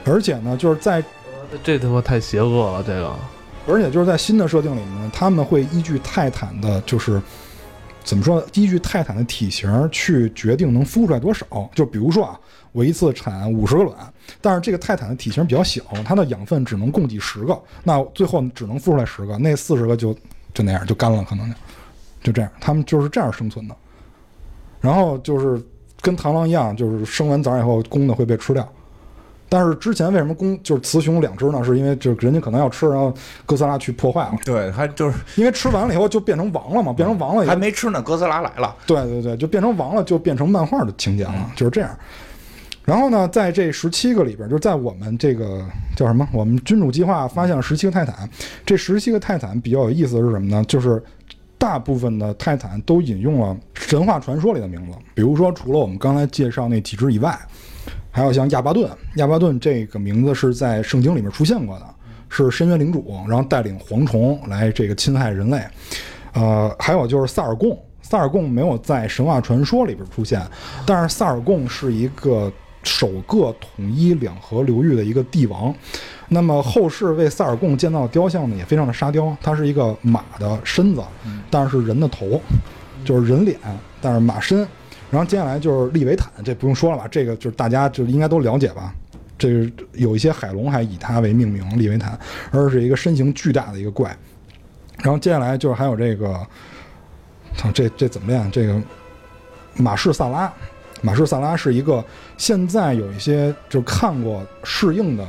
[0.05, 1.01] 对而且呢，就是在
[1.51, 3.17] 对，这他妈太邪恶了，这个。
[3.67, 7.19] 而且就是在新的设定里面，他们会依据泰坦的，就是
[8.05, 8.47] 怎么说呢？
[8.53, 11.47] 依据泰坦的体型去决定能孵出来多少。
[11.75, 12.39] 就比如说啊，
[12.73, 13.97] 我一次产五十个卵，
[14.43, 20.15] 但是这个泰坦的体型比较小，它的养分只能供给十个，那最后只能孵出来十个，那四十个就
[20.53, 21.57] 就那样就干了，可能就
[22.23, 23.75] 就这样，他们就是这样生存的。
[24.81, 25.61] 然后就是
[26.01, 28.67] 跟螳螂一样，就是生完崽以后，公的会被吃掉。
[29.49, 31.63] 但是之前为什么公就是雌雄两只呢？
[31.63, 33.15] 是因为就是人家可能要吃，然后
[33.47, 38.75] 哥斯拉去破坏了，对，还就是因为吃完了以后就变成王了嘛，变成王了以后还没吃呢，哥斯拉来了。
[38.87, 41.97] 对对对，就变成王了，就变成漫画的情节了，就是这样。
[42.85, 45.65] 然后呢，在这十七个里边，就是在我们这个
[45.95, 46.29] 叫什么？
[46.33, 48.29] 我们君主计划发现了十七个泰坦。
[48.65, 50.65] 这十七个泰坦比较有意思的是什么呢？
[50.67, 51.01] 就是
[51.67, 57.37] 大部分的泰坦都引用了神话传说里的名字，比如说除了我们刚才介绍那几只以外，
[58.13, 58.89] 还有像亚巴顿。
[59.17, 61.87] 亚巴顿这个名字是在圣经里面出现过的，
[62.29, 65.61] 是深渊领主，然后带领蝗虫来这个侵害人类。
[66.35, 70.41] 呃，还有就是萨尔贡，萨尔贡没有在神话传说里边出现，
[70.87, 72.53] 但是萨尔贡是一个
[72.85, 75.75] 首个统一两河流域的一个帝王。
[76.29, 81.03] 那么后世为萨尔贡建造的雕像呢，也非常的沙雕，它是一个马的身子，
[81.51, 82.41] 但是人的头，
[83.05, 83.59] 就是人脸，
[84.01, 84.67] 但是马身。
[85.09, 87.07] 然后接下来就是利维坦，这不用说了吧？
[87.09, 88.93] 这个就是大家就应该都了解吧？
[89.39, 92.19] 这个有一些海龙还以它为命名，利维坦，
[92.51, 94.15] 而是一个身形巨大的一个怪。
[95.03, 96.45] 然后接下来就是还有这个，
[97.57, 98.51] 操，这这怎么练？
[98.51, 98.83] 这个
[99.77, 100.53] 马士萨拉，
[101.03, 102.05] 马士萨拉是一个
[102.37, 105.25] 现在有一些就看过适应的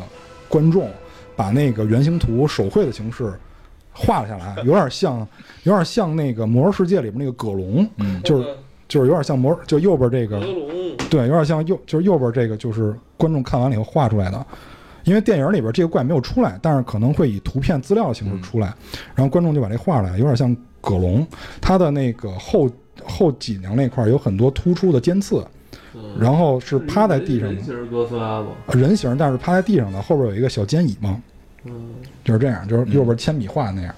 [0.48, 0.90] 观众，
[1.36, 3.34] 把那个原型图手绘的形式
[3.91, 5.28] 画了下来，有点像，
[5.64, 8.22] 有点像那个《魔兽世界》里边那个葛龙，嗯。
[8.24, 8.48] 就是
[8.88, 14.45] 就是有点像魔，就右边这个德龙，对，有点像右，就是右边这个，就是观众看完了以后画出来的。
[15.03, 18.74] 因为电影里边这个怪没有出来，但是可能会以图片资料的形式出来，
[19.15, 21.26] 然后观众就把这画出来，有点像葛龙，
[21.60, 22.69] 它的那个后
[23.06, 25.45] 后脊梁那块儿有很多突出的尖刺，
[26.19, 28.48] 然后是趴在地上的人形哥斯拉吗？
[28.74, 31.22] 人形，但是趴在地上的，后边有一个小尖椅嘛，
[31.65, 31.90] 嗯，
[32.24, 33.94] 就是这样，就是右边铅笔画的那样。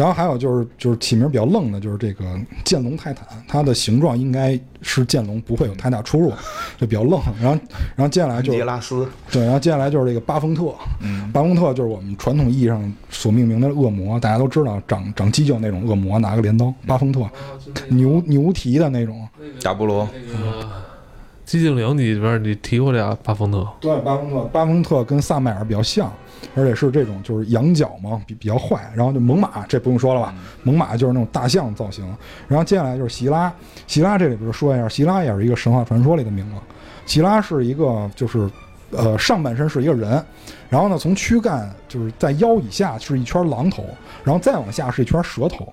[0.00, 2.24] 然后还有就是就是起名比较愣的，就是这个
[2.64, 6.32] 剑龙泰坦，它的形状应该是剑龙，不会有太大出入，
[6.80, 7.20] 就比较愣。
[7.38, 7.60] 然后
[7.94, 17.20] 然后接下来就迪是拉斯，对，然后接下来就是这个巴丰特，嗯，巴丰特就是我们传统意义上所命名的恶魔，大家都知道长长犄角那种恶魔，拿个镰刀，巴丰特
[17.90, 19.28] 牛牛蹄的那种。
[19.62, 20.66] 大菠萝那个
[21.46, 26.10] 寂静岭里边你提过俩巴丰特，对，巴丰特，巴丰特跟萨麦尔比较像，
[26.54, 28.90] 而且是这种就是羊角嘛，比比较坏。
[28.94, 30.34] 然后就猛犸，这不用说了吧？
[30.62, 32.04] 猛犸就是那种大象造型。
[32.48, 33.52] 然后接下来就是席拉，
[33.86, 36.56] 席拉这里边说一下，席拉也是一个神话传说里的名字。
[37.06, 38.48] 席拉是一个就是
[38.90, 40.24] 呃上半身是一个人，
[40.68, 43.84] 然后呢从躯干就是在腰以下是一圈狼头，
[44.22, 45.72] 然后再往下是一圈蛇头。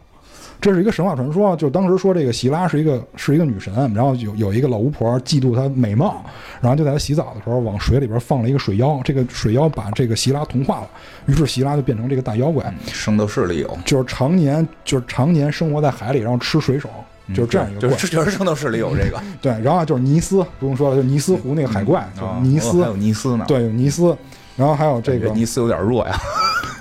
[0.60, 6.24] 这是一个神话传说，就当时说这个席拉是一个是一个女神，然后有有一个老巫婆嫉妒她美貌，
[6.60, 10.90] 然后就在她洗澡的时候往水里边放了一个水妖，这个水妖把这个席拉同化了，
[11.28, 16.90] 于是席拉就变成这个大妖怪，圣斗士里有，就是常年就是常年生活在海里，然后吃水手，
[17.34, 17.90] 就是这样一个怪。
[17.90, 24.18] 就是就是圣斗士里有这个对，然后就是尼斯，不用说了，就是尼斯湖那个海怪，就尼斯哦还，有尼斯呢，对，有尼斯，
[24.56, 26.20] 然后还有这个尼斯有点弱呀，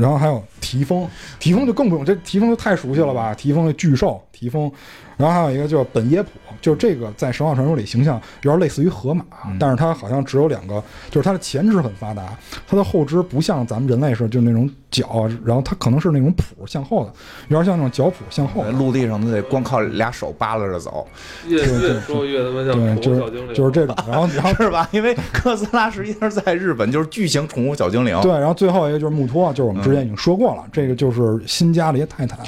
[0.00, 1.08] 然后还有提丰，
[1.38, 3.34] 提丰就更不用，这提丰就太熟悉了吧？
[3.34, 4.70] 提丰的巨兽，提丰，
[5.16, 6.30] 然后还有一个叫本耶普，
[6.64, 9.22] 就是这个在神话传说里形象有点类似于河马，
[9.60, 12.22] 但是它好像只有两个，就是它的前肢很发达，
[12.66, 17.12] 它的后肢不像咱们人类似的，就是那种脚，然后它可能是那种蹼向后的，
[17.48, 18.70] 有点像那种脚蹼向后的。
[18.72, 21.06] 陆地上都得光靠俩手扒拉着走，
[21.46, 24.88] 越越说越他妈像对，就宠物小精灵，是就是这种，然后然后 是吧？
[24.90, 32.38] 因为哥斯拉实际上在日本就是巨型宠物小精灵，对，然后最后一个就是穆托，就是我们之前已经说过了，这个就是新加了一些泰坦。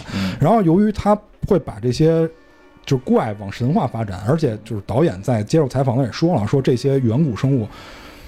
[0.41, 1.15] 然后由于它
[1.47, 2.27] 会把这些
[2.87, 7.69] 就怪往神话发展，而且就是导演在接受采访的也说了，说这些远古生物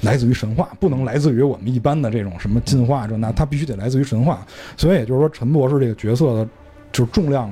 [0.03, 4.45] 来自于神话，不能来自于我们一般的这种什么进化这那，它必须得来自于神话。
[4.77, 6.49] 所以也就是说，陈博士这个角色的
[6.91, 7.51] 就是重量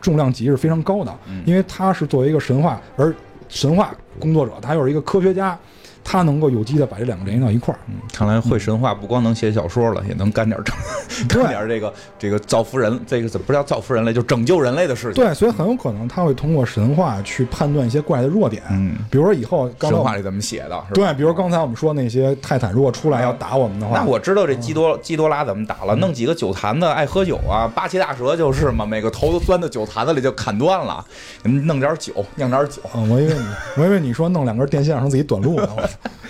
[0.00, 1.12] 重量级是非常高的，
[1.44, 3.14] 因为他是作为一个神话而
[3.48, 5.58] 神话工作者，他又是一个科学家。
[6.04, 10.76] 他能够有机的把这两个联系到一块儿，嗯看来会神话不光能写小说了，也能干点正，
[11.26, 15.24] 干点这个这个造福人，这个怎么不叫造福人类，就拯救人类的事情。
[15.24, 20.84] 对，所以很有可能他会通过神话去判断一些怪的弱点，嗯，比如说以后刚神话里怎么写的？
[20.88, 31.04] 是对，比如刚才我们说那些泰坦如果出来要打我们的话，那我知道这基多基多拉怎么打了，弄几个酒坛子爱喝酒啊，八岐大蛇就是嘛，每个头都钻到酒坛子里就砍断了，
[31.44, 32.82] 嗯弄点酒，酿点酒。
[32.94, 35.68] 嗯，我以为你，我以为你说弄两根电线让自己短路呢，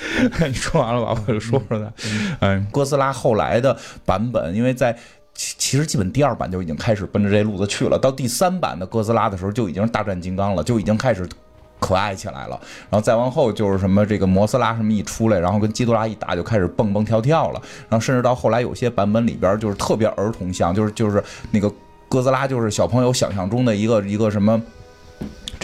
[0.46, 1.22] 你说完了吧？
[1.26, 1.92] 我就说说他。
[2.40, 4.96] 嗯，哥斯拉后来的版本，因为在
[5.34, 11.28] 其其实基本第二版就已经开始奔着这路子去了，到第三版的哥斯拉的时候就已经大战金刚了，就已经开始。
[11.80, 12.58] 可爱起来了，
[12.88, 17.60] 然后再往后就是什么这个摩斯拉什么一出来，然后跟基多拉一打就开始蹦蹦跳跳了，
[17.90, 21.70] 然后甚至到后来有些版本里边就是特别儿童像，就是就是那个
[22.08, 24.58] 哥斯拉就是小朋友想象中的一个一个什么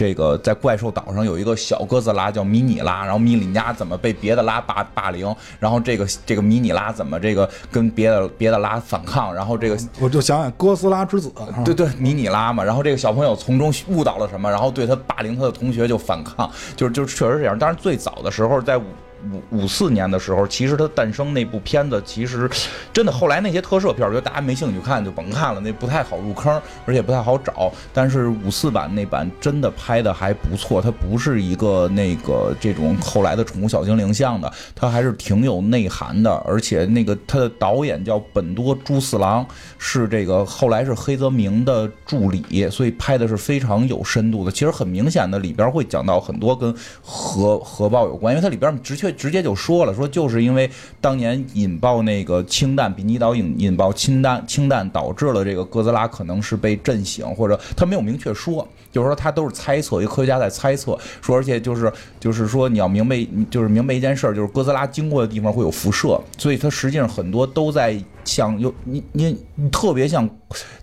[0.01, 11.31] 这个在怪兽岛上有一个小哥斯拉叫迷你拉，然后迷你拉怎么被别的拉霸霸凌，然后这个这个迷你拉怎么这个跟别的别的拉反抗，然后这个我就想想哥斯拉之子，
[11.63, 17.59] 对对迷你拉嘛，然后这个小朋友从中悟到了什么，然后对他霸凌他的同学就反抗，就是就是确实是这样。
[17.59, 18.81] 当然最早的时候在
[19.31, 19.61] 五。
[19.61, 22.49] 五四年的时候，其实它诞生那部片子，其实
[22.91, 27.71] 真的后来那些特摄片，我觉得大家没兴趣看就甭看了，那不太好入坑，而且不太好找。
[27.93, 36.31] 但是五四版那版真的拍的还不错，它不是一个那个这种后来的宠物小精灵像的，它还是挺有内涵的。
[36.45, 39.45] 而且那个它的导演叫本多朱四郎，
[39.77, 44.51] 是这个后来是黑泽明的助理，所以拍的是非常有深度的。
[44.51, 50.69] 其实很明显的里边会讲到很多跟核核爆有关，因为它里边的确直接就说了，说就是因为
[50.99, 70.29] 当年引爆那个氢弹，比尼岛引引爆氢弹，氢弹导致了这个哥斯拉可能是被震醒，或者他没有明确说，就是说他都是猜测，一科学家在猜测，说而且就是就是说你要明白，就是明白一件事儿，就是哥斯拉经过的地方会有辐射，所以它实际上很多都在像有你你你特别像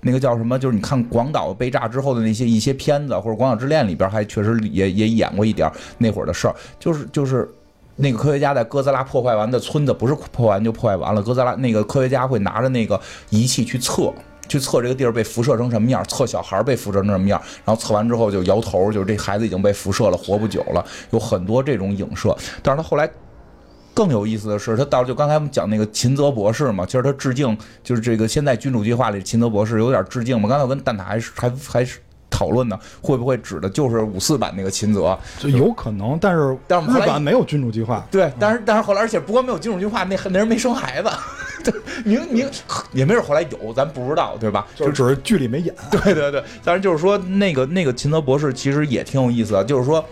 [0.02, 7.48] 那个叫什么，就是你看广岛被炸之后的那些一些片子，或者《广岛之恋》里边还确实也也演过一点那会儿的事儿，就是就是。
[8.00, 11.22] 那个科学家在哥斯拉破坏完的村子，不是破坏完就破坏完了。
[11.22, 13.00] 哥斯拉那个科学家会拿着那个
[13.30, 14.12] 仪器去测，
[14.48, 20.84] 去测这个地儿被辐射成什么样，测小孩被辐射成什么样，然后测完之后就摇头，就是这孩子已经被辐射了，活不久了。
[21.10, 23.10] 有很多这种影射，但是他后来
[23.94, 30.48] 更有意思的是，他到就刚才我们讲那个秦泽博士嘛，其实他致敬就是这个现在君主计划里秦泽博士有点致敬嘛。
[30.48, 31.98] 刚才我跟蛋挞还是还还是
[32.38, 35.18] 讨论呢，会不会指的就是五四版那个秦泽？
[35.40, 41.10] 就有可能，但是但是我们后来版没有君主计划，对，但是但是后来，而且不光没有君主计划，那那人没生孩子，
[41.64, 41.74] 对，
[42.04, 42.48] 明明
[42.92, 44.64] 也没准后来有，咱不知道，对吧？
[44.76, 45.74] 就只是剧里没演。
[45.90, 50.04] 对对对，当然就是说，那个那个秦泽博士其实也挺有意思的，就是说。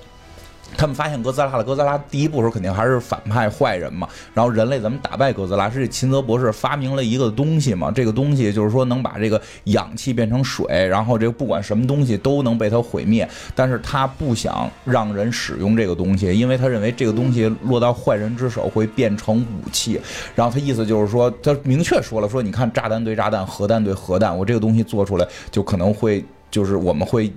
[0.77, 5.69] 他们发现哥斯拉了，哥斯拉第一步时候肯定还是反派坏人嘛，然后人类怎么打败哥斯拉？
[5.69, 20.01] 是秦泽博士发明了一个东西嘛，这个东西就是说能把这个氧气变成水，然后这个不管什么东西都能被它毁灭，但是他不想让人使用这个东西，因为他认为这个东西落到坏人之手会变成武器，
[20.35, 27.33] 然后他意思就是说，他明确说了，说你看炸弹对炸弹，核弹对核弹，我这个东西做出来就可能会就是我们会。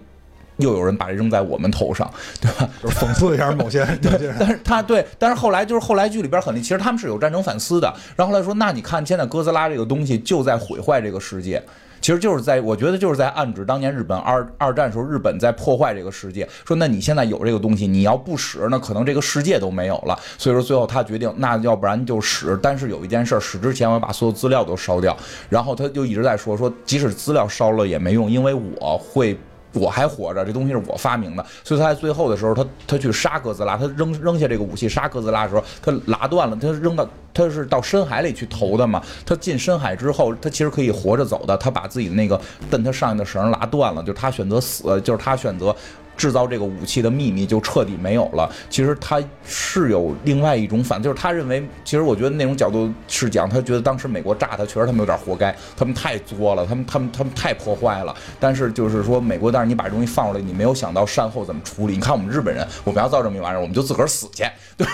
[0.59, 2.09] 又有人把这扔在我们头上，
[2.39, 2.69] 对吧？
[2.81, 4.35] 就是讽刺一下某些 某些人。
[4.39, 7.93] 但是他对，但是后来就是后来剧里边很厉，其实他们是有战争反思的。
[8.15, 11.61] 然后后来说，那你看现在哥斯拉这个东西就在毁坏这个世界，
[12.01, 16.47] 其实就是在我觉得就是在暗指当年日本二二战时候日本在破坏这个世界。
[16.65, 20.17] 说那你现在有这个东西，你要不使，那可能这个世界都没有了。
[20.37, 22.57] 所以说最后他决定，那要不然就使。
[22.61, 25.15] 但是有一件事，使之前我要把所有资料都烧掉。
[25.49, 29.37] 然后他就一直在说说，即使资料烧了也没用，因为我会。
[29.73, 42.39] 我还活着，这东西是我发明的，所以他在最后的时候，他他去杀哥斯拉，他扔扔下这个武器杀哥斯拉的时候，他拉断了，他扔到他是到深海里去投的嘛，他进深海之后，他其实可以活着走的，他把自己的那个
[42.69, 45.75] 蹬他上面的绳拉断了，就是他选择死，就是他选择。
[46.19, 48.49] 制造这个武器的秘密就彻底没有了。
[48.69, 58.13] 其实他是有另外一种反，就是他认为，其实我觉得那种角度是讲，他觉得当时美国炸他，确实他们有点活该，他们太作了，他们他们他们太破坏了。
[58.37, 61.93] 但是就是说，美国，但是你把这东西放出来，你没有想到善后怎么处理。
[61.93, 64.43] 你看我们日本人，我们要造这么一玩意儿，我们就自个儿死去，
[64.75, 64.91] 对吧？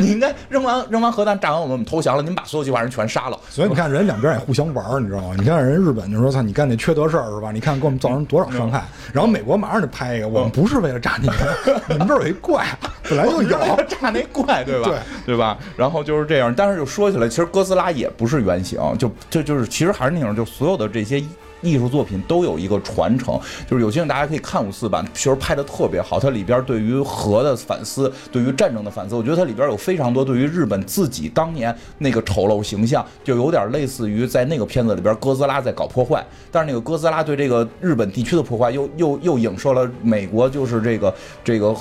[0.00, 3.38] 你应该扔完扔完核弹，炸完我们，我们投降了，你们把所有计划人全杀了。
[3.50, 5.34] 所以你看，人两边也互相玩，你知道吗？
[5.38, 7.52] 你看人日本就说：“操，你干那缺德事儿是吧？
[7.52, 11.36] 你看给我们造成多少伤害。”然后美国马上就拍一个：“我们不是为了炸你们，
[11.90, 12.66] 你们这儿有一怪，
[13.08, 13.58] 本来就有。”
[13.88, 14.88] 炸那怪，对吧？
[14.88, 15.58] 对对吧？
[15.76, 16.52] 然后就是这样。
[16.54, 21.22] 但是就说起来，其实哥斯拉也不是原型，就这就是其实还是那种，就所有的这些。
[21.62, 26.20] 艺术作品都有一个传承，就是有些人大家可以看五四版，其实拍的特别好。
[26.20, 41.14] 它里边对于核的反思，对于战争的反思，我觉得它里边有非常多对于日本自己当年那个丑陋形象，就有点类似于在那个片子里边哥斯拉在搞破坏，但是那个哥斯拉对这个日本地区的破坏，又又又影射了美国就是这个
[41.44, 41.74] 这个。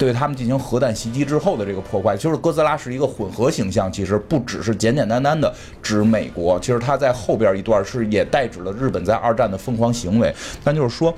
[0.00, 10.34] 对他们进行核弹袭击之后的这个破坏，就是哥斯拉是一个混合形象，其实不只是简简单单的指美国，其实它在后边一段是也代指了日本在二战的疯狂行为。
[10.64, 11.14] 但就是说，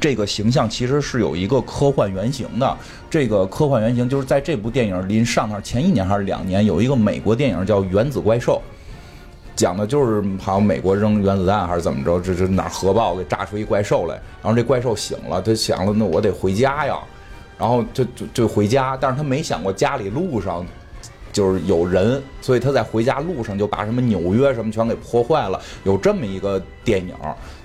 [0.00, 2.76] 这个形象其实是有一个科幻原型的。
[3.08, 8.60] 这个科幻原型就是在这部电影临上面前一年还是两年，有一个美国电影叫《原子怪兽》，
[9.54, 16.98] 讲的就是好像美国扔原子弹还是怎么着，这这哪核爆给炸出一怪兽来，然后这怪兽醒了，他想了，那我得回家呀。
[17.62, 20.66] 然后就就就回家，但是他没想过家里路上
[21.32, 25.62] 就是有人，所以他在回家路上就把什么纽约什么全给破坏了。
[25.84, 27.14] 有这么一个电影。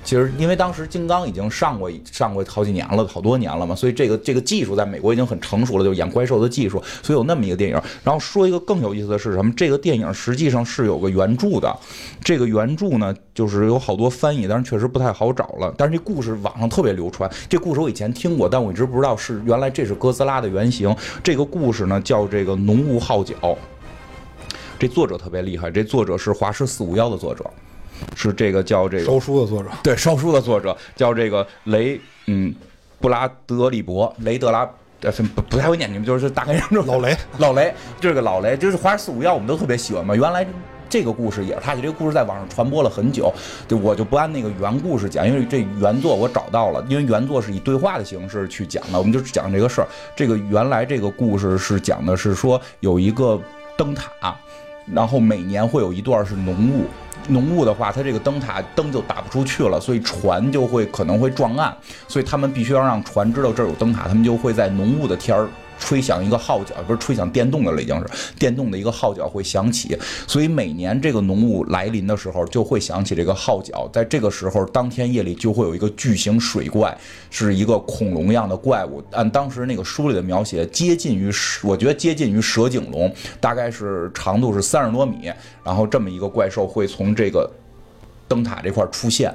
[0.07, 6.81] 其实，因为当时金刚已经上过上过好几年了，好多年了嘛，所以这个这个技术在美国已经很成熟了，就演怪兽的技术。
[7.03, 7.81] 所以有那么一个电影。
[8.05, 9.51] 然后说一个更有意思的是什么？
[9.57, 11.77] 这个电影实际上是有个原著的，
[12.23, 15.75] 这个原著呢，就是有好多翻译，但是确实不太好找了。
[15.77, 20.95] 但是这故事网上特别流传，这故事我以前听过，但我一直不知道是原来这是哥斯拉的原型。
[21.21, 23.35] 这个故事呢叫这个浓雾号角，
[24.79, 27.43] 这作者特别厉害，这作者是华氏四五幺的作者。
[28.15, 32.53] 是这个叫这个烧书的作者，对烧书的作者叫这个雷嗯
[32.99, 34.67] 布拉德利伯雷德拉
[35.01, 40.15] 呃不不太会念，你们就是大概认老雷 老雷这个老雷就是华氏四五幺，我们都特别喜欢嘛。
[40.15, 40.45] 原来
[40.89, 43.31] 这个故事也是他写，这个故事在网上传播了很久，
[43.67, 49.87] 对，我就不按那个原故事讲，因为这原作我找到了，因为原作是以对话的形式去讲的，我们就讲这个事儿。
[50.15, 53.39] 这个原来这个故事是讲的是说有一个
[53.77, 54.35] 灯塔，
[54.91, 56.85] 然后每年会有一段是浓雾。
[57.27, 61.75] 浓雾的话，它这个灯塔灯就打不出去了，所以船就会可能会撞岸，
[62.07, 65.47] 所以他们必须要让船知道这儿有灯塔，他们就会在浓雾的天儿。
[65.79, 68.05] 吹响一个号角，不是吹响电动的了，已经是
[68.37, 69.97] 电动的一个号角会响起，
[70.27, 73.89] 所以每年这个浓雾来临的时候，就会响起这个号角。
[73.93, 76.97] 在这个时候，当天夜里就会有一个巨型水怪，
[77.29, 79.03] 是一个恐龙样的怪物。
[79.11, 81.31] 按当时那个书里的描写，接近于，
[81.63, 85.31] 我觉得接近于蛇颈龙，大概是长度是三十多米，
[85.63, 87.49] 然后这么一个怪兽会从这个
[88.27, 89.33] 灯塔这块出现。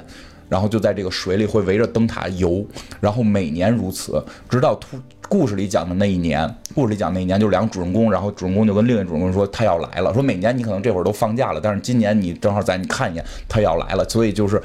[0.49, 2.63] 然后就在这个水里会围着灯塔游，
[3.01, 4.99] 然后每年如此，直到突
[5.33, 14.61] 故事里讲的那一年，故事里讲那一年就是两个主人公，然后主人公就跟另一个主人公说他要来了，说每年你可能这会儿都放假了，但是今年你正好在你看一眼他要来了，所以就是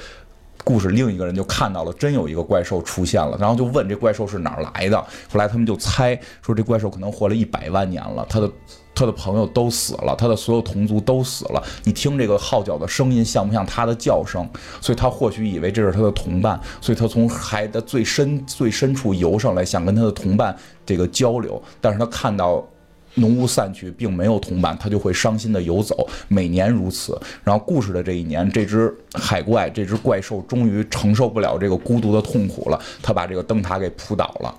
[0.65, 4.98] 故事另一个人就看到了真有一个怪兽出现了，然后就问这怪兽是哪儿来的，
[5.31, 8.52] 后来他们就猜说这怪兽可能活了一百万年了，他的。
[8.97, 11.63] 他的朋友都死了，他的所有同族都死了。
[11.83, 14.49] 你听这个号角的声音像不像他的叫声？
[14.81, 21.61] 所以他或许以为这是他的同伴，所以他从海的最深最深处游上来，想跟他的同伴这个交流。
[21.79, 22.67] 但是他看到
[23.15, 26.07] 浓雾散去，并没有同伴，他就会伤心的游走。
[26.27, 27.19] 每年如此。
[27.43, 34.55] 然后故事的这一年，这只海怪，这只怪兽终于承受不了这个孤独的痛苦了，他把这个灯塔给扑倒了。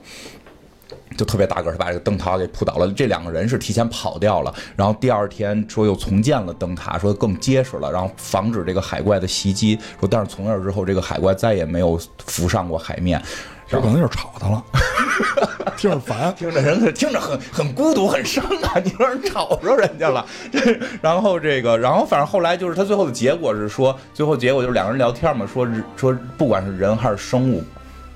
[1.19, 2.87] 就特别大个，他把这个灯塔给扑倒了。
[2.93, 9.77] 这两个人是提前跑掉了，然后第二天说又重建了灯塔，说更结实了，然后防止这个海怪的袭击。
[9.99, 13.21] 说但是从那之后，这个海怪再也没有浮上过海面。
[13.71, 14.65] 这可能就是吵他了，
[15.77, 18.81] 听着烦，听着人听着很很孤独很伤啊！
[18.83, 20.25] 你说人吵着人家了，
[21.03, 25.69] 然后这个，然后反正后来就是他最后的结果是说，最后结果就是两个人聊天嘛，说
[25.99, 27.63] 说不管是人还是生物。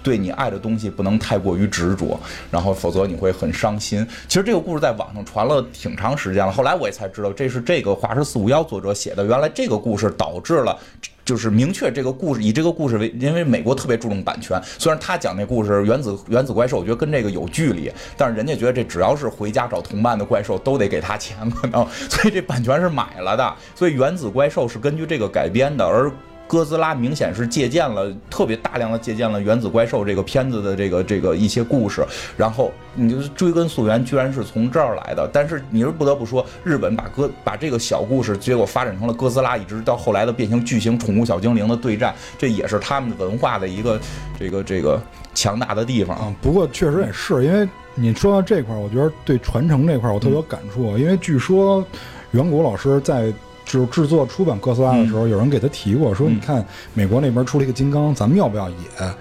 [0.03, 2.19] 对你爱的东西不能太过于执着，
[2.51, 4.07] 然后否则你会很伤心。
[4.29, 9.25] 其实这个故事在网上传了挺长时间了，后来我也才知道这是这个华氏四五幺作者写的。
[9.25, 10.77] 原来这个故事导致了，
[11.25, 14.61] 就是明确这个故事以这个故事为，因为美国特别注重版权。
[14.79, 23.55] 虽然他讲那故事原子原子怪兽，我觉得跟这个有距离，但是人家觉得这只要是回家找同伴的怪兽都得给他钱，可能所以这版权是买了的。
[23.75, 26.11] 所以原子怪兽是根据这个改编的，而。
[26.53, 32.05] 哥斯拉明显是借鉴了特别大量的借鉴了《原子怪兽》这个片子的这个这个一些故事，
[32.37, 35.27] 然后你就追根溯源，居然是从这儿来的。
[35.33, 43.99] 但是你是不得不说，日本把哥把这个小故事，结果发展成了哥斯拉，一直到后来的变形巨型宠物小精灵的对战，这也是他们文化的一个
[44.39, 45.01] 这个这个
[45.33, 46.35] 强大的地方啊。
[46.43, 51.83] 不过确实也是，因为你说到这块儿，我觉得对传承这块儿我特别有感触，因为据说
[52.33, 53.33] 远古老师在。
[53.65, 56.65] 就是制作出版哥斯拉的时候，有人给他提过，说你看
[56.95, 58.77] 美国那边出了一个金刚，咱们要不要也？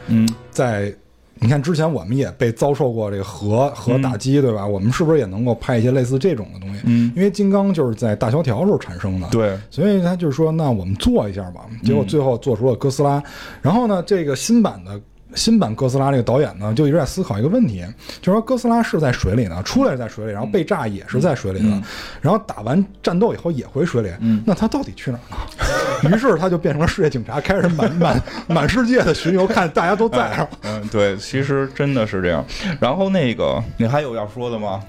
[0.08, 0.94] 嗯，在
[1.40, 4.66] 你看之前我们也被遭受过这个核核打击，对吧？
[4.66, 6.82] 我们是不是也能够拍一些类似这种的东西？
[6.86, 11.62] 嗯，因为金刚就是在大萧条时候产生的，对，所以他就是说，那我们做一下吧。
[11.84, 13.22] 结果最后做出了哥斯拉，
[13.62, 15.00] 然后呢，这个新版的。
[15.36, 17.86] 新版哥斯拉这个导演呢，就一直在思考一个问题，
[18.22, 21.82] 就是说哥斯拉是在水里呢，出来是在水里，然后被炸也是在水里的，
[22.22, 24.10] 然后打完战斗以后也回水里，
[24.46, 25.24] 那他到底去哪儿
[26.10, 26.10] 呢？
[26.16, 30.48] 于是他就变成了世界警察，开始满满 满世界的巡游，看大家都在。
[30.64, 32.44] 嗯，对，其实真的是这样。
[32.80, 34.82] 然后那个，你还有要说的吗？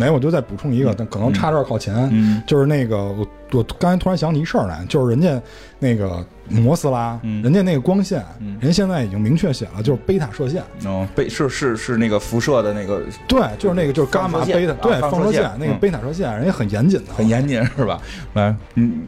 [0.00, 5.38] 没，我就再补充一个，但可能差这儿靠前，就是那个我我刚才突然想起一事儿来，就是人家
[5.78, 8.24] 那个摩斯拉，人家那个光线，
[8.60, 10.62] 人现在已经明确写了，就是贝塔射线。
[10.86, 18.00] 哦，贝是是是那个辐射的那个，对，就是那个就是伽马贝塔，对，放射线那个贝塔射线，人家很严谨的，很严谨是吧？
[18.32, 19.06] 来，嗯，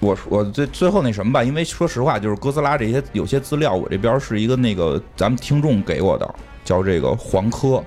[0.00, 6.34] 我我最最后那什么吧，因为说实话，就是哥斯拉这些有些资料，我这边是一个那个咱们听众给我的，
[6.64, 7.82] 叫这个黄科。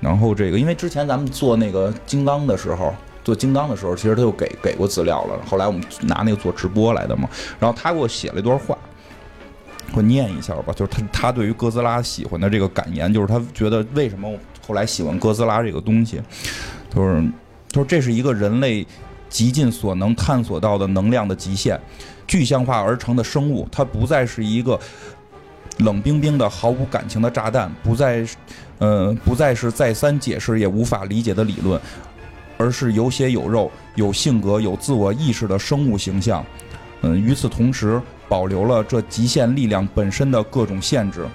[0.00, 2.94] 然后这个，因为之前咱们做那个金刚的时候，
[3.24, 5.40] 做金刚的时候，其实他就给给过资料了。
[5.46, 7.28] 后来我们拿那个做直播来的嘛。
[7.58, 8.76] 然后他给我写了一段话，
[9.94, 10.72] 我念一下吧。
[10.74, 14.30] 就是他他对于哥斯拉喜欢的这个感言，就是他觉得为什么
[14.66, 16.20] 后来喜欢哥斯拉这个东西，
[16.94, 17.22] 就是
[17.72, 18.86] 他说这是一个人类
[19.30, 21.80] 极尽所能探索到的能量的极限，
[22.26, 24.78] 具象化而成的生物，它不再是一个
[25.78, 28.24] 冷冰冰的毫无感情的炸弹，不再。
[28.78, 31.80] 嗯，不再是再三解释也无法理解的理论，
[32.58, 36.44] 而是有血有肉、有性格、有自我意识的生物形象。
[37.02, 41.26] 嗯，与此同时，保留了这极限力量本身的各种限制。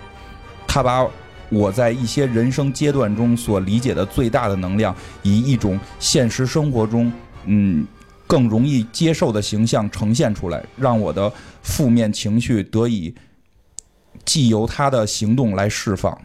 [0.67, 1.05] 他把
[1.49, 7.11] 我在一些人生阶段中所理解的最大的能量，以一种现实生活中
[7.45, 7.85] 嗯
[8.25, 11.31] 更容易接受的形象呈现出来，让我的
[11.61, 13.13] 负面情绪得以
[14.23, 16.19] 既由他的行动来释放。